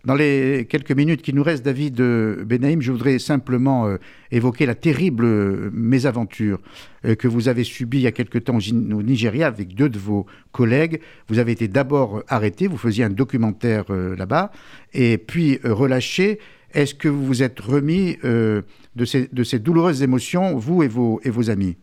Dans 0.06 0.16
les 0.16 0.66
quelques 0.70 0.92
minutes 0.92 1.22
qui 1.22 1.34
nous 1.34 1.44
restent, 1.44 1.66
David 1.66 2.00
euh, 2.00 2.44
Benaïm, 2.46 2.82
je 2.82 2.92
voudrais 2.92 3.20
simplement 3.20 3.88
euh, 3.88 3.98
évoquer 4.32 4.66
la 4.66 4.76
terrible 4.76 5.72
mésaventure 5.72 6.60
que 7.20 7.28
vous 7.28 7.48
avez 7.48 7.64
subie 7.64 8.00
il 8.00 8.04
y 8.04 8.08
a 8.08 8.12
quelque 8.12 8.38
temps 8.38 8.58
au 8.58 9.04
Nigeria 9.04 9.48
avec 9.48 9.76
deux 9.76 9.88
de 9.88 10.00
vos 10.00 10.26
collègues. 10.52 11.00
Vous 11.30 11.40
avez 11.40 11.54
été 11.54 11.68
d'abord 11.68 12.24
arrêté, 12.28 12.68
vous 12.68 12.78
faisiez 12.78 13.06
un 13.06 13.10
documentaire 13.10 13.86
là-bas, 13.90 14.52
et 14.94 15.18
puis 15.18 15.60
relâché. 15.64 16.40
Est-ce 16.74 16.96
que 16.96 17.08
vous 17.08 17.26
vous 17.26 17.44
êtes 17.44 17.62
remis 17.62 18.18
de 18.24 19.06
ces, 19.06 19.60
douloureuses 19.60 20.02
émotions, 20.04 20.58
vous 20.58 20.84
et 20.84 20.90
vos 20.90 21.50
amis? 21.50 21.78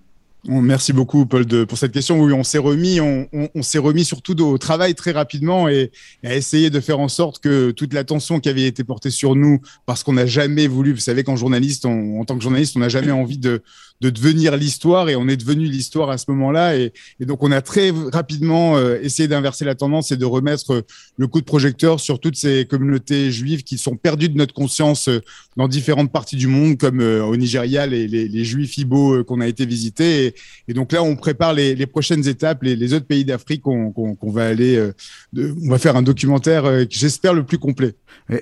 Merci 0.46 0.92
beaucoup, 0.92 1.24
Paul, 1.24 1.46
de, 1.46 1.64
pour 1.64 1.78
cette 1.78 1.92
question. 1.92 2.20
Oui, 2.20 2.32
on 2.34 2.44
s'est 2.44 2.58
remis, 2.58 3.00
on, 3.00 3.26
on, 3.32 3.62
s'est 3.62 3.78
remis 3.78 4.04
surtout 4.04 4.38
au 4.42 4.58
travail 4.58 4.94
très 4.94 5.12
rapidement 5.12 5.68
et, 5.68 5.90
et, 6.22 6.28
à 6.28 6.34
essayer 6.34 6.68
de 6.68 6.80
faire 6.80 7.00
en 7.00 7.08
sorte 7.08 7.38
que 7.38 7.70
toute 7.70 7.94
l'attention 7.94 8.40
qui 8.40 8.50
avait 8.50 8.66
été 8.66 8.84
portée 8.84 9.08
sur 9.08 9.36
nous, 9.36 9.60
parce 9.86 10.02
qu'on 10.02 10.12
n'a 10.12 10.26
jamais 10.26 10.66
voulu, 10.66 10.92
vous 10.92 11.00
savez, 11.00 11.24
qu'en 11.24 11.36
journaliste, 11.36 11.86
en 11.86 12.24
tant 12.26 12.36
que 12.36 12.42
journaliste, 12.42 12.76
on 12.76 12.80
n'a 12.80 12.90
jamais 12.90 13.10
envie 13.10 13.38
de, 13.38 13.62
de 14.04 14.10
devenir 14.10 14.54
l'histoire 14.58 15.08
et 15.08 15.16
on 15.16 15.28
est 15.28 15.36
devenu 15.38 15.64
l'histoire 15.64 16.10
à 16.10 16.18
ce 16.18 16.26
moment-là. 16.28 16.76
Et, 16.76 16.92
donc, 17.20 17.42
on 17.42 17.50
a 17.50 17.62
très 17.62 17.90
rapidement 18.12 18.76
euh, 18.76 18.98
essayé 19.00 19.28
d'inverser 19.28 19.64
la 19.64 19.74
tendance 19.74 20.12
et 20.12 20.18
de 20.18 20.26
remettre 20.26 20.84
le 21.16 21.26
coup 21.26 21.40
de 21.40 21.46
projecteur 21.46 22.00
sur 22.00 22.20
toutes 22.20 22.36
ces 22.36 22.66
communautés 22.66 23.30
juives 23.30 23.62
qui 23.62 23.78
sont 23.78 23.96
perdues 23.96 24.28
de 24.28 24.36
notre 24.36 24.52
conscience 24.52 25.08
euh, 25.08 25.20
dans 25.56 25.68
différentes 25.68 26.12
parties 26.12 26.36
du 26.36 26.48
monde, 26.48 26.76
comme 26.76 27.00
euh, 27.00 27.24
au 27.24 27.34
Nigeria, 27.36 27.86
les, 27.86 28.44
juifs 28.44 28.76
ibo 28.76 29.24
qu'on 29.24 29.40
a 29.40 29.46
été 29.46 29.64
visités. 29.64 30.34
Et, 30.68 30.74
donc 30.74 30.92
là, 30.92 31.02
on 31.02 31.16
prépare 31.16 31.54
les, 31.54 31.86
prochaines 31.86 32.28
étapes, 32.28 32.62
les, 32.62 32.92
autres 32.92 33.06
pays 33.06 33.24
d'Afrique 33.24 33.62
qu'on 33.62 33.92
qu 33.92 34.30
va 34.30 34.48
aller, 34.48 34.90
on 35.34 35.70
va 35.70 35.78
faire 35.78 35.96
un 35.96 36.02
documentaire, 36.02 36.64
j'espère, 36.90 37.32
le 37.32 37.44
plus 37.44 37.58
complet. 37.58 37.94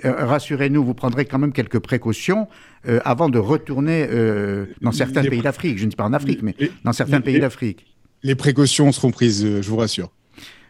Rassurez-nous, 0.02 0.84
vous 0.84 0.94
prendrez 0.94 1.24
quand 1.24 1.38
même 1.38 1.52
quelques 1.52 1.78
précautions 1.78 2.48
euh, 2.88 3.00
avant 3.04 3.28
de 3.28 3.38
retourner 3.38 4.06
euh, 4.10 4.66
dans 4.80 4.92
certains 4.92 5.22
les 5.22 5.30
pays 5.30 5.42
d'Afrique. 5.42 5.78
Je 5.78 5.84
ne 5.84 5.90
dis 5.90 5.96
pas 5.96 6.04
en 6.04 6.12
Afrique, 6.12 6.42
mais 6.42 6.54
les, 6.58 6.70
dans 6.84 6.92
certains 6.92 7.20
pays 7.20 7.40
d'Afrique. 7.40 7.86
Les 8.22 8.34
précautions 8.34 8.92
seront 8.92 9.10
prises, 9.10 9.60
je 9.60 9.68
vous 9.68 9.76
rassure. 9.76 10.10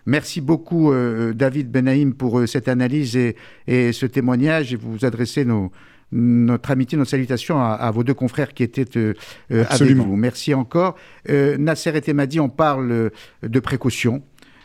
Merci 0.07 0.41
beaucoup, 0.41 0.93
euh, 0.93 1.33
David 1.33 1.71
Benaïm, 1.71 2.15
pour 2.15 2.41
euh, 2.41 2.47
cette 2.47 2.69
analyse 2.69 3.17
et, 3.17 3.37
et, 3.69 3.93
ce 3.93 4.07
témoignage. 4.07 4.73
Et 4.73 4.77
vous 4.77 5.05
adressez 5.05 5.45
nos, 5.45 5.71
notre 6.11 6.71
amitié, 6.71 6.99
nos 6.99 7.05
salutations 7.05 7.59
à, 7.59 7.71
à, 7.73 7.91
vos 7.91 8.03
deux 8.03 8.15
confrères 8.15 8.53
qui 8.53 8.63
étaient 8.65 8.87
euh, 8.97 9.15
avec 9.49 9.97
vous. 9.97 10.17
Merci 10.17 10.55
encore. 10.55 10.97
Euh, 11.31 11.57
Nasser 11.57 11.97
et 11.97 12.01
Temadi, 12.01 12.41
on 12.41 12.49
parle 12.49 13.11
de 13.43 13.61
précaution. 13.61 14.23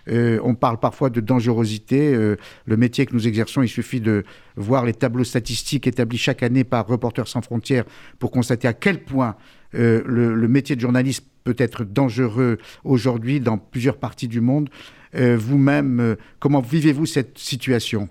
Euh, 0.10 0.39
on 0.43 0.56
parle 0.56 0.80
parfois 0.80 1.10
de 1.10 1.20
dangerosité. 1.20 2.13
Euh, 2.13 2.38
le 2.65 2.78
métier 2.78 3.06
que 3.06 3.13
nous 3.13 3.28
exerçons, 3.28 3.62
il 3.62 3.67
suffit 3.67 4.02
de 4.02 4.24
voir 4.56 4.86
les 4.86 4.93
tableaux 4.93 5.24
statistiques 5.24 5.88
établis 5.88 6.17
chaque 6.17 6.43
année 6.43 6.63
par 6.63 6.88
Reporters 6.88 7.28
sans 7.28 7.41
frontières 7.41 7.86
pour 8.20 8.32
constater 8.32 8.67
à 8.67 8.74
quel 8.74 9.04
point 9.04 9.36
euh, 9.76 10.02
le, 10.06 10.48
métier 10.48 10.76
de 10.76 10.82
journaliste 10.82 11.26
peut 11.43 11.56
être 11.58 11.84
dangereux 11.84 12.58
aujourd'hui 12.84 13.39
dans 13.39 13.58
plusieurs 13.58 13.98
parties 13.98 14.28
du 14.28 14.41
monde. 14.41 14.70
Vous-même, 15.13 16.15
comment 16.39 16.62
vivez-vous 16.62 17.08
cette 17.08 17.39
situation? 17.39 18.08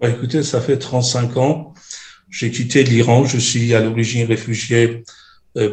Bah, 0.00 0.10
Écoutez, 0.10 0.42
ça 0.42 0.60
fait 0.60 0.78
35 0.78 1.36
ans. 1.36 1.74
J'ai 2.28 2.50
quitté 2.50 2.84
l'Iran. 2.84 3.24
Je 3.24 3.38
suis 3.38 3.74
à 3.74 3.80
l'origine 3.80 4.26
réfugié 4.26 5.02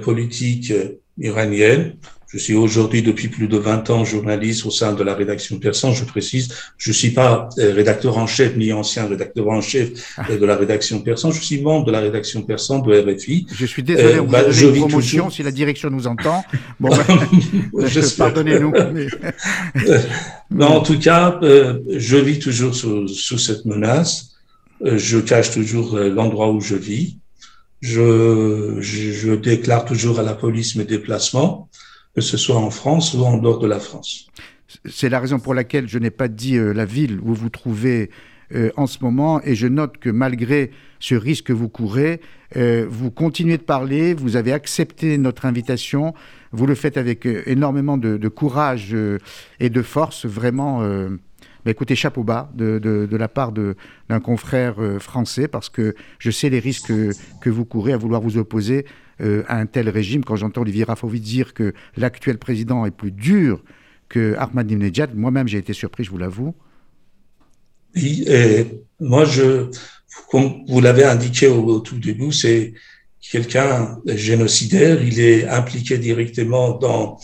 politique 0.02 0.74
iranienne. 1.18 1.98
Je 2.32 2.38
suis 2.38 2.54
aujourd'hui 2.54 3.02
depuis 3.02 3.28
plus 3.28 3.48
de 3.48 3.58
20 3.58 3.90
ans 3.90 4.06
journaliste 4.06 4.66
au 4.68 4.72
sein 4.72 4.94
de 4.94 5.04
la 5.04 5.16
rédaction 5.16 5.58
Persan. 5.58 5.94
Je 5.94 6.06
précise, 6.06 6.54
je 6.78 6.92
suis 6.92 7.10
pas 7.10 7.50
euh, 7.58 7.74
rédacteur 7.74 8.20
en 8.20 8.28
chef 8.28 8.56
ni 8.56 8.72
ancien 8.72 9.08
rédacteur 9.08 9.48
en 9.50 9.62
chef 9.62 9.90
ah. 10.16 10.26
de 10.30 10.46
la 10.46 10.56
rédaction 10.56 11.02
Persan. 11.02 11.32
Je 11.32 11.42
suis 11.42 11.60
membre 11.60 11.88
de 11.88 11.92
la 11.92 12.02
rédaction 12.02 12.44
Persan 12.44 12.80
de 12.80 12.94
RFI. 12.94 13.48
Je 13.52 13.66
suis 13.66 13.82
désolé, 13.82 14.20
euh, 14.20 14.22
bah, 14.22 14.52
je 14.52 14.68
une 14.68 14.76
promotion 14.76 15.24
toujours... 15.26 15.34
si 15.34 15.42
la 15.42 15.52
direction 15.52 15.90
nous 15.90 16.06
entend. 16.06 16.44
Bon, 16.80 16.90
bah, 16.90 17.04
pardonnez-nous. 18.18 18.74
Mais... 18.94 20.64
en 20.64 20.82
tout 20.82 21.00
cas, 21.00 21.40
euh, 21.42 21.80
je 21.90 22.16
vis 22.18 22.40
toujours 22.40 22.76
sous, 22.76 23.08
sous 23.08 23.38
cette 23.40 23.66
menace. 23.66 24.36
Euh, 24.86 24.98
je 24.98 25.18
cache 25.18 25.52
toujours 25.52 25.96
euh, 25.96 26.10
l'endroit 26.10 26.52
où 26.52 26.62
je 26.62 26.76
vis. 26.76 27.18
Je, 27.82 28.78
je, 28.80 29.12
je 29.12 29.34
déclare 29.34 29.86
toujours 29.86 30.20
à 30.20 30.24
la 30.24 30.34
police 30.34 30.76
mes 30.76 30.84
déplacements 30.84 31.69
que 32.20 32.26
ce 32.26 32.38
soit 32.38 32.58
en 32.58 32.70
France 32.70 33.14
ou 33.14 33.24
en 33.24 33.38
dehors 33.38 33.60
de 33.60 33.68
la 33.68 33.80
France. 33.80 34.28
C'est 34.86 35.08
la 35.08 35.22
raison 35.22 35.40
pour 35.40 35.54
laquelle 35.54 35.88
je 35.88 35.98
n'ai 35.98 36.12
pas 36.12 36.28
dit 36.28 36.58
euh, 36.58 36.74
la 36.74 36.84
ville 36.84 37.20
où 37.22 37.28
vous 37.28 37.36
vous 37.36 37.50
trouvez 37.50 38.10
euh, 38.54 38.72
en 38.76 38.88
ce 38.88 38.98
moment 39.02 39.42
et 39.44 39.56
je 39.56 39.68
note 39.68 39.98
que 40.00 40.10
malgré 40.10 40.72
ce 41.00 41.16
risque 41.16 41.46
que 41.46 41.54
vous 41.54 41.70
courez, 41.70 42.20
euh, 42.58 42.86
vous 42.90 43.10
continuez 43.10 43.58
de 43.58 43.64
parler, 43.64 44.14
vous 44.14 44.36
avez 44.36 44.52
accepté 44.52 45.18
notre 45.18 45.46
invitation, 45.46 46.14
vous 46.52 46.66
le 46.66 46.76
faites 46.76 46.98
avec 46.98 47.26
énormément 47.46 47.98
de, 47.98 48.28
courage 48.28 48.96
et 49.60 49.70
de 49.70 49.82
force, 49.82 50.26
vraiment. 50.26 50.82
Bah, 51.66 51.72
écoutez, 51.72 51.96
chapeau 51.96 52.24
bas 52.24 52.50
de, 52.56 53.08
la 53.12 53.28
part 53.28 53.52
d'un 53.52 54.20
confrère 54.20 54.76
français 55.00 55.48
parce 55.48 55.70
que 55.70 55.94
je 56.18 56.32
sais 56.32 56.50
les 56.50 56.60
risques 56.60 56.88
que, 56.88 57.12
que 57.42 57.50
vous 57.50 57.66
courez 57.66 57.94
à 57.94 57.98
vouloir 57.98 58.22
vous 58.22 58.38
opposer 58.38 58.86
euh, 59.22 59.44
à 59.48 59.58
un 59.58 59.66
tel 59.66 59.90
régime. 59.90 60.24
Quand 60.24 60.36
j'entends 60.36 60.62
Olivier 60.62 60.84
Rafovic 60.84 61.22
dire 61.22 61.54
que 61.54 61.74
l'actuel 61.98 62.38
président 62.38 62.86
est 62.86 62.92
plus 62.92 63.12
dur 63.12 63.64
que 64.08 64.36
Ahmadinejad, 64.38 65.16
moi-même 65.16 65.48
j'ai 65.48 65.60
été 65.60 65.74
surpris, 65.74 66.04
je 66.04 66.12
vous 66.12 66.18
l'avoue. 66.18 66.56
Oui, 67.96 68.24
et 68.28 68.66
moi, 69.00 69.26
je, 69.26 69.70
comme 70.30 70.64
vous 70.68 70.82
l'avez 70.82 71.04
indiqué 71.04 71.48
au, 71.48 71.80
tout 71.80 72.00
début, 72.00 72.32
c'est 72.32 72.74
quelqu'un 73.20 74.00
génocidaire. 74.06 75.02
Il 75.02 75.20
est 75.20 75.48
impliqué 75.48 75.98
directement 75.98 76.78
dans 76.78 77.20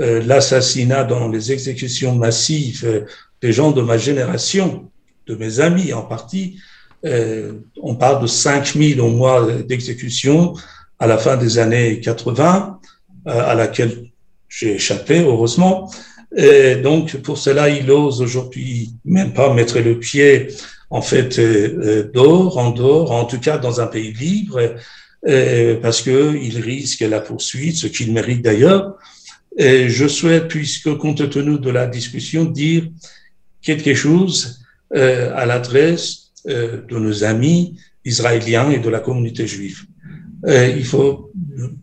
euh, 0.00 0.22
l'assassinat, 0.22 1.04
dans 1.04 1.28
les 1.28 1.52
exécutions 1.52 2.14
massives 2.14 2.84
euh, 2.84 3.00
des 3.42 3.52
gens 3.52 3.70
de 3.70 3.82
ma 3.82 3.98
génération, 3.98 4.90
de 5.26 5.34
mes 5.34 5.60
amis 5.60 5.92
en 5.92 6.02
partie. 6.02 6.58
Euh, 7.04 7.60
on 7.80 7.94
parle 7.96 8.22
de 8.22 8.26
5000 8.26 9.00
au 9.00 9.08
mois 9.08 9.50
d'exécution 9.62 10.54
à 11.00 11.06
la 11.06 11.18
fin 11.18 11.36
des 11.36 11.58
années 11.58 11.98
80, 12.00 12.78
euh, 13.26 13.30
à 13.30 13.54
laquelle 13.54 14.10
j'ai 14.48 14.74
échappé, 14.74 15.20
heureusement. 15.20 15.90
Et 16.36 16.76
donc, 16.76 17.16
pour 17.16 17.38
cela, 17.38 17.68
il 17.68 17.90
ose 17.90 18.22
aujourd'hui 18.22 18.92
même 19.04 19.32
pas 19.32 19.52
mettre 19.52 19.80
le 19.80 19.98
pied, 19.98 20.48
en 20.90 21.02
fait, 21.02 21.38
euh, 21.38 22.08
dehors, 22.14 22.58
en 22.58 22.70
dehors, 22.70 23.10
en 23.10 23.24
tout 23.24 23.40
cas 23.40 23.58
dans 23.58 23.80
un 23.80 23.86
pays 23.86 24.12
libre, 24.12 24.60
euh, 25.28 25.80
parce 25.80 26.02
que 26.02 26.36
il 26.40 26.60
risque 26.60 27.00
la 27.00 27.20
poursuite, 27.20 27.76
ce 27.76 27.88
qu'il 27.88 28.12
mérite 28.12 28.42
d'ailleurs. 28.42 28.96
Et 29.56 29.88
je 29.88 30.06
souhaite, 30.06 30.48
puisque 30.48 30.96
compte 30.96 31.28
tenu 31.28 31.58
de 31.58 31.70
la 31.70 31.86
discussion, 31.86 32.44
dire 32.44 32.84
quelque 33.62 33.94
chose 33.94 34.60
euh, 34.94 35.32
à 35.34 35.46
l'adresse 35.46 36.30
euh, 36.48 36.82
de 36.88 36.98
nos 36.98 37.24
amis 37.24 37.76
israéliens 38.04 38.70
et 38.70 38.78
de 38.78 38.88
la 38.88 39.00
communauté 39.00 39.46
juive. 39.46 39.84
Euh, 40.46 40.68
il 40.68 40.84
faut, 40.84 41.30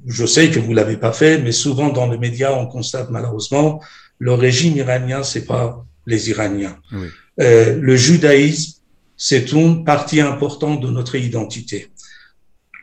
je 0.07 0.25
sais 0.25 0.49
que 0.49 0.59
vous 0.59 0.73
l'avez 0.73 0.97
pas 0.97 1.13
fait, 1.13 1.39
mais 1.39 1.51
souvent 1.51 1.89
dans 1.89 2.07
les 2.09 2.17
médias, 2.17 2.53
on 2.53 2.65
constate 2.65 3.09
malheureusement, 3.11 3.81
le 4.19 4.33
régime 4.33 4.75
iranien, 4.77 5.23
c'est 5.23 5.45
pas 5.45 5.85
les 6.05 6.29
Iraniens. 6.29 6.77
Oui. 6.91 7.07
Euh, 7.39 7.77
le 7.79 7.95
judaïsme, 7.95 8.79
c'est 9.15 9.51
une 9.51 9.83
partie 9.83 10.21
importante 10.21 10.81
de 10.81 10.89
notre 10.89 11.15
identité. 11.15 11.89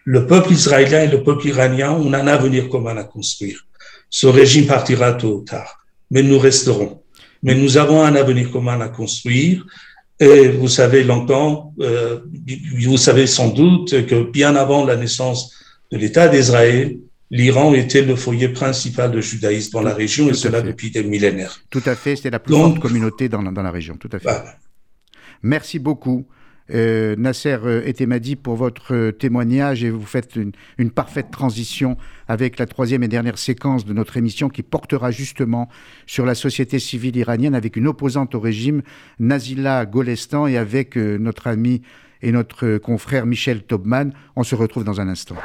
Le 0.05 0.27
peuple 0.27 0.53
israélien 0.53 1.03
et 1.03 1.09
le 1.09 1.23
peuple 1.23 1.49
iranien, 1.49 1.93
on 1.93 2.13
a 2.13 2.19
un 2.19 2.27
avenir 2.27 2.69
commun 2.69 2.97
à 2.97 3.05
construire. 3.05 3.67
Ce 4.11 4.27
régime 4.27 4.67
partira 4.67 5.15
tôt 5.15 5.39
ou 5.39 5.41
tard, 5.41 5.85
mais 6.11 6.23
nous 6.23 6.39
resterons. 6.39 7.03
Mais 7.43 7.55
nous 7.55 7.77
avons 7.79 8.03
un 8.03 8.15
avenir 8.15 8.51
commun 8.51 8.81
à 8.81 8.89
construire. 8.89 9.67
Et 10.21 10.49
vous 10.49 10.69
savez 10.69 11.03
longtemps, 11.03 11.75
euh, 11.81 12.21
vous 12.87 12.97
savez 12.97 13.27
sans 13.27 13.49
doute 13.49 14.07
que 14.07 14.31
bien 14.31 14.55
avant 14.55 14.85
la 14.85 14.97
naissance 14.97 15.53
de 15.93 15.99
l'État 15.99 16.29
d'Israël, 16.29 16.97
l'Iran 17.31 17.75
était 17.75 18.03
le 18.03 18.17
foyer 18.17 18.49
principal 18.49 19.11
de 19.11 19.21
judaïsme 19.21 19.73
dans 19.73 19.83
la 19.83 19.95
région, 19.95 20.29
et 20.29 20.35
cela 20.35 20.63
depuis 20.63 20.91
des 20.91 21.03
millénaires. 21.03 21.61
Tout 21.71 21.83
à 21.87 21.95
fait, 21.95 22.17
c'était 22.17 22.31
la 22.31 22.39
plus 22.39 22.55
grande 22.55 22.81
communauté 22.81 23.29
dans, 23.29 23.43
dans, 23.43 23.63
la 23.63 23.71
région, 23.71 23.97
tout 23.97 24.11
à 24.13 24.19
fait. 24.19 24.25
Voilà. 24.25 24.57
Merci 25.43 25.79
beaucoup. 25.79 26.27
Euh, 26.73 27.15
Nasser 27.17 27.59
Etemadi 27.85 28.37
pour 28.37 28.57
votre 28.57 29.11
témoignage 29.11 29.85
et 29.85 29.91
vous 29.91 30.07
faites 30.07 30.35
une, 30.35 30.53
une, 30.79 30.91
parfaite 30.91 31.31
transition 31.31 31.99
avec 32.27 32.59
la 32.59 32.65
troisième 32.65 33.03
et 33.03 33.09
dernière 33.09 33.37
séquence 33.37 33.85
de 33.85 33.93
notre 33.93 34.17
émission 34.17 34.49
qui 34.49 34.63
portera 34.63 35.11
justement 35.11 35.69
sur 36.07 36.25
la 36.25 36.35
société 36.35 36.79
civile 36.79 37.17
iranienne 37.17 37.55
avec 37.55 37.77
une 37.77 37.87
opposante 37.87 38.35
au 38.35 38.41
régime, 38.41 38.81
Nazila 39.19 39.85
Golestan, 39.85 40.47
et 40.47 40.57
avec 40.57 40.97
euh, 40.97 41.19
notre 41.19 41.49
ami 41.49 41.83
et 42.23 42.33
notre 42.33 42.79
confrère 42.79 43.27
Michel 43.27 43.63
Tobman. 43.63 44.13
On 44.37 44.43
se 44.43 44.55
retrouve 44.55 44.85
dans 44.85 45.01
un 45.01 45.09
instant. 45.09 45.37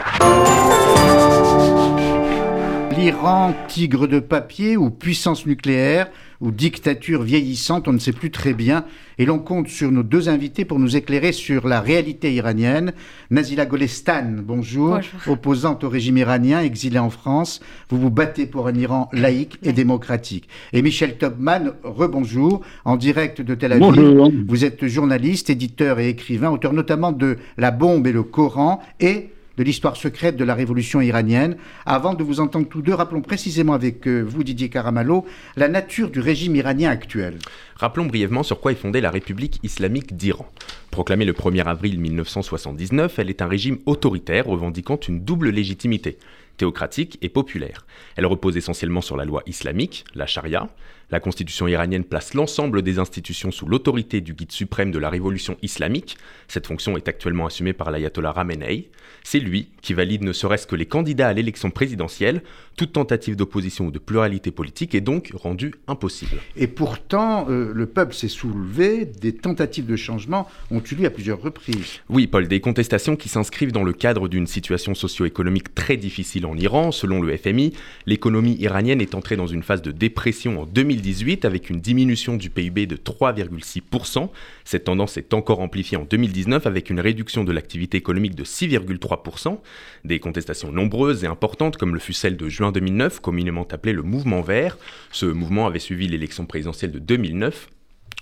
L'Iran, 2.97 3.53
tigre 3.67 4.07
de 4.07 4.19
papier 4.19 4.75
ou 4.75 4.89
puissance 4.89 5.45
nucléaire 5.45 6.07
ou 6.41 6.51
dictature 6.51 7.23
vieillissante, 7.23 7.87
on 7.87 7.93
ne 7.93 7.99
sait 7.99 8.13
plus 8.13 8.31
très 8.31 8.53
bien. 8.53 8.85
Et 9.17 9.25
l'on 9.25 9.39
compte 9.39 9.67
sur 9.67 9.91
nos 9.91 10.03
deux 10.03 10.29
invités 10.29 10.63
pour 10.63 10.79
nous 10.79 10.95
éclairer 10.95 11.33
sur 11.33 11.67
la 11.67 11.81
réalité 11.81 12.33
iranienne. 12.33 12.93
Nazila 13.29 13.65
Golestan, 13.65 14.37
bonjour, 14.43 14.95
bonjour. 14.95 15.33
opposante 15.33 15.83
au 15.83 15.89
régime 15.89 16.17
iranien, 16.17 16.61
exilée 16.61 16.99
en 16.99 17.09
France. 17.09 17.59
Vous 17.89 17.99
vous 17.99 18.09
battez 18.09 18.45
pour 18.45 18.67
un 18.67 18.75
Iran 18.75 19.09
laïque 19.11 19.59
et 19.63 19.73
démocratique. 19.73 20.47
Et 20.71 20.81
Michel 20.81 21.17
Topman, 21.17 21.73
rebonjour, 21.83 22.61
en 22.85 22.95
direct 22.95 23.41
de 23.41 23.55
Tel 23.55 23.73
Aviv. 23.73 23.87
Bonjour. 23.87 24.31
Vous 24.47 24.63
êtes 24.63 24.87
journaliste, 24.87 25.49
éditeur 25.49 25.99
et 25.99 26.09
écrivain, 26.09 26.49
auteur 26.49 26.71
notamment 26.71 27.11
de 27.11 27.37
La 27.57 27.71
bombe 27.71 28.07
et 28.07 28.13
le 28.13 28.23
Coran 28.23 28.81
et 29.01 29.29
de 29.59 29.63
l'histoire 29.65 29.97
secrète 29.97 30.37
de 30.37 30.45
la 30.45 30.55
révolution 30.55 31.01
iranienne. 31.01 31.57
Avant 31.85 32.13
de 32.13 32.23
vous 32.23 32.39
entendre 32.39 32.69
tous 32.69 32.81
deux, 32.81 32.93
rappelons 32.93 33.21
précisément 33.21 33.73
avec 33.73 34.07
euh, 34.07 34.21
vous, 34.21 34.45
Didier 34.45 34.69
Caramallo, 34.69 35.25
la 35.57 35.67
nature 35.67 36.09
du 36.09 36.21
régime 36.21 36.55
iranien 36.55 36.89
actuel. 36.89 37.37
Rappelons 37.75 38.05
brièvement 38.05 38.43
sur 38.43 38.61
quoi 38.61 38.71
est 38.71 38.75
fondée 38.75 39.01
la 39.01 39.11
République 39.11 39.59
islamique 39.61 40.15
d'Iran. 40.15 40.47
Proclamée 40.91 41.25
le 41.25 41.33
1er 41.33 41.65
avril 41.65 41.99
1979, 41.99 43.19
elle 43.19 43.29
est 43.29 43.41
un 43.41 43.49
régime 43.49 43.79
autoritaire 43.85 44.45
revendiquant 44.45 44.95
une 44.95 45.19
double 45.19 45.49
légitimité 45.49 46.17
théocratique 46.55 47.17
et 47.21 47.29
populaire. 47.29 47.85
Elle 48.15 48.27
repose 48.27 48.55
essentiellement 48.55 49.01
sur 49.01 49.17
la 49.17 49.25
loi 49.25 49.43
islamique, 49.45 50.05
la 50.15 50.25
charia. 50.25 50.69
La 51.11 51.19
constitution 51.19 51.67
iranienne 51.67 52.03
place 52.03 52.35
l'ensemble 52.35 52.83
des 52.83 52.99
institutions 52.99 53.49
sous 53.51 53.65
l'autorité 53.65 54.21
du 54.21 54.33
guide 54.33 54.51
suprême 54.51 54.91
de 54.91 54.99
la 54.99 55.09
révolution 55.09 55.57
islamique. 55.63 56.17
Cette 56.47 56.67
fonction 56.67 56.97
est 56.97 57.07
actuellement 57.07 57.47
assumée 57.47 57.73
par 57.73 57.89
l'ayatollah 57.89 58.31
Ramenei. 58.31 58.89
C'est 59.23 59.39
lui 59.39 59.69
qui 59.81 59.93
valide 59.93 60.23
ne 60.23 60.33
serait-ce 60.33 60.67
que 60.67 60.75
les 60.75 60.85
candidats 60.85 61.27
à 61.27 61.33
l'élection 61.33 61.71
présidentielle. 61.71 62.43
Toute 62.77 62.93
tentative 62.93 63.35
d'opposition 63.35 63.87
ou 63.87 63.91
de 63.91 63.99
pluralité 63.99 64.51
politique 64.51 64.93
est 64.93 65.01
donc 65.01 65.31
rendue 65.33 65.73
impossible. 65.87 66.37
Et 66.55 66.67
pourtant, 66.67 67.49
euh, 67.49 67.71
le 67.73 67.85
peuple 67.87 68.13
s'est 68.13 68.27
soulevé, 68.27 69.05
des 69.05 69.33
tentatives 69.33 69.85
de 69.85 69.95
changement 69.95 70.47
ont 70.71 70.81
eu 70.91 70.95
lieu 70.95 71.05
à 71.05 71.09
plusieurs 71.09 71.41
reprises. 71.41 71.99
Oui, 72.09 72.27
Paul, 72.27 72.47
des 72.47 72.61
contestations 72.61 73.15
qui 73.15 73.29
s'inscrivent 73.29 73.71
dans 73.71 73.83
le 73.83 73.93
cadre 73.93 74.27
d'une 74.27 74.47
situation 74.47 74.93
socio-économique 74.93 75.73
très 75.73 75.97
difficile 75.97 76.45
en 76.45 76.55
Iran. 76.55 76.91
Selon 76.91 77.21
le 77.21 77.35
FMI, 77.35 77.73
l'économie 78.05 78.55
iranienne 78.59 79.01
est 79.01 79.15
entrée 79.15 79.35
dans 79.35 79.47
une 79.47 79.63
phase 79.63 79.81
de 79.81 79.91
dépression 79.91 80.61
en 80.61 80.65
2018 80.99 81.45
avec 81.45 81.69
une 81.69 81.79
diminution 81.79 82.35
du 82.35 82.49
PIB 82.49 82.85
de 82.85 82.97
3,6%. 82.97 84.29
Cette 84.65 84.83
tendance 84.83 85.17
est 85.17 85.33
encore 85.33 85.61
amplifiée 85.61 85.97
en 85.97 86.03
2019 86.03 86.67
avec 86.67 86.89
une 86.89 86.99
réduction 86.99 87.43
de 87.43 87.51
l'activité 87.51 87.97
économique 87.97 88.35
de 88.35 88.43
6,3%. 88.43 89.59
Des 90.03 90.19
contestations 90.19 90.71
nombreuses 90.71 91.23
et 91.23 91.27
importantes 91.27 91.77
comme 91.77 91.93
le 91.93 91.99
fut 91.99 92.13
celle 92.13 92.37
de 92.37 92.49
juin 92.49 92.71
2009, 92.71 93.21
communément 93.21 93.67
appelée 93.71 93.93
le 93.93 94.03
mouvement 94.03 94.41
vert. 94.41 94.77
Ce 95.11 95.25
mouvement 95.25 95.67
avait 95.67 95.79
suivi 95.79 96.07
l'élection 96.07 96.45
présidentielle 96.45 96.91
de 96.91 96.99
2009 96.99 97.69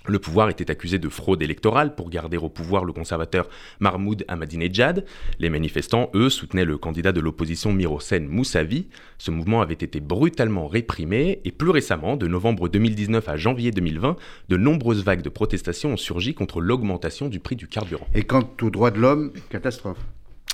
le 0.08 0.18
pouvoir 0.18 0.48
était 0.48 0.70
accusé 0.70 0.98
de 0.98 1.08
fraude 1.08 1.42
électorale 1.42 1.94
pour 1.94 2.10
garder 2.10 2.36
au 2.36 2.48
pouvoir 2.48 2.84
le 2.84 2.92
conservateur 2.92 3.48
Mahmoud 3.80 4.24
Ahmadinejad. 4.28 5.04
Les 5.38 5.50
manifestants, 5.50 6.10
eux, 6.14 6.30
soutenaient 6.30 6.64
le 6.64 6.78
candidat 6.78 7.12
de 7.12 7.20
l'opposition 7.20 7.72
Mirosen 7.72 8.26
Moussavi. 8.26 8.88
Ce 9.18 9.30
mouvement 9.30 9.60
avait 9.60 9.74
été 9.74 10.00
brutalement 10.00 10.66
réprimé 10.66 11.40
et 11.44 11.52
plus 11.52 11.70
récemment, 11.70 12.16
de 12.16 12.26
novembre 12.26 12.68
2019 12.68 13.28
à 13.28 13.36
janvier 13.36 13.70
2020, 13.70 14.16
de 14.48 14.56
nombreuses 14.56 15.04
vagues 15.04 15.22
de 15.22 15.28
protestations 15.28 15.92
ont 15.92 15.96
surgi 15.96 16.34
contre 16.34 16.60
l'augmentation 16.60 17.28
du 17.28 17.40
prix 17.40 17.56
du 17.56 17.68
carburant. 17.68 18.06
Et 18.14 18.22
quant 18.22 18.48
aux 18.62 18.70
droits 18.70 18.90
de 18.90 18.98
l'homme, 18.98 19.32
catastrophe. 19.50 19.98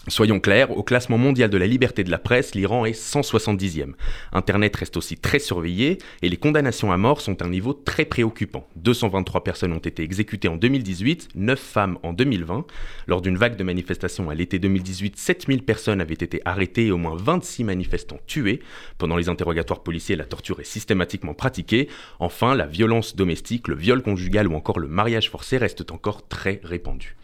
Soyons 0.09 0.39
clairs, 0.39 0.71
au 0.77 0.83
classement 0.83 1.17
mondial 1.17 1.49
de 1.49 1.57
la 1.57 1.67
liberté 1.67 2.05
de 2.05 2.11
la 2.11 2.19
presse, 2.19 2.55
l'Iran 2.55 2.85
est 2.85 2.93
170e. 2.93 3.95
Internet 4.33 4.77
reste 4.77 4.99
aussi 4.99 5.17
très 5.17 5.39
surveillé 5.39 5.97
et 6.21 6.29
les 6.29 6.37
condamnations 6.37 6.93
à 6.93 6.99
mort 6.99 7.23
sont 7.23 7.41
à 7.41 7.47
un 7.47 7.49
niveau 7.49 7.73
très 7.73 8.05
préoccupant. 8.05 8.69
223 8.77 9.43
personnes 9.45 9.73
ont 9.73 9.79
été 9.79 10.03
exécutées 10.03 10.49
en 10.49 10.57
2018, 10.57 11.31
9 11.37 11.59
femmes 11.59 11.99
en 12.03 12.13
2020. 12.13 12.67
Lors 13.07 13.23
d'une 13.23 13.39
vague 13.39 13.57
de 13.57 13.65
manifestations 13.65 14.29
à 14.29 14.35
l'été 14.35 14.59
2018, 14.59 15.17
7000 15.17 15.63
personnes 15.63 16.03
avaient 16.03 16.13
été 16.13 16.43
arrêtées 16.45 16.89
et 16.89 16.93
au 16.93 16.99
moins 16.99 17.17
26 17.17 17.65
manifestants 17.65 18.21
tués. 18.27 18.61
Pendant 18.99 19.17
les 19.17 19.31
interrogatoires 19.31 19.83
policiers, 19.83 20.17
la 20.17 20.27
torture 20.27 20.61
est 20.61 20.65
systématiquement 20.65 21.33
pratiquée. 21.33 21.89
Enfin, 22.19 22.55
la 22.55 22.67
violence 22.67 23.17
domestique, 23.17 23.69
le 23.69 23.75
viol 23.75 24.03
conjugal 24.03 24.49
ou 24.49 24.55
encore 24.55 24.81
le 24.81 24.89
mariage 24.89 25.31
forcé 25.31 25.57
restent 25.57 25.91
encore 25.93 26.29
très 26.29 26.61
répandus. 26.63 27.17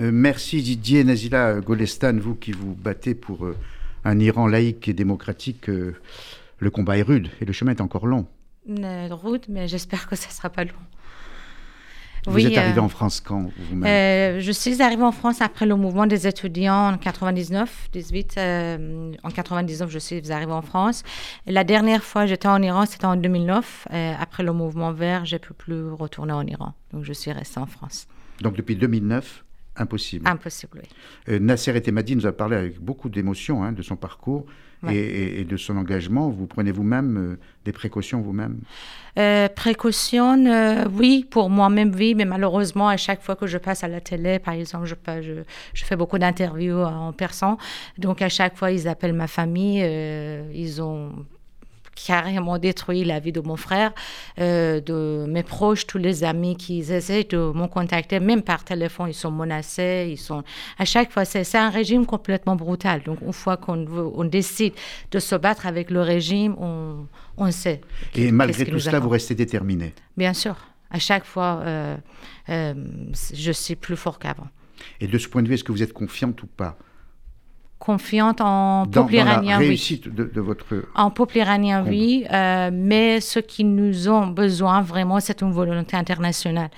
Euh, 0.00 0.10
merci 0.12 0.62
Didier 0.62 1.04
Nazila 1.04 1.60
Golestan, 1.60 2.16
vous 2.18 2.34
qui 2.34 2.52
vous 2.52 2.74
battez 2.74 3.14
pour 3.14 3.44
euh, 3.44 3.56
un 4.04 4.18
Iran 4.20 4.46
laïque 4.46 4.88
et 4.88 4.92
démocratique. 4.92 5.68
Euh, 5.68 5.96
le 6.58 6.70
combat 6.70 6.98
est 6.98 7.02
rude 7.02 7.28
et 7.40 7.44
le 7.44 7.52
chemin 7.52 7.72
est 7.72 7.80
encore 7.80 8.06
long. 8.06 8.26
rude, 8.66 9.46
mais 9.48 9.68
j'espère 9.68 10.08
que 10.08 10.16
ça 10.16 10.28
ne 10.28 10.32
sera 10.32 10.50
pas 10.50 10.64
long. 10.64 10.72
Vous 12.26 12.44
êtes 12.44 12.58
arrivé 12.58 12.80
en 12.80 12.88
France 12.88 13.20
quand 13.20 13.50
vous-même? 13.70 14.40
Je 14.40 14.52
suis 14.52 14.82
arrivée 14.82 15.04
en 15.04 15.12
France 15.12 15.40
après 15.40 15.66
le 15.66 15.76
mouvement 15.76 16.04
des 16.04 16.26
étudiants 16.26 16.92
en 16.92 16.98
99, 16.98 17.88
18. 17.92 18.38
en 19.22 19.30
99, 19.30 19.88
je 19.88 19.98
suis 19.98 20.32
arrivée 20.32 20.52
en 20.52 20.60
France. 20.60 21.04
la 21.46 21.64
dernière 21.64 22.02
fois 22.02 22.26
j'étais 22.26 22.48
en 22.48 22.60
Iran, 22.60 22.84
c'était 22.86 23.06
en 23.06 23.16
2009. 23.16 23.88
après 24.20 24.42
le 24.42 24.52
mouvement 24.52 24.92
vert, 24.92 25.24
j'ai 25.24 25.38
pu 25.38 25.54
plus 25.54 25.90
retourner 25.92 26.32
en 26.32 26.46
Iran. 26.46 26.74
Donc 26.92 27.04
je 27.04 27.12
suis 27.12 27.32
restée 27.32 27.60
en 27.60 27.66
France. 27.66 28.08
Donc 28.42 28.56
depuis 28.56 28.76
2009 28.76 29.44
Impossible. 29.78 30.28
Impossible, 30.28 30.82
oui. 30.82 30.88
Euh, 31.28 31.38
Nasser 31.38 31.76
Etemadi 31.76 32.16
nous 32.16 32.26
a 32.26 32.32
parlé 32.32 32.56
avec 32.56 32.80
beaucoup 32.80 33.08
d'émotion 33.08 33.62
hein, 33.62 33.72
de 33.72 33.82
son 33.82 33.96
parcours 33.96 34.46
et, 34.90 35.44
de 35.44 35.56
son 35.56 35.76
engagement. 35.76 36.28
Vous 36.28 36.46
prenez 36.46 36.70
vous-même 36.70 37.16
euh, 37.16 37.36
des 37.64 37.72
précautions 37.72 38.20
vous-même? 38.20 38.60
Euh, 39.18 39.48
Précautions, 39.48 40.46
euh, 40.46 40.84
oui, 40.92 41.26
pour 41.28 41.50
moi-même, 41.50 41.92
oui, 41.96 42.14
mais 42.14 42.24
malheureusement, 42.24 42.88
à 42.88 42.96
chaque 42.96 43.22
fois 43.22 43.34
que 43.34 43.46
je 43.46 43.58
passe 43.58 43.82
à 43.82 43.88
la 43.88 44.00
télé, 44.00 44.38
par 44.38 44.54
exemple, 44.54 44.86
je, 44.86 44.94
je, 45.22 45.32
je 45.74 45.84
fais 45.84 45.96
beaucoup 45.96 46.18
d'interviews 46.18 46.82
en 46.82 47.12
persan. 47.12 47.58
Donc, 47.96 48.22
à 48.22 48.28
chaque 48.28 48.56
fois, 48.56 48.70
ils 48.70 48.86
appellent 48.86 49.14
ma 49.14 49.26
famille. 49.26 49.80
ils 50.54 50.80
ont 50.80 51.26
carrément 52.06 52.58
détruit 52.58 53.04
la 53.04 53.20
vie 53.20 53.32
de 53.32 53.40
mon 53.40 53.56
frère, 53.56 53.92
euh, 54.38 54.80
de 54.80 55.26
mes 55.28 55.42
proches, 55.42 55.86
tous 55.86 55.98
les 55.98 56.24
amis 56.24 56.56
qui 56.56 56.80
essaient 56.80 57.24
de 57.24 57.36
me 57.36 57.66
contacter, 57.66 58.20
même 58.20 58.42
par 58.42 58.64
téléphone, 58.64 59.08
ils 59.08 59.14
sont 59.14 59.30
menacés, 59.30 60.08
ils 60.10 60.18
sont... 60.18 60.42
À 60.78 60.84
chaque 60.84 61.12
fois, 61.12 61.24
c'est 61.24 61.56
un 61.56 61.70
régime 61.70 62.06
complètement 62.06 62.56
brutal. 62.56 63.02
Donc, 63.04 63.18
une 63.22 63.32
fois 63.32 63.56
qu'on 63.56 63.86
on 64.14 64.24
décide 64.24 64.74
de 65.10 65.18
se 65.18 65.34
battre 65.34 65.66
avec 65.66 65.90
le 65.90 66.00
régime, 66.00 66.54
on, 66.58 67.06
on 67.36 67.50
sait. 67.50 67.80
Et 68.14 68.30
malgré 68.32 68.66
tout 68.66 68.78
cela, 68.78 68.98
vous 69.00 69.08
restez 69.08 69.34
déterminé 69.34 69.94
Bien 70.16 70.34
sûr. 70.34 70.56
À 70.90 70.98
chaque 70.98 71.24
fois, 71.24 71.60
euh, 71.64 71.96
euh, 72.48 72.74
je 73.34 73.52
suis 73.52 73.76
plus 73.76 73.96
fort 73.96 74.18
qu'avant. 74.18 74.48
Et 75.00 75.06
de 75.06 75.18
ce 75.18 75.28
point 75.28 75.42
de 75.42 75.48
vue, 75.48 75.54
est-ce 75.54 75.64
que 75.64 75.72
vous 75.72 75.82
êtes 75.82 75.92
confiante 75.92 76.42
ou 76.42 76.46
pas? 76.46 76.78
Confiante 77.78 78.40
en 78.40 78.86
peuple 78.86 79.14
iranien, 79.14 79.58
réussite 79.58 80.06
oui. 80.06 80.12
de, 80.12 80.40
votre... 80.40 80.64
En 80.94 81.10
peuple 81.10 81.38
iranien, 81.38 81.84
oui, 81.86 82.24
euh, 82.32 82.70
mais 82.72 83.20
ce 83.20 83.38
qui 83.38 83.64
nous 83.64 84.08
ont 84.08 84.26
besoin 84.26 84.82
vraiment, 84.82 85.20
c'est 85.20 85.42
une 85.42 85.52
volonté 85.52 85.96
internationale, 85.96 86.70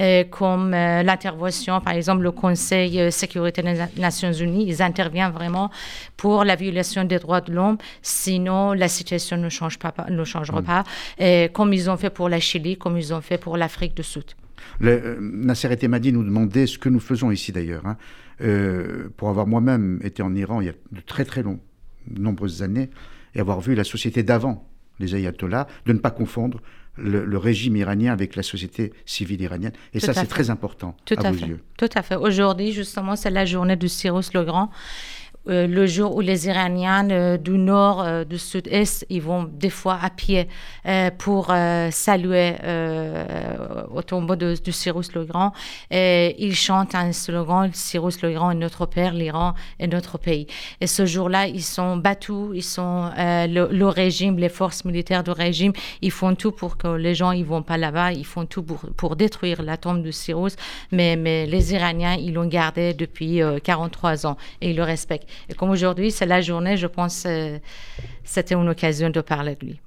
euh, 0.00 0.24
comme 0.24 0.72
euh, 0.72 1.02
l'intervention, 1.02 1.80
par 1.80 1.92
exemple, 1.92 2.22
le 2.22 2.30
Conseil 2.30 2.98
de 2.98 3.10
sécurité 3.10 3.62
des 3.62 3.76
Nations 3.98 4.32
Unies, 4.32 4.64
ils 4.66 4.82
interviennent 4.82 5.32
vraiment 5.32 5.70
pour 6.16 6.44
la 6.44 6.56
violation 6.56 7.04
des 7.04 7.18
droits 7.18 7.42
de 7.42 7.52
l'homme, 7.52 7.76
sinon 8.00 8.72
la 8.72 8.88
situation 8.88 9.36
ne, 9.36 9.50
change 9.50 9.78
pas, 9.78 9.94
ne 10.08 10.24
changera 10.24 10.62
pas, 10.62 10.84
et 11.18 11.50
comme 11.52 11.74
ils 11.74 11.90
ont 11.90 11.98
fait 11.98 12.10
pour 12.10 12.30
la 12.30 12.40
Chili, 12.40 12.78
comme 12.78 12.96
ils 12.96 13.12
ont 13.12 13.20
fait 13.20 13.38
pour 13.38 13.58
l'Afrique 13.58 13.94
du 13.94 14.02
Sud. 14.02 14.24
Le, 14.80 15.18
Nasser 15.20 15.72
Etemadi 15.72 16.12
nous 16.12 16.24
demandait 16.24 16.66
ce 16.66 16.78
que 16.78 16.88
nous 16.88 17.00
faisons 17.00 17.30
ici 17.30 17.52
d'ailleurs. 17.52 17.86
Hein. 17.86 17.96
Euh, 18.42 19.08
pour 19.16 19.30
avoir 19.30 19.46
moi-même 19.46 19.98
été 20.04 20.22
en 20.22 20.34
Iran 20.34 20.60
il 20.60 20.66
y 20.66 20.68
a 20.68 20.74
de 20.92 21.00
très 21.00 21.24
très 21.24 21.42
longs, 21.42 21.60
nombreuses 22.10 22.62
années, 22.62 22.90
et 23.34 23.40
avoir 23.40 23.60
vu 23.60 23.74
la 23.74 23.84
société 23.84 24.22
d'avant, 24.22 24.68
les 24.98 25.14
ayatollahs, 25.14 25.66
de 25.86 25.92
ne 25.92 25.98
pas 25.98 26.10
confondre 26.10 26.60
le, 26.98 27.38
régime 27.38 27.76
iranien 27.76 28.12
avec 28.12 28.36
la 28.36 28.42
société 28.42 28.92
civile 29.04 29.42
iranienne. 29.42 29.72
Et 29.92 30.00
ça, 30.00 30.14
c'est 30.14 30.26
très 30.26 30.50
important 30.50 30.96
Tout 31.04 31.14
à, 31.18 31.28
à 31.28 31.32
vos 31.32 31.38
fait. 31.38 31.46
yeux. 31.46 31.60
Tout 31.76 31.88
à 31.94 32.02
fait. 32.02 32.16
Aujourd'hui, 32.16 32.72
justement, 32.72 33.16
c'est 33.16 33.30
la 33.30 33.44
journée 33.44 33.76
du 33.76 33.88
Cyrus 33.88 34.32
le 34.32 34.44
Grand. 34.44 34.70
Euh, 35.48 35.66
le 35.66 35.86
jour 35.86 36.16
où 36.16 36.20
les 36.20 36.48
Iraniens 36.48 37.08
euh, 37.10 37.36
du 37.36 37.52
nord, 37.52 38.02
euh, 38.02 38.24
du 38.24 38.36
sud-est, 38.38 39.06
ils 39.10 39.22
vont 39.22 39.44
des 39.44 39.70
fois 39.70 39.98
à 40.02 40.10
pied 40.10 40.48
pour 41.18 41.52
saluer 41.90 42.54
au 43.92 44.02
tombeau 44.02 44.36
de, 44.36 44.54
Cyrus 44.70 45.12
le 45.14 45.24
Grand. 45.24 45.52
Et 45.90 46.36
ils 46.38 46.54
chantent 46.54 46.94
un 46.94 47.12
slogan, 47.12 47.70
Cyrus 47.72 48.22
le 48.22 48.32
Grand 48.32 48.52
est 48.52 48.54
notre 48.54 48.86
père, 48.86 49.12
l'Iran 49.12 49.54
est 49.80 49.88
notre 49.88 50.18
pays. 50.18 50.46
Et 50.80 50.86
ce 50.86 51.06
jour-là, 51.06 51.48
ils 51.48 51.62
sont 51.62 51.96
battus, 51.96 52.50
ils 52.54 52.62
sont 52.62 53.10
le, 53.16 53.84
régime, 53.86 54.38
les 54.38 54.48
forces 54.48 54.84
militaires 54.84 55.24
du 55.24 55.32
régime, 55.32 55.72
ils 56.02 56.12
font 56.12 56.34
tout 56.34 56.52
pour 56.52 56.76
que 56.76 56.88
les 56.88 57.14
gens 57.14 57.32
ils 57.32 57.44
vont 57.44 57.62
pas 57.62 57.78
là-bas, 57.78 58.12
ils 58.12 58.26
font 58.26 58.46
tout 58.46 58.62
pour, 58.62 58.80
pour 58.96 59.16
détruire 59.16 59.62
la 59.62 59.76
tombe 59.76 60.02
de 60.02 60.10
Cyrus. 60.12 60.54
Mais, 60.92 61.16
mais 61.16 61.46
les 61.46 61.74
Iraniens, 61.74 62.14
ils 62.14 62.34
l'ont 62.34 62.46
gardé 62.46 62.94
depuis 62.94 63.40
43 63.64 64.26
ans 64.26 64.36
et 64.60 64.70
ils 64.70 64.76
le 64.76 64.84
respectent. 64.84 65.28
Et 65.48 65.54
comme 65.54 65.70
aujourd'hui, 65.70 66.10
c'est 66.10 66.26
la 66.26 66.40
journée, 66.40 66.76
je 66.76 66.86
pense 66.86 67.24
euh, 67.26 67.58
c'était 68.24 68.54
une 68.54 68.68
occasion 68.68 69.10
de 69.10 69.20
parler 69.20 69.56
de 69.60 69.66
lui. 69.66 69.80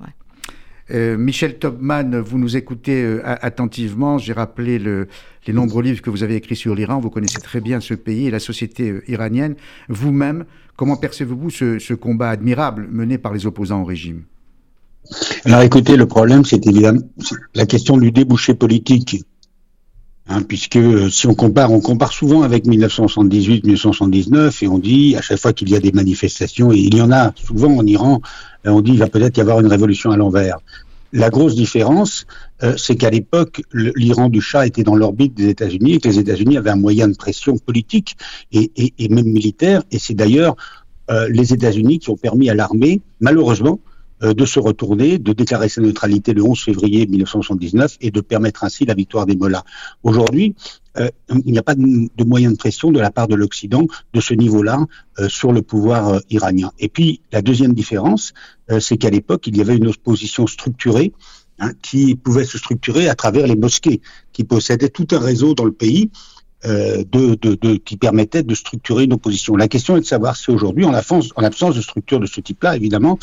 Euh, 0.92 1.18
Michel 1.18 1.60
Topman, 1.60 2.20
vous 2.20 2.40
nous 2.40 2.58
écoutez 2.58 3.04
euh, 3.04 3.22
attentivement. 3.24 4.18
J'ai 4.18 4.34
rappelé 4.34 4.80
les 4.80 5.54
nombreux 5.54 5.84
livres 5.84 6.02
que 6.02 6.10
vous 6.10 6.24
avez 6.24 6.36
écrits 6.36 6.56
sur 6.56 6.74
l'Iran. 6.74 7.00
Vous 7.00 7.10
connaissez 7.10 7.40
très 7.40 7.62
bien 7.62 7.80
ce 7.80 7.94
pays 7.94 8.28
et 8.28 8.32
la 8.32 8.40
société 8.40 9.02
iranienne. 9.08 9.56
Vous-même, 9.88 10.46
comment 10.76 10.98
percevez-vous 10.98 11.50
ce, 11.50 11.94
combat 11.94 12.30
admirable 12.30 12.88
mené 12.90 13.18
par 13.18 13.34
les 13.34 13.46
opposants 13.46 13.82
au 13.82 13.86
régime? 13.86 14.24
Alors 15.46 15.62
écoutez, 15.62 15.96
le 15.96 16.08
problème, 16.08 16.44
c'est 16.44 16.66
évidemment 16.68 17.02
la 17.56 17.66
question 17.66 17.98
du 17.98 18.12
débouché 18.12 18.54
politique. 18.54 19.24
Hein, 20.32 20.44
puisque 20.44 20.76
euh, 20.76 21.10
si 21.10 21.26
on 21.26 21.34
compare, 21.34 21.72
on 21.72 21.82
compare 21.82 22.14
souvent 22.14 22.44
avec 22.44 22.66
1978-1979 22.66 24.64
et 24.64 24.68
on 24.68 24.78
dit 24.78 25.16
à 25.16 25.22
chaque 25.22 25.40
fois 25.40 25.54
qu'il 25.54 25.72
y 25.72 25.76
a 25.76 25.80
des 25.80 25.92
manifestations, 25.92 26.72
et 26.72 26.78
il 26.78 26.96
y 26.96 27.02
en 27.02 27.12
a 27.12 27.34
souvent 27.36 27.76
en 27.76 27.86
Iran, 27.88 28.22
euh, 28.68 28.70
on 28.70 28.82
dit 28.82 28.92
il 28.92 29.00
va 29.00 29.08
peut-être 29.08 29.38
y 29.38 29.42
avoir 29.42 29.60
une 29.60 29.66
révolution 29.66 30.12
à 30.12 30.18
l'envers. 30.18 30.60
La 31.14 31.32
grosse 31.32 31.56
différence, 31.56 32.28
euh, 32.62 32.76
c'est 32.78 32.96
qu'à 32.96 33.10
l'époque, 33.10 33.64
l'Iran 33.74 34.30
du 34.30 34.40
Shah 34.40 34.68
était 34.68 34.84
dans 34.84 34.96
l'orbite 34.96 35.34
des 35.34 35.50
États-Unis 35.50 35.94
et 35.94 36.00
que 36.00 36.08
les 36.08 36.20
États-Unis 36.20 36.58
avaient 36.58 36.70
un 36.70 36.76
moyen 36.76 37.08
de 37.08 37.16
pression 37.16 37.58
politique 37.58 38.16
et, 38.52 38.70
même 39.10 39.26
militaire. 39.26 39.82
Et 39.92 39.98
c'est 39.98 40.14
d'ailleurs 40.14 40.56
les 41.30 41.54
États-Unis 41.54 41.98
qui 41.98 42.12
ont 42.12 42.18
permis 42.18 42.52
à 42.52 42.54
l'armée, 42.54 43.02
malheureusement, 43.20 43.80
de 44.22 44.46
se 44.46 44.60
retourner, 44.60 45.18
de 45.18 45.34
déclarer 45.34 45.70
sa 45.70 45.82
neutralité 45.82 46.34
le 46.34 46.44
11 46.44 46.60
février 46.60 47.08
1979 47.08 47.98
et 48.02 48.12
de 48.12 48.22
permettre 48.22 48.64
ainsi 48.64 48.86
la 48.86 48.94
victoire 48.94 49.26
des 49.26 49.36
Mollahs. 49.36 49.64
Aujourd'hui, 50.04 50.56
euh, 50.98 51.10
il 51.46 51.52
n'y 51.52 51.58
a 51.58 51.64
pas 51.64 51.76
de, 51.76 52.24
moyen 52.24 52.52
de 52.52 52.58
pression 52.58 52.92
de 52.92 53.00
la 53.00 53.12
part 53.12 53.28
de 53.28 53.36
l'Occident 53.36 53.86
de 54.14 54.22
ce 54.22 54.34
niveau-là 54.34 54.86
euh, 55.20 55.30
sur 55.30 55.52
le 55.52 55.62
pouvoir 55.62 56.20
iranien. 56.30 56.72
Et 56.80 56.90
puis, 56.90 57.22
la 57.32 57.42
deuxième 57.42 57.74
différence, 57.74 58.34
c'est 58.80 58.98
qu'à 58.98 59.10
l'époque, 59.10 59.48
il 59.48 59.58
y 59.58 59.62
avait 59.62 59.78
une 59.78 59.88
opposition 59.88 60.46
structurée 60.46 61.14
hein, 61.60 61.72
qui 61.82 62.16
pouvait 62.16 62.46
se 62.46 62.58
structurer 62.58 63.10
à 63.10 63.16
travers 63.16 63.48
les 63.48 63.56
mosquées, 63.56 64.02
qui 64.32 64.44
possédaient 64.44 64.90
tout 64.90 65.08
un 65.12 65.20
réseau 65.20 65.56
dans 65.56 65.66
le 65.66 65.72
pays 65.72 66.12
euh, 66.66 67.04
de, 67.10 67.36
de, 67.36 67.56
de, 67.56 67.76
qui 67.76 67.96
permettait 67.96 68.44
de 68.44 68.54
structurer 68.54 69.06
une 69.06 69.14
opposition. 69.14 69.56
La 69.56 69.68
question 69.68 69.96
est 69.96 70.02
de 70.02 70.06
savoir 70.06 70.36
si 70.36 70.52
aujourd'hui, 70.52 70.86
en 70.86 70.94
en 70.94 71.42
l'absence 71.42 71.76
de 71.76 71.82
structure 71.82 72.20
de 72.20 72.26
ce 72.26 72.42
type-là, 72.42 72.76
évidemment, 72.76 73.18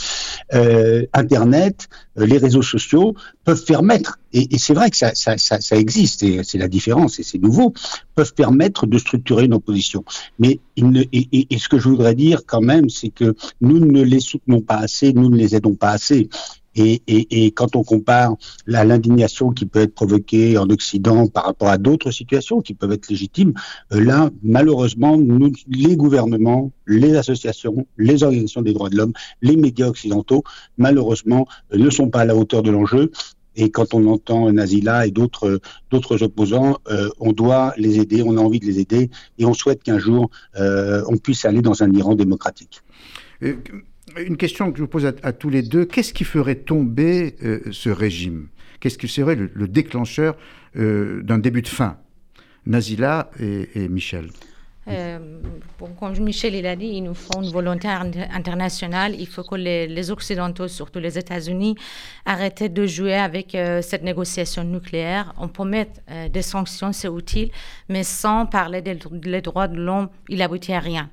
euh, 0.55 1.05
Internet, 1.13 1.89
euh, 2.19 2.27
les 2.27 2.39
réseaux 2.39 2.63
sociaux 2.63 3.15
peuvent 3.45 3.65
permettre, 3.65 4.19
et, 4.33 4.55
et 4.55 4.59
c'est 4.59 4.75
vrai 4.75 4.91
que 4.91 4.97
ça, 4.97 5.15
ça, 5.15 5.37
ça, 5.37 5.61
ça 5.61 5.77
existe, 5.77 6.23
et 6.23 6.41
c'est 6.45 6.59
la 6.59 6.69
différence, 6.69 7.19
et 7.19 7.23
c'est 7.23 7.39
nouveau, 7.39 7.75
peuvent 8.15 8.35
permettre 8.35 8.87
de 8.87 8.99
structurer 8.99 9.45
une 9.45 9.55
opposition. 9.55 10.05
Mais 10.39 10.61
ne, 10.79 11.03
et, 11.13 11.47
et 11.51 11.59
ce 11.59 11.69
que 11.69 11.79
je 11.79 11.89
voudrais 11.89 12.15
dire 12.15 12.41
quand 12.47 12.63
même, 12.63 12.89
c'est 12.89 13.11
que 13.11 13.35
nous 13.61 13.79
ne 13.79 14.03
les 14.03 14.21
soutenons 14.21 14.63
pas 14.63 14.77
assez, 14.77 15.13
nous 15.13 15.29
ne 15.29 15.37
les 15.37 15.55
aidons 15.55 15.75
pas 15.75 15.91
assez. 15.91 16.29
Et, 16.77 17.47
quand 17.53 17.75
on 17.75 17.83
compare 17.83 18.37
l'indignation 18.67 19.51
qui 19.51 19.67
peut 19.67 19.81
être 19.81 19.95
provoquée 19.95 20.59
en 20.59 20.69
Occident 20.69 21.27
par 21.27 21.45
rapport 21.45 21.69
à 21.69 21.79
d'autres 21.79 22.11
situations 22.11 22.61
qui 22.61 22.75
peuvent 22.75 22.93
être 22.93 23.09
légitimes, 23.09 23.55
euh, 23.93 24.01
là, 24.01 24.31
malheureusement, 24.43 25.19
les 25.69 25.97
gouvernements, 25.97 26.71
les 26.87 27.17
associations, 27.17 27.87
les 27.97 28.23
organisations 28.23 28.63
des 28.63 28.73
droits 28.73 28.91
de 28.91 28.97
l'homme, 28.97 29.13
les 29.41 29.57
médias 29.57 29.89
occidentaux, 29.89 30.45
malheureusement, 30.77 31.47
euh, 31.73 31.79
ne 31.79 31.91
sont 31.91 32.11
pas 32.11 32.21
à 32.21 32.25
la 32.25 32.37
hauteur 32.37 32.63
de 32.63 32.71
l'enjeu. 32.71 33.11
Et 33.57 33.71
quand 33.71 33.95
on 33.95 34.07
entend 34.07 34.53
Nazila 34.53 35.07
et 35.07 35.11
d'autres 35.11 35.61
d'autres 35.91 36.23
opposants, 36.23 36.79
euh, 36.91 37.09
on 37.19 37.33
doit 37.33 37.73
les 37.79 37.99
aider, 37.99 38.23
on 38.23 38.37
a 38.37 38.41
envie 38.41 38.61
de 38.61 38.67
les 38.67 38.81
aider, 38.81 39.11
et 39.39 39.47
on 39.47 39.55
souhaite 39.55 39.83
qu'un 39.83 39.99
jour 39.99 40.31
euh, 40.57 41.03
on 41.09 41.17
puisse 41.17 41.45
aller 41.45 41.63
dans 41.63 41.83
un 41.83 41.91
Iran 41.93 42.15
démocratique. 42.15 42.83
Euh, 43.43 43.55
une 44.23 44.37
question 44.37 44.71
que 44.71 44.79
je 44.79 44.83
vous 44.83 44.89
pose 44.89 45.07
à, 45.07 45.33
tous 45.33 45.51
les 45.51 45.63
deux. 45.63 45.85
Qu'est-ce 45.85 46.13
qui 46.13 46.25
ferait 46.25 46.57
tomber 46.57 47.37
euh, 47.43 47.61
ce 47.71 47.91
régime? 47.91 48.49
Qu'est-ce 48.81 48.99
qui 48.99 49.09
serait 49.09 49.37
le, 49.37 49.51
le 49.55 49.69
déclencheur 49.69 50.37
euh, 50.77 51.23
d'un 51.23 51.39
début 51.39 51.63
de 51.63 51.69
fin? 51.69 51.99
Nazila 52.67 53.31
et 53.39 53.89
Michel. 53.89 54.27
Euh, 54.89 55.19
comme 55.99 56.19
Michel 56.21 56.55
il 56.55 56.67
a 56.67 56.77
dit, 56.77 56.87
il 56.87 57.03
nous 57.03 57.15
faut 57.15 57.43
une 57.43 57.51
volonté 57.51 57.89
internationale. 57.89 59.15
Il 59.19 59.27
faut 59.27 59.43
que 59.43 59.57
les, 59.57 60.11
Occidentaux, 60.11 60.69
surtout 60.69 61.01
les 61.01 61.19
États-Unis, 61.19 61.77
arrêtent 62.25 62.73
de 62.73 62.87
jouer 62.87 63.15
avec 63.15 63.55
euh, 63.55 63.83
cette 63.83 64.03
négociation 64.03 64.63
nucléaire. 64.63 65.35
On 65.39 65.49
peut 65.49 65.65
mettre 65.65 66.01
euh, 66.11 66.29
des 66.29 66.43
sanctions, 66.43 66.93
c'est 66.93 67.09
utile, 67.09 67.51
mais 67.89 68.05
sans 68.05 68.47
parler 68.47 68.83
des, 68.83 68.95
droits 69.41 69.69
de 69.69 69.77
l'homme, 69.77 70.09
il 70.29 70.41
aboutit 70.43 70.73
à 70.73 70.81
rien. 70.81 71.11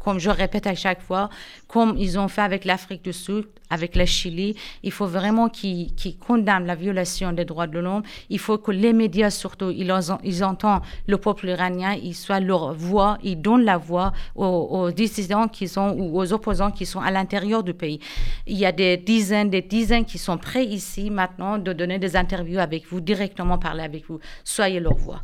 Comme 0.00 0.18
je 0.18 0.30
répète 0.30 0.66
à 0.66 0.74
chaque 0.74 1.00
fois, 1.00 1.28
comme 1.68 1.96
ils 1.96 2.18
ont 2.18 2.28
fait 2.28 2.42
avec 2.42 2.64
l'Afrique 2.64 3.04
du 3.04 3.12
Sud, 3.12 3.46
avec 3.70 3.96
la 3.96 4.06
Chili, 4.06 4.56
il 4.82 4.92
faut 4.92 5.06
vraiment 5.06 5.48
qu'ils 5.48 5.94
qu 5.94 6.14
condamnent 6.14 6.66
la 6.66 6.74
violation 6.74 7.32
des 7.32 7.44
droits 7.44 7.66
de 7.66 7.78
l'homme. 7.78 8.02
Il 8.30 8.38
faut 8.38 8.58
que 8.58 8.70
les 8.70 8.92
médias, 8.92 9.30
surtout, 9.30 9.70
ils, 9.70 9.92
ils 10.24 10.44
entendent 10.44 10.82
le 11.06 11.18
peuple 11.18 11.48
iranien, 11.48 11.94
ils 12.02 12.14
soient 12.14 12.40
leur 12.40 12.72
voix, 12.72 12.87
ils 13.22 13.40
donnent 13.40 13.64
la 13.64 13.78
voix 13.78 14.12
aux, 14.34 14.44
aux 14.44 14.90
dissidents 14.90 15.48
qui 15.48 15.68
sont 15.68 15.94
ou 15.98 16.18
aux 16.18 16.32
opposants 16.32 16.70
qui 16.70 16.86
sont 16.86 17.00
à 17.00 17.10
l'intérieur 17.10 17.62
du 17.62 17.74
pays. 17.74 18.00
Il 18.46 18.58
y 18.58 18.66
a 18.66 18.72
des 18.72 18.96
dizaines, 18.96 19.50
des 19.50 19.62
dizaines 19.62 20.04
qui 20.04 20.18
sont 20.18 20.38
prêts 20.38 20.64
ici 20.64 21.10
maintenant 21.10 21.58
de 21.58 21.72
donner 21.72 21.98
des 21.98 22.16
interviews 22.16 22.58
avec 22.58 22.86
vous, 22.88 23.00
directement 23.00 23.58
parler 23.58 23.82
avec 23.82 24.06
vous. 24.08 24.18
Soyez 24.44 24.80
leur 24.80 24.94
voix. 24.96 25.22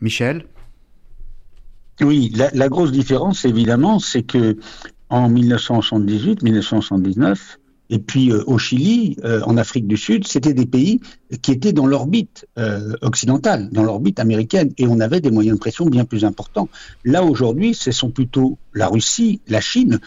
Michel? 0.00 0.44
Oui, 2.00 2.32
la, 2.34 2.50
la 2.52 2.68
grosse 2.68 2.90
différence, 2.90 3.44
évidemment, 3.44 3.98
c'est 3.98 4.24
que 4.24 4.56
en 5.10 5.28
1978, 5.28 6.42
1979, 6.42 7.58
et 7.90 7.98
puis 7.98 8.30
euh, 8.30 8.42
au 8.46 8.58
Chili, 8.58 9.16
euh, 9.24 9.40
en 9.44 9.56
Afrique 9.56 9.86
du 9.86 9.96
Sud, 9.96 10.26
c'était 10.26 10.54
des 10.54 10.66
pays 10.66 11.00
qui 11.42 11.52
étaient 11.52 11.72
dans 11.72 11.86
l'orbite 11.86 12.46
euh, 12.58 12.94
occidentale, 13.02 13.68
dans 13.70 13.82
l'orbite 13.82 14.20
américaine, 14.20 14.72
et 14.78 14.86
on 14.86 15.00
avait 15.00 15.20
des 15.20 15.30
moyens 15.30 15.56
de 15.56 15.60
pression 15.60 15.86
bien 15.86 16.04
plus 16.04 16.24
importants. 16.24 16.68
Là, 17.04 17.22
aujourd'hui, 17.22 17.74
ce 17.74 17.92
sont 17.92 18.10
plutôt 18.10 18.58
la 18.72 18.88
Russie, 18.88 19.40
la 19.48 19.60
Chine, 19.60 20.00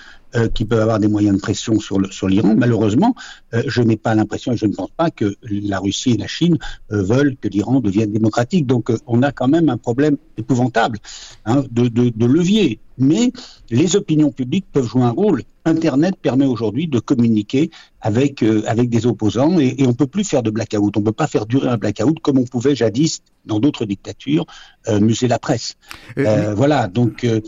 qui 0.54 0.66
peuvent 0.66 0.82
avoir 0.82 1.00
des 1.00 1.08
moyens 1.08 1.38
de 1.38 1.42
pression 1.42 1.80
sur 1.80 2.28
l'Iran. 2.28 2.54
Malheureusement, 2.56 3.16
je 3.54 3.82
n'ai 3.82 3.96
pas 3.96 4.14
l'impression 4.14 4.52
et 4.52 4.58
je 4.58 4.66
ne 4.66 4.74
pense 4.74 4.92
pas 4.96 5.10
que 5.10 5.36
la 5.42 5.80
Russie 5.80 6.12
et 6.12 6.18
la 6.18 6.28
Chine 6.28 6.58
veulent 6.90 7.38
que 7.38 7.48
l'Iran 7.48 7.80
devienne 7.80 8.12
démocratique. 8.12 8.68
Donc 8.68 8.92
on 9.08 9.24
a 9.24 9.32
quand 9.32 9.48
même 9.48 9.70
un 9.70 9.78
problème 9.78 10.18
épouvantable 10.38 11.00
hein, 11.46 11.64
de 11.72 12.26
levier. 12.26 12.80
Mais 12.98 13.32
les 13.70 13.96
opinions 13.96 14.32
publiques 14.32 14.66
peuvent 14.72 14.88
jouer 14.88 15.04
un 15.04 15.12
rôle. 15.12 15.44
Internet 15.68 16.16
permet 16.22 16.46
aujourd'hui 16.46 16.88
de 16.88 17.00
communiquer 17.00 17.70
avec, 18.02 18.44
euh, 18.44 18.64
avec 18.68 18.90
des 18.90 19.06
opposants 19.06 19.60
et, 19.60 19.76
et 19.78 19.86
on 19.86 19.90
ne 19.90 19.96
peut 19.96 20.08
plus 20.08 20.24
faire 20.24 20.44
de 20.44 20.50
blackout. 20.50 20.98
On 20.98 21.02
ne 21.02 21.06
peut 21.06 21.12
pas 21.12 21.28
faire 21.28 21.46
durer 21.46 21.70
un 21.70 21.78
blackout 21.78 22.20
comme 22.20 22.38
on 22.38 22.46
pouvait 22.46 22.76
jadis 22.76 23.22
dans 23.46 23.60
d'autres 23.60 23.86
dictatures 23.86 24.46
euh, 24.88 25.00
muser 25.00 25.28
la 25.28 25.40
presse. 25.40 25.76
Euh, 26.18 26.54
voilà, 26.56 26.88
donc 26.88 27.24
euh, 27.24 27.42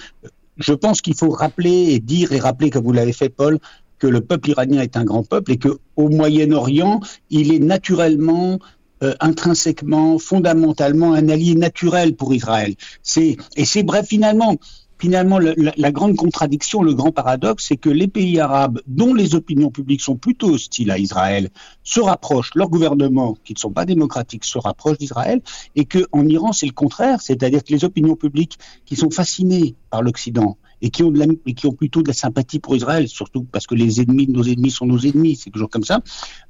je 0.58 0.74
pense 0.74 1.02
qu'il 1.02 1.16
faut 1.16 1.30
rappeler 1.30 1.94
et 1.94 2.00
dire 2.00 2.32
et 2.32 2.40
rappeler, 2.40 2.70
comme 2.70 2.84
vous 2.84 2.94
l'avez 2.94 3.14
fait, 3.14 3.30
Paul, 3.30 3.60
que 3.98 4.08
le 4.08 4.22
peuple 4.22 4.50
iranien 4.50 4.82
est 4.82 4.98
un 4.98 5.04
grand 5.04 5.24
peuple 5.24 5.52
et 5.52 5.58
qu'au 5.58 5.80
Moyen-Orient, 5.98 7.02
il 7.30 7.54
est 7.54 7.60
naturellement 7.60 8.60
euh, 9.02 9.14
intrinsèquement, 9.20 10.20
fondamentalement 10.20 11.14
un 11.14 11.30
allié 11.30 11.56
naturel 11.56 12.16
pour 12.16 12.34
Israël. 12.34 12.76
C'est 13.02 13.38
et 13.56 13.66
c'est 13.66 13.84
bref 13.84 14.08
finalement. 14.08 14.58
Finalement, 15.00 15.40
la, 15.40 15.92
grande 15.94 16.18
contradiction, 16.18 16.84
le 16.84 16.94
grand 16.94 17.14
paradoxe, 17.14 17.68
c'est 17.70 17.78
que 17.78 17.90
les 17.90 18.10
pays 18.10 18.38
arabes, 18.38 18.82
dont 18.86 19.14
les 19.14 19.34
opinions 19.34 19.72
publiques 19.72 20.02
sont 20.02 20.18
plutôt 20.18 20.50
hostiles 20.50 20.92
à 20.92 20.98
Israël, 20.98 21.50
se 21.84 22.02
rapprochent, 22.02 22.54
leurs 22.54 22.68
gouvernements, 22.68 23.38
qui 23.46 23.54
ne 23.54 23.60
sont 23.60 23.72
pas 23.72 23.86
démocratiques, 23.86 24.44
se 24.44 24.58
rapprochent 24.58 24.98
d'Israël, 24.98 25.42
et 25.78 25.86
qu'en 25.86 26.28
Iran, 26.28 26.52
c'est 26.52 26.66
le 26.66 26.74
contraire, 26.74 27.22
c'est-à-dire 27.22 27.64
que 27.64 27.72
les 27.72 27.86
opinions 27.86 28.18
publiques 28.18 28.60
qui 28.86 28.98
sont 28.98 29.10
fascinées 29.10 29.76
par 29.90 30.02
l'Occident, 30.02 30.58
et 30.82 30.90
qui 30.90 31.04
ont, 31.04 31.74
plutôt 31.74 32.02
de 32.02 32.08
la 32.08 32.14
sympathie 32.14 32.60
pour 32.60 32.76
Israël, 32.76 33.08
surtout 33.08 33.44
parce 33.44 33.68
que 33.68 33.76
les 33.76 34.02
ennemis 34.02 34.28
de 34.28 34.32
nos 34.32 34.44
ennemis 34.44 34.72
sont 34.72 34.86
nos 34.86 35.00
ennemis, 35.00 35.36
c'est 35.36 35.50
toujours 35.50 35.70
comme 35.70 35.84
ça. 35.84 36.02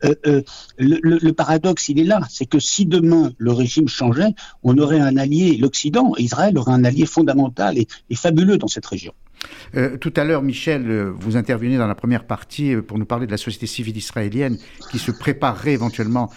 Euh, 0.03 0.15
euh, 0.27 0.41
le, 0.77 1.32
paradoxe, 1.32 1.89
il 1.89 1.99
est 1.99 2.03
là, 2.03 2.21
c'est 2.30 2.45
que 2.45 2.59
si 2.59 2.86
demain 2.86 3.32
le 3.38 3.51
régime 3.51 3.88
changeait, 3.88 4.34
on 4.63 4.77
aurait 4.77 4.99
un 4.99 5.17
allié, 5.17 5.57
l'Occident, 5.57 6.13
Israël 6.17 6.57
aurait 6.57 6.73
un 6.73 6.84
allié 6.84 7.05
fondamental 7.05 7.77
et, 7.77 7.88
fabuleux 8.15 8.57
dans 8.57 8.67
cette 8.67 8.86
région. 8.86 9.13
Euh, 9.75 9.95
tout 9.95 10.11
à 10.17 10.25
l'heure, 10.25 10.41
Michel, 10.41 11.13
vous 11.15 11.38
intervenez 11.38 11.77
dans 11.77 11.88
la 11.88 11.95
première 11.95 12.27
partie 12.27 12.75
pour 12.75 12.99
nous 12.99 13.05
parler 13.05 13.25
de 13.25 13.32
la 13.32 13.38
société 13.38 13.67
civile 13.67 13.95
israélienne 13.95 14.57
qui 14.91 14.99
se 14.99 15.11
préparerait 15.11 15.71
éventuellement 15.71 16.30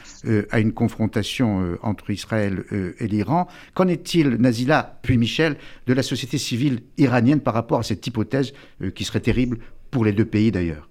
à 0.50 0.60
une 0.60 0.72
confrontation 0.72 1.76
entre 1.82 2.10
Israël 2.10 2.62
et 3.00 3.08
l'Iran. 3.08 3.48
Qu'en 3.74 3.88
est-il, 3.88 4.28
Nazila, 4.36 5.00
puis 5.02 5.18
Michel, 5.18 5.56
de 5.88 5.92
la 5.92 6.04
société 6.04 6.38
civile 6.38 6.82
iranienne 6.96 7.40
par 7.40 7.54
rapport 7.54 7.81
cette 7.82 8.06
hypothèse 8.06 8.52
qui 8.94 9.04
serait 9.04 9.20
terrible 9.20 9.58
pour 9.90 10.04
les 10.04 10.12
deux 10.12 10.24
pays 10.24 10.50
d'ailleurs 10.50 10.88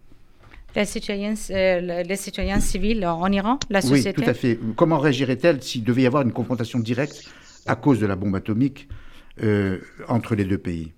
les 0.76 0.86
citoyens, 0.86 1.34
euh, 1.50 2.04
les 2.04 2.16
citoyens 2.16 2.60
civils 2.60 3.06
en 3.06 3.32
Iran, 3.32 3.60
la 3.70 3.82
société? 3.82 4.20
Oui, 4.20 4.24
tout 4.24 4.30
à 4.30 4.34
fait. 4.34 4.60
Comment 4.76 5.00
réagirait-elle 5.00 5.62
s'il 5.62 5.84
devait 5.84 6.04
y 6.04 6.08
avoir 6.08 6.24
une 6.24 6.32
confrontation 6.32 6.80
directe 6.80 7.26
à 7.66 7.76
cause 7.76 8.00
de 8.00 8.06
la 8.06 8.16
bombe 8.16 8.36
atomique 8.36 8.88
euh, 9.44 9.80
entre 10.08 10.36
les 10.36 10.46
deux 10.46 10.58
pays? 10.58 10.94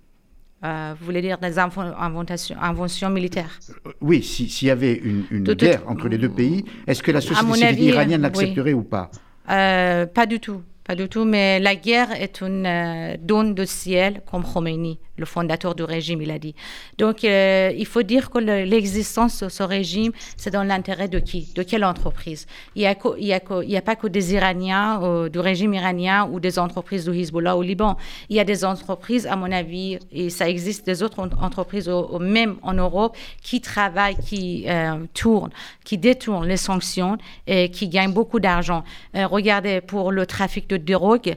Euh, 0.63 0.93
vous 0.97 1.05
voulez 1.05 1.21
dire 1.21 1.37
des 1.39 1.59
inventions, 1.59 2.55
inventions 2.61 3.09
militaires? 3.09 3.59
Oui, 3.99 4.23
s'il 4.23 4.49
si 4.49 4.67
y 4.67 4.69
avait 4.69 4.93
une, 4.93 5.43
guerre 5.43 5.83
tout... 5.83 5.89
entre 5.89 6.07
les 6.07 6.17
deux 6.17 6.29
pays, 6.29 6.63
est-ce 6.87 7.03
que 7.03 7.11
la 7.11 7.19
société 7.19 7.51
civile 7.53 7.65
avis, 7.65 7.85
iranienne 7.85 8.21
l'accepterait 8.21 8.73
oui. 8.73 8.79
ou 8.79 8.83
pas? 8.83 9.11
Euh, 9.49 10.05
Pas 10.05 10.25
du 10.25 10.39
tout. 10.39 10.61
Pas 10.85 10.95
du 10.95 11.07
tout, 11.07 11.23
mais 11.23 11.59
la 11.61 11.75
guerre 11.75 12.11
est 12.11 12.41
une 12.41 12.65
euh, 12.65 13.15
donne 13.17 13.53
de 13.53 13.63
ciel, 13.63 14.21
comme 14.29 14.43
Khomeini, 14.43 14.99
le 15.17 15.25
fondateur 15.25 15.75
du 15.75 15.83
régime, 15.83 16.21
il 16.21 16.31
a 16.31 16.39
dit. 16.39 16.55
Donc, 16.97 17.23
euh, 17.23 17.71
il 17.77 17.85
faut 17.85 18.01
dire 18.01 18.29
que 18.31 18.39
l'existence 18.39 19.43
de 19.43 19.49
ce 19.49 19.63
régime, 19.63 20.11
c'est 20.37 20.49
dans 20.49 20.63
l'intérêt 20.63 21.07
de 21.07 21.19
qui? 21.19 21.51
De 21.55 21.63
quelle 21.63 21.85
entreprise? 21.85 22.47
Il 22.75 22.81
n'y 22.81 23.77
a, 23.77 23.81
pas 23.81 23.95
que 23.95 24.07
des 24.07 24.33
Iraniens, 24.33 25.01
euh, 25.03 25.29
du 25.29 25.39
régime 25.39 25.73
iranien 25.73 26.27
ou 26.31 26.39
des 26.39 26.57
entreprises 26.57 27.05
du 27.05 27.17
Hezbollah 27.17 27.55
au 27.55 27.61
Liban. 27.61 27.97
Il 28.29 28.35
y 28.35 28.39
a 28.39 28.43
des 28.43 28.65
entreprises, 28.65 29.27
à 29.27 29.35
mon 29.35 29.51
avis, 29.51 29.99
et 30.11 30.29
ça 30.29 30.49
existe 30.49 30.85
des 30.85 31.03
autres 31.03 31.19
entreprises, 31.19 31.89
même 32.19 32.55
en 32.63 32.73
Europe, 32.73 33.15
qui 33.41 33.61
travaillent, 33.61 34.17
qui 34.17 34.65
tournent, 35.13 35.51
qui 35.83 35.97
détournent 35.97 36.47
les 36.47 36.57
sanctions 36.57 37.17
et 37.45 37.69
qui 37.69 37.87
gagnent 37.87 38.13
beaucoup 38.13 38.39
d'argent. 38.39 38.83
regardez, 39.13 39.81
pour 39.81 40.11
le 40.11 40.25
trafic 40.25 40.67
de 40.69 40.77
drogue, 40.77 41.35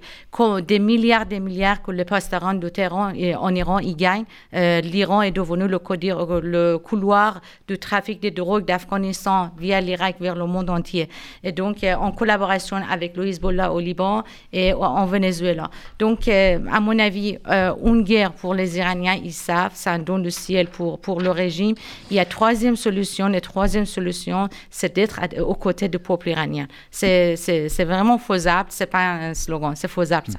des 0.67 0.79
milliards 0.79 1.27
des 1.27 1.41
milliards 1.41 1.83
que 1.83 1.91
les 1.91 2.05
restaurants 2.05 2.55
de 2.55 2.69
terrain 2.69 3.13
en 3.39 3.55
Iran 3.55 3.66
y 3.81 3.95
gagnent. 3.95 4.25
Euh, 4.55 4.81
L'Iran 4.81 5.23
est 5.23 5.31
devenu 5.31 5.67
le, 5.69 6.77
couloir 6.79 7.41
du 7.69 7.79
trafic 7.79 8.21
de 8.23 8.29
drogue 8.29 8.65
d'Afghanistan 8.65 9.51
via 9.59 9.81
l'Irak 9.81 10.17
vers 10.21 10.35
le 10.35 10.47
monde 10.47 10.71
entier. 10.71 11.09
Et 11.43 11.53
donc, 11.53 11.83
euh, 11.85 11.95
en 11.95 12.13
collaboration 12.13 12.77
avec 12.91 13.17
le 13.17 13.27
au 13.71 13.81
Liban 13.81 14.23
et 14.53 14.73
en 14.73 15.05
Venezuela. 15.07 15.71
Donc, 15.99 16.29
euh, 16.29 16.59
à 16.73 16.81
mon 16.81 16.99
avis, 16.99 17.39
une 17.47 18.03
guerre 18.03 18.33
pour 18.33 18.55
les 18.55 18.79
Iraniens, 18.79 19.19
ils 19.23 19.33
savent, 19.33 19.73
c'est 19.75 19.91
un 19.91 19.99
don 19.99 20.19
de 20.19 20.31
ciel 20.31 20.69
pour, 20.69 20.99
pour 21.01 21.21
le 21.21 21.31
régime. 21.31 21.75
Il 22.11 22.17
y 22.17 22.21
a 22.21 22.25
troisième 22.25 22.77
solution, 22.77 23.33
et 23.33 23.41
troisième 23.41 23.87
solution, 23.87 24.49
c'est 24.71 24.95
d'être 24.95 25.21
aux 25.41 25.55
côtés 25.55 25.89
du 25.89 25.99
peuple 25.99 26.29
iranien. 26.31 26.67
C'est 26.91 27.85
vraiment 27.85 28.19
faisable, 28.19 28.69
c'est 28.71 28.87
pas 28.87 29.05
un 29.05 29.35
slogan, 29.35 29.75
c'est 29.75 29.89
faisable 29.89 30.29
ça. 30.29 30.39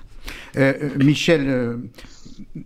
Michel, 0.98 1.80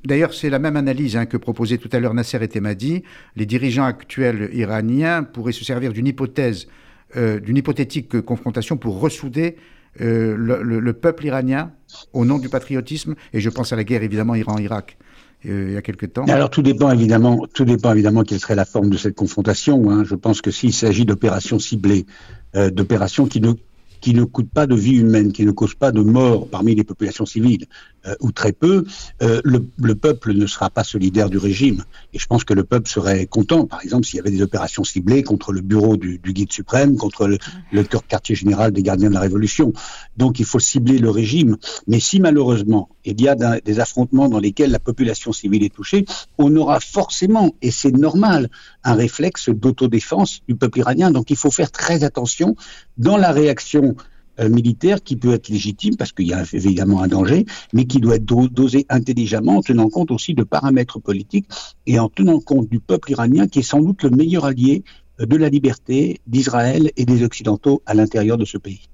d'ailleurs 0.06 0.34
c'est 0.34 0.50
la 0.50 0.60
même 0.60 0.76
analyse 0.76 1.18
hein, 1.18 1.26
que 1.26 1.38
proposait 1.38 1.78
tout 1.78 1.90
à 1.92 2.00
l'heure 2.00 2.14
Nasser 2.14 2.38
et 2.42 2.48
Temadi. 2.48 3.04
Les 3.36 3.46
dirigeants 3.46 3.86
actuels 3.86 4.50
iraniens 4.54 5.24
pourraient 5.24 5.52
se 5.52 5.64
servir 5.64 5.94
d'une 5.94 6.08
hypothèse, 6.08 6.68
d'une 7.16 7.58
hypothétique 7.58 8.22
confrontation 8.22 8.78
pour 8.78 9.00
ressouder 9.00 9.58
le, 10.00 10.92
peuple 10.92 11.26
iranien 11.26 11.72
au 12.14 12.24
nom 12.26 12.40
du 12.40 12.48
patriotisme. 12.48 13.16
Et 13.34 13.42
je 13.42 13.50
pense 13.50 13.74
à 13.74 13.76
la 13.76 13.84
guerre 13.84 14.04
évidemment 14.04 14.36
Iran-Irak. 14.36 14.98
il 15.44 15.74
y 15.74 15.78
a 15.78 15.82
quelque 15.82 16.06
temps. 16.06 16.24
Alors 16.26 16.50
tout 16.50 16.62
dépend 16.62 16.92
évidemment, 16.92 17.46
tout 17.54 17.66
dépend 17.66 17.92
évidemment 17.92 18.24
quelle 18.24 18.40
serait 18.40 18.56
la 18.56 18.66
forme 18.66 18.90
de 18.90 18.98
cette 18.98 19.16
confrontation. 19.16 19.90
Hein. 19.92 20.04
Je 20.06 20.16
pense 20.16 20.42
que 20.42 20.52
s'il 20.52 20.74
s'agit 20.74 21.06
d'opérations 21.06 21.60
ciblées, 21.60 22.06
d'opérations 22.54 23.26
qui 23.26 23.42
ne 23.42 23.54
qui 24.02 24.14
ne 24.14 24.24
coûte 24.24 24.50
pas 24.50 24.68
de 24.68 24.76
vie 24.76 24.98
humaine, 24.98 25.32
qui 25.32 25.46
ne 25.46 25.52
cause 25.52 25.76
pas 25.76 25.92
de 25.92 26.02
mort 26.02 26.48
parmi 26.48 26.76
les 26.76 26.84
populations 26.84 27.26
civiles, 27.26 27.68
euh, 28.08 28.16
ou 28.20 28.32
très 28.32 28.52
peu, 28.52 28.84
euh, 29.22 29.42
le, 29.44 29.64
le, 29.78 29.94
peuple 29.94 30.34
ne 30.34 30.48
sera 30.48 30.72
pas 30.72 30.84
solidaire 30.84 31.30
du 31.30 31.38
régime. 31.38 31.84
Et 32.14 32.20
je 32.20 32.26
pense 32.26 32.44
que 32.44 32.56
le 32.56 32.64
peuple 32.64 32.90
serait 32.90 33.28
content, 33.28 33.68
par 33.68 33.82
exemple, 33.84 34.06
s'il 34.08 34.18
y 34.18 34.20
avait 34.20 34.32
des 34.32 34.42
opérations 34.42 34.84
ciblées 34.84 35.22
contre 35.22 35.54
le 35.54 35.62
bureau 35.62 35.98
du, 35.98 36.18
du 36.18 36.34
guide 36.34 36.52
suprême, 36.52 36.98
contre 36.98 37.28
le, 37.28 37.38
le, 37.72 37.84
quartier 37.84 38.34
général 38.34 38.72
des 38.72 38.82
gardiens 38.82 39.10
de 39.10 39.14
la 39.14 39.20
Révolution. 39.20 39.72
Donc 40.18 40.40
il 40.40 40.46
faut 40.46 40.60
cibler 40.60 40.98
le 40.98 41.12
régime. 41.12 41.58
Mais 41.86 42.00
si 42.00 42.20
malheureusement 42.20 42.90
il 43.06 43.20
y 43.22 43.28
a 43.28 43.36
des 43.36 43.80
affrontements 43.80 44.30
dans 44.30 44.40
lesquels 44.40 44.72
la 44.72 44.80
population 44.80 45.32
civile 45.32 45.64
est 45.64 45.74
touchée, 45.74 46.06
on 46.38 46.56
aura 46.56 46.80
forcément, 46.80 47.54
et 47.62 47.72
c'est 47.72 47.92
normal, 47.92 48.50
un 48.84 48.94
réflexe 48.94 49.50
d'autodéfense 49.50 50.42
du 50.48 50.56
peuple 50.56 50.80
iranien. 50.80 51.12
Donc 51.12 51.30
il 51.30 51.38
faut 51.38 51.52
faire 51.52 51.72
très 51.72 52.04
attention 52.04 52.56
dans 52.98 53.18
la 53.18 53.32
réaction 53.32 53.91
euh, 54.40 54.50
militaire 54.50 55.04
qui 55.04 55.16
peut 55.16 55.34
être 55.34 55.50
légitime 55.50 55.98
parce 55.98 56.12
qu'il 56.12 56.28
y 56.28 56.34
a 56.34 56.44
évidemment 56.54 57.02
un 57.02 57.08
danger, 57.08 57.46
mais 57.74 57.86
qui 57.86 58.00
doit 58.00 58.16
être 58.16 58.26
dosé 58.26 58.86
intelligemment 58.90 59.58
en 59.58 59.62
tenant 59.62 59.90
compte 59.90 60.12
aussi 60.12 60.34
de 60.34 60.44
paramètres 60.44 61.00
politiques 61.00 61.48
et 61.86 62.00
en 62.00 62.10
tenant 62.10 62.40
compte 62.40 62.70
du 62.70 62.80
peuple 62.80 63.12
iranien 63.12 63.48
qui 63.48 63.60
est 63.60 63.64
sans 63.64 63.82
doute 63.82 64.04
le 64.04 64.12
meilleur 64.12 64.46
allié 64.46 64.84
euh, 65.20 65.26
de 65.26 65.36
la 65.36 65.50
liberté 65.50 66.22
d'Israël 66.28 66.92
et 66.98 67.06
des 67.06 67.24
Occidentaux 67.24 67.82
à 67.86 67.94
l'intérieur 67.94 68.38
de 68.38 68.46
ce 68.46 68.58
pays. 68.58 68.88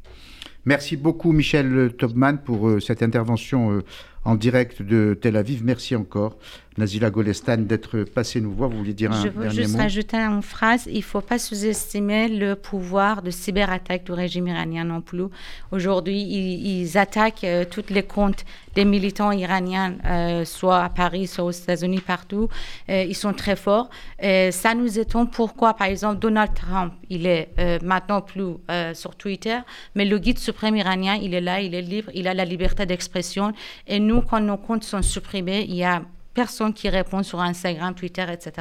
Merci 0.66 0.98
beaucoup 0.98 1.32
Michel 1.32 1.94
Topman 1.98 2.38
pour 2.44 2.68
euh, 2.68 2.80
cette 2.80 3.04
intervention 3.04 3.82
en 4.28 4.36
direct 4.36 4.82
de 4.82 5.18
Tel 5.20 5.38
Aviv. 5.38 5.64
Merci 5.64 5.96
encore, 5.96 6.36
Nazila 6.78 7.10
Golestan, 7.10 7.60
d'être 7.60 8.04
passé 8.04 8.42
nous 8.42 8.52
voir. 8.52 8.70
Vous 8.70 8.80
vouliez 8.80 8.94
dire 8.94 9.12
un 9.12 9.24
Je 9.24 9.30
veux 9.30 9.50
juste 9.50 9.78
rajouter 9.78 10.18
une 10.18 10.42
phrase. 10.42 10.84
Il 10.88 10.98
ne 10.98 11.02
faut 11.02 11.22
pas 11.22 11.40
sous-estimer 11.40 12.28
le 12.28 12.56
pouvoir 12.56 13.22
de 13.22 13.32
cyberattaque 13.32 14.04
du 14.04 14.12
régime 14.12 14.48
iranien 14.48 14.84
non 14.84 15.00
plus. 15.00 15.24
Aujourd'hui, 15.72 16.22
ils, 16.22 16.98
attaquent 16.98 17.46
euh, 17.46 17.64
toutes 17.70 17.90
les 17.90 18.04
comptes 18.04 18.44
des 18.76 18.86
militants 18.86 19.32
iraniens, 19.32 19.96
euh, 20.06 20.46
soit 20.46 20.84
à 20.84 20.90
Paris, 20.90 21.26
soit 21.26 21.46
aux 21.46 21.52
États-Unis, 21.52 22.02
partout. 22.02 22.50
Euh, 22.90 23.06
ils 23.08 23.16
sont 23.16 23.34
très 23.34 23.56
forts. 23.56 23.90
ça 24.20 24.76
nous 24.76 25.00
étonne 25.00 25.30
pourquoi, 25.30 25.74
par 25.74 25.88
exemple, 25.88 26.20
Donald 26.20 26.54
Trump, 26.54 26.94
il 27.10 27.26
est 27.26 27.50
maintenant 27.82 28.22
plus 28.22 28.56
sur 28.94 29.16
Twitter, 29.16 29.58
mais 29.96 30.06
le 30.06 30.20
guide 30.20 30.38
suprême 30.38 30.76
iranien, 30.76 31.16
il 31.16 31.34
est 31.34 31.42
là, 31.42 31.60
il 31.62 31.74
est 31.74 31.82
libre, 31.82 32.12
il 32.14 32.28
a 32.28 32.34
la 32.34 32.46
liberté 32.46 32.86
d'expression. 32.86 33.54
Et 33.88 34.00
nous, 34.00 34.17
quand 34.22 34.40
nos 34.40 34.58
comptes 34.58 34.84
sont 34.84 35.02
supprimés, 35.02 35.66
il 35.68 35.76
y 35.76 35.84
a 35.84 36.02
personne 36.38 36.72
qui 36.72 36.88
répond 36.88 37.24
sur 37.24 37.42
Instagram, 37.42 37.96
Twitter, 37.96 38.26
etc. 38.32 38.52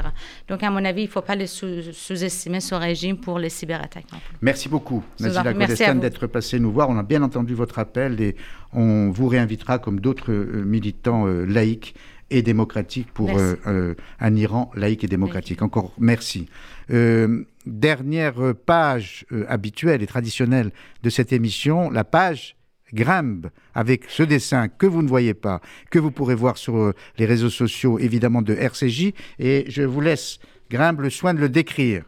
Donc, 0.49 0.63
à 0.63 0.71
mon 0.71 0.83
avis, 0.83 1.03
il 1.03 1.07
ne 1.07 1.11
faut 1.11 1.21
pas 1.21 1.37
les 1.37 1.47
sous-estimer 1.47 2.61
ce 2.61 2.75
régime 2.75 3.19
pour 3.19 3.39
les 3.39 3.51
cyberattaques. 3.51 4.07
Merci 4.41 4.71
beaucoup, 4.71 5.05
Nazila 5.21 5.53
Godestan, 5.53 5.97
d'être 5.97 6.27
passé 6.27 6.59
nous 6.59 6.73
voir. 6.73 6.89
On 6.89 6.97
a 6.97 7.03
bien 7.03 7.23
entendu 7.23 7.53
votre 7.55 7.79
appel 7.79 8.19
et 8.23 8.35
on 8.73 9.11
vous 9.11 9.29
réinvitera 9.29 9.79
comme 9.79 10.01
d'autres 10.01 10.33
euh, 10.33 10.65
militants 10.65 11.27
euh, 11.27 11.45
laïcs 11.45 11.95
et 12.31 12.41
démocratiques 12.41 13.13
pour 13.13 13.31
euh, 13.39 13.95
un 14.21 14.35
Iran 14.35 14.71
laïque 14.75 15.05
et 15.05 15.07
démocratique. 15.07 15.61
Encore 15.63 15.93
merci. 15.99 16.49
dernière 16.89 18.55
page 18.65 19.27
habituelle 19.49 20.03
et 20.03 20.09
traditionnelle 20.09 20.73
de 21.05 21.11
cette 21.11 21.33
émission, 21.33 21.89
la 21.91 22.03
page 22.03 22.56
Grimbe 22.93 23.47
avec 23.75 24.05
ce 24.05 24.23
dessin 24.23 24.69
que 24.69 24.87
vous 24.87 25.03
ne 25.03 25.09
voyez 25.09 25.35
pas, 25.35 25.61
que 25.91 25.99
vous 25.99 26.11
pourrez 26.11 26.35
voir 26.35 26.57
sur 26.57 26.77
euh, 26.77 26.93
les 27.19 27.27
réseaux 27.27 27.51
sociaux 27.51 27.99
évidemment 27.99 28.43
de 28.43 28.55
RCJ. 28.55 29.13
Et 29.39 29.65
je 29.69 29.83
vous 29.83 30.01
laisse, 30.01 30.39
Grimbe, 30.71 31.01
le 31.01 31.11
soin 31.11 31.35
de 31.35 31.41
le 31.41 31.49
décrire. 31.49 32.03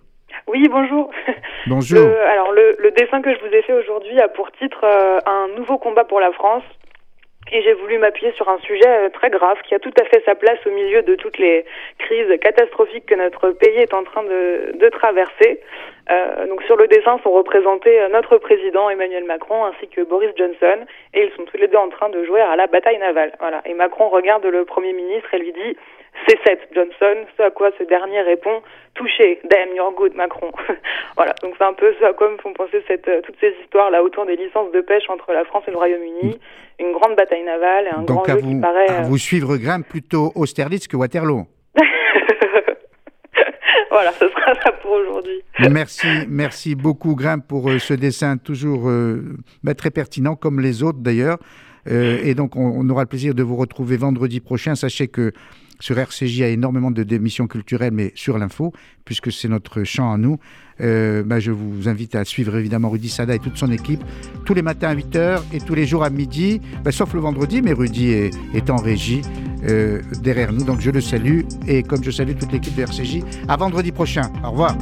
Oui, 0.46 0.66
bonjour. 0.70 1.10
Bonjour. 1.66 1.98
alors 1.98 2.52
le, 2.52 2.90
dessin 2.96 3.20
que 3.20 3.30
je 3.34 3.40
vous 3.40 3.52
ai 3.52 3.60
fait 3.62 3.74
aujourd'hui 3.74 4.18
a 4.20 4.28
pour 4.28 4.50
titre 4.52 4.84
euh, 4.84 5.18
Un 5.26 5.48
nouveau 5.58 5.76
combat 5.76 6.04
pour 6.04 6.18
la 6.18 6.32
France. 6.32 6.62
Et 7.52 7.62
j'ai 7.62 7.72
voulu 7.72 7.98
m'appuyer 7.98 8.32
sur 8.32 8.48
un 8.48 8.58
sujet 8.58 8.86
euh, 8.86 9.08
très 9.08 9.30
grave 9.30 9.58
qui 9.62 9.74
a 9.74 9.78
tout 9.78 9.92
à 10.00 10.04
fait 10.04 10.22
sa 10.24 10.34
place 10.34 10.58
au 10.66 10.70
milieu 10.70 11.02
de 11.02 11.14
toutes 11.14 11.38
les 11.38 11.64
crises 11.98 12.38
catastrophiques 12.40 13.06
que 13.06 13.14
notre 13.14 13.50
pays 13.50 13.78
est 13.78 13.94
en 13.94 14.04
train 14.04 14.22
de, 14.22 14.72
de 14.74 14.88
traverser. 14.90 15.60
Euh, 16.10 16.46
donc 16.46 16.62
sur 16.64 16.76
le 16.76 16.88
dessin 16.88 17.18
sont 17.22 17.30
représentés 17.30 18.00
euh, 18.00 18.08
notre 18.08 18.38
président 18.38 18.88
Emmanuel 18.90 19.24
Macron 19.24 19.64
ainsi 19.64 19.88
que 19.88 20.00
Boris 20.02 20.30
Johnson 20.36 20.86
et 21.14 21.24
ils 21.24 21.32
sont 21.36 21.44
tous 21.44 21.56
les 21.58 21.68
deux 21.68 21.76
en 21.76 21.88
train 21.88 22.08
de 22.08 22.24
jouer 22.24 22.40
à 22.40 22.56
la 22.56 22.66
bataille 22.66 22.98
navale. 22.98 23.32
Voilà. 23.40 23.62
Et 23.64 23.74
Macron 23.74 24.08
regarde 24.08 24.44
le 24.44 24.64
Premier 24.64 24.92
ministre 24.92 25.32
et 25.34 25.38
lui 25.38 25.52
dit 25.52 25.76
C7 26.26 26.58
Johnson, 26.74 27.26
ce 27.36 27.42
à 27.42 27.50
quoi 27.50 27.70
ce 27.78 27.84
dernier 27.84 28.20
répond 28.22 28.62
touché, 28.94 29.40
damn 29.50 29.74
you're 29.74 29.92
good 29.94 30.14
Macron. 30.14 30.50
voilà, 31.16 31.34
donc 31.42 31.54
c'est 31.56 31.64
un 31.64 31.72
peu 31.72 31.94
ce 32.00 32.04
à 32.04 32.12
quoi 32.12 32.30
me 32.30 32.38
font 32.38 32.52
penser 32.52 32.82
cette, 32.88 33.06
euh, 33.08 33.20
toutes 33.22 33.36
ces 33.40 33.54
histoires 33.62 33.90
là 33.90 34.02
autour 34.02 34.26
des 34.26 34.36
licences 34.36 34.72
de 34.72 34.80
pêche 34.80 35.08
entre 35.08 35.32
la 35.32 35.44
France 35.44 35.64
et 35.68 35.70
le 35.70 35.76
Royaume-Uni, 35.76 36.38
une 36.80 36.92
grande 36.92 37.16
bataille 37.16 37.44
navale 37.44 37.86
et 37.86 37.94
un 37.94 38.02
grand 38.02 38.24
jeu 38.24 38.40
qui 38.40 38.60
paraît... 38.60 38.88
à 38.88 39.02
vous 39.02 39.18
suivre 39.18 39.56
Grimm 39.56 39.84
plutôt 39.84 40.32
Austerlitz 40.34 40.88
que 40.88 40.96
Waterloo 40.96 41.46
voilà, 43.90 44.12
ce 44.12 44.28
sera 44.28 44.54
ça 44.62 44.72
pour 44.82 44.92
aujourd'hui. 44.92 45.42
Merci, 45.70 46.06
merci 46.28 46.74
beaucoup 46.74 47.14
Grim 47.14 47.40
pour 47.40 47.70
euh, 47.70 47.78
ce 47.78 47.94
dessin 47.94 48.36
toujours 48.36 48.88
euh, 48.88 49.36
bah, 49.62 49.74
très 49.74 49.90
pertinent, 49.90 50.36
comme 50.36 50.60
les 50.60 50.82
autres 50.82 50.98
d'ailleurs. 51.00 51.38
Euh, 51.90 52.18
et 52.22 52.34
donc 52.34 52.56
on, 52.56 52.88
aura 52.90 53.02
le 53.02 53.08
plaisir 53.08 53.34
de 53.34 53.42
vous 53.42 53.56
retrouver 53.56 53.96
vendredi 53.96 54.40
prochain. 54.40 54.74
Sachez 54.74 55.08
que 55.08 55.32
sur 55.80 55.98
RCJ, 55.98 56.22
il 56.22 56.38
y 56.38 56.44
a 56.44 56.48
énormément 56.48 56.90
de 56.90 57.02
démissions 57.02 57.46
culturelles, 57.46 57.92
mais 57.92 58.12
sur 58.14 58.38
l'info, 58.38 58.72
puisque 59.04 59.32
c'est 59.32 59.48
notre 59.48 59.84
champ 59.84 60.12
à 60.12 60.18
nous. 60.18 60.38
Bah, 60.80 61.40
je 61.40 61.50
vous 61.50 61.88
invite 61.88 62.14
à 62.14 62.24
suivre 62.24 62.56
évidemment 62.56 62.88
Rudy 62.88 63.08
Sada 63.08 63.34
et 63.34 63.40
toute 63.40 63.56
son 63.56 63.72
équipe 63.72 64.00
tous 64.46 64.54
les 64.54 64.62
matins 64.62 64.90
à 64.90 64.94
8h 64.94 65.42
et 65.52 65.60
tous 65.60 65.74
les 65.74 65.86
jours 65.86 66.04
à 66.04 66.10
midi, 66.10 66.60
bah, 66.84 66.92
sauf 66.92 67.12
le 67.14 67.20
vendredi, 67.20 67.62
mais 67.62 67.72
Rudy 67.72 68.10
est, 68.10 68.30
est 68.54 68.70
en 68.70 68.76
régie. 68.76 69.22
Euh, 69.64 70.00
derrière 70.22 70.52
nous. 70.52 70.64
Donc 70.64 70.80
je 70.80 70.90
le 70.90 71.00
salue 71.00 71.40
et 71.66 71.82
comme 71.82 72.04
je 72.04 72.10
salue 72.10 72.36
toute 72.38 72.52
l'équipe 72.52 72.74
de 72.74 72.82
RCJ, 72.82 73.22
à 73.48 73.56
vendredi 73.56 73.90
prochain. 73.92 74.30
Au 74.44 74.50
revoir. 74.52 74.76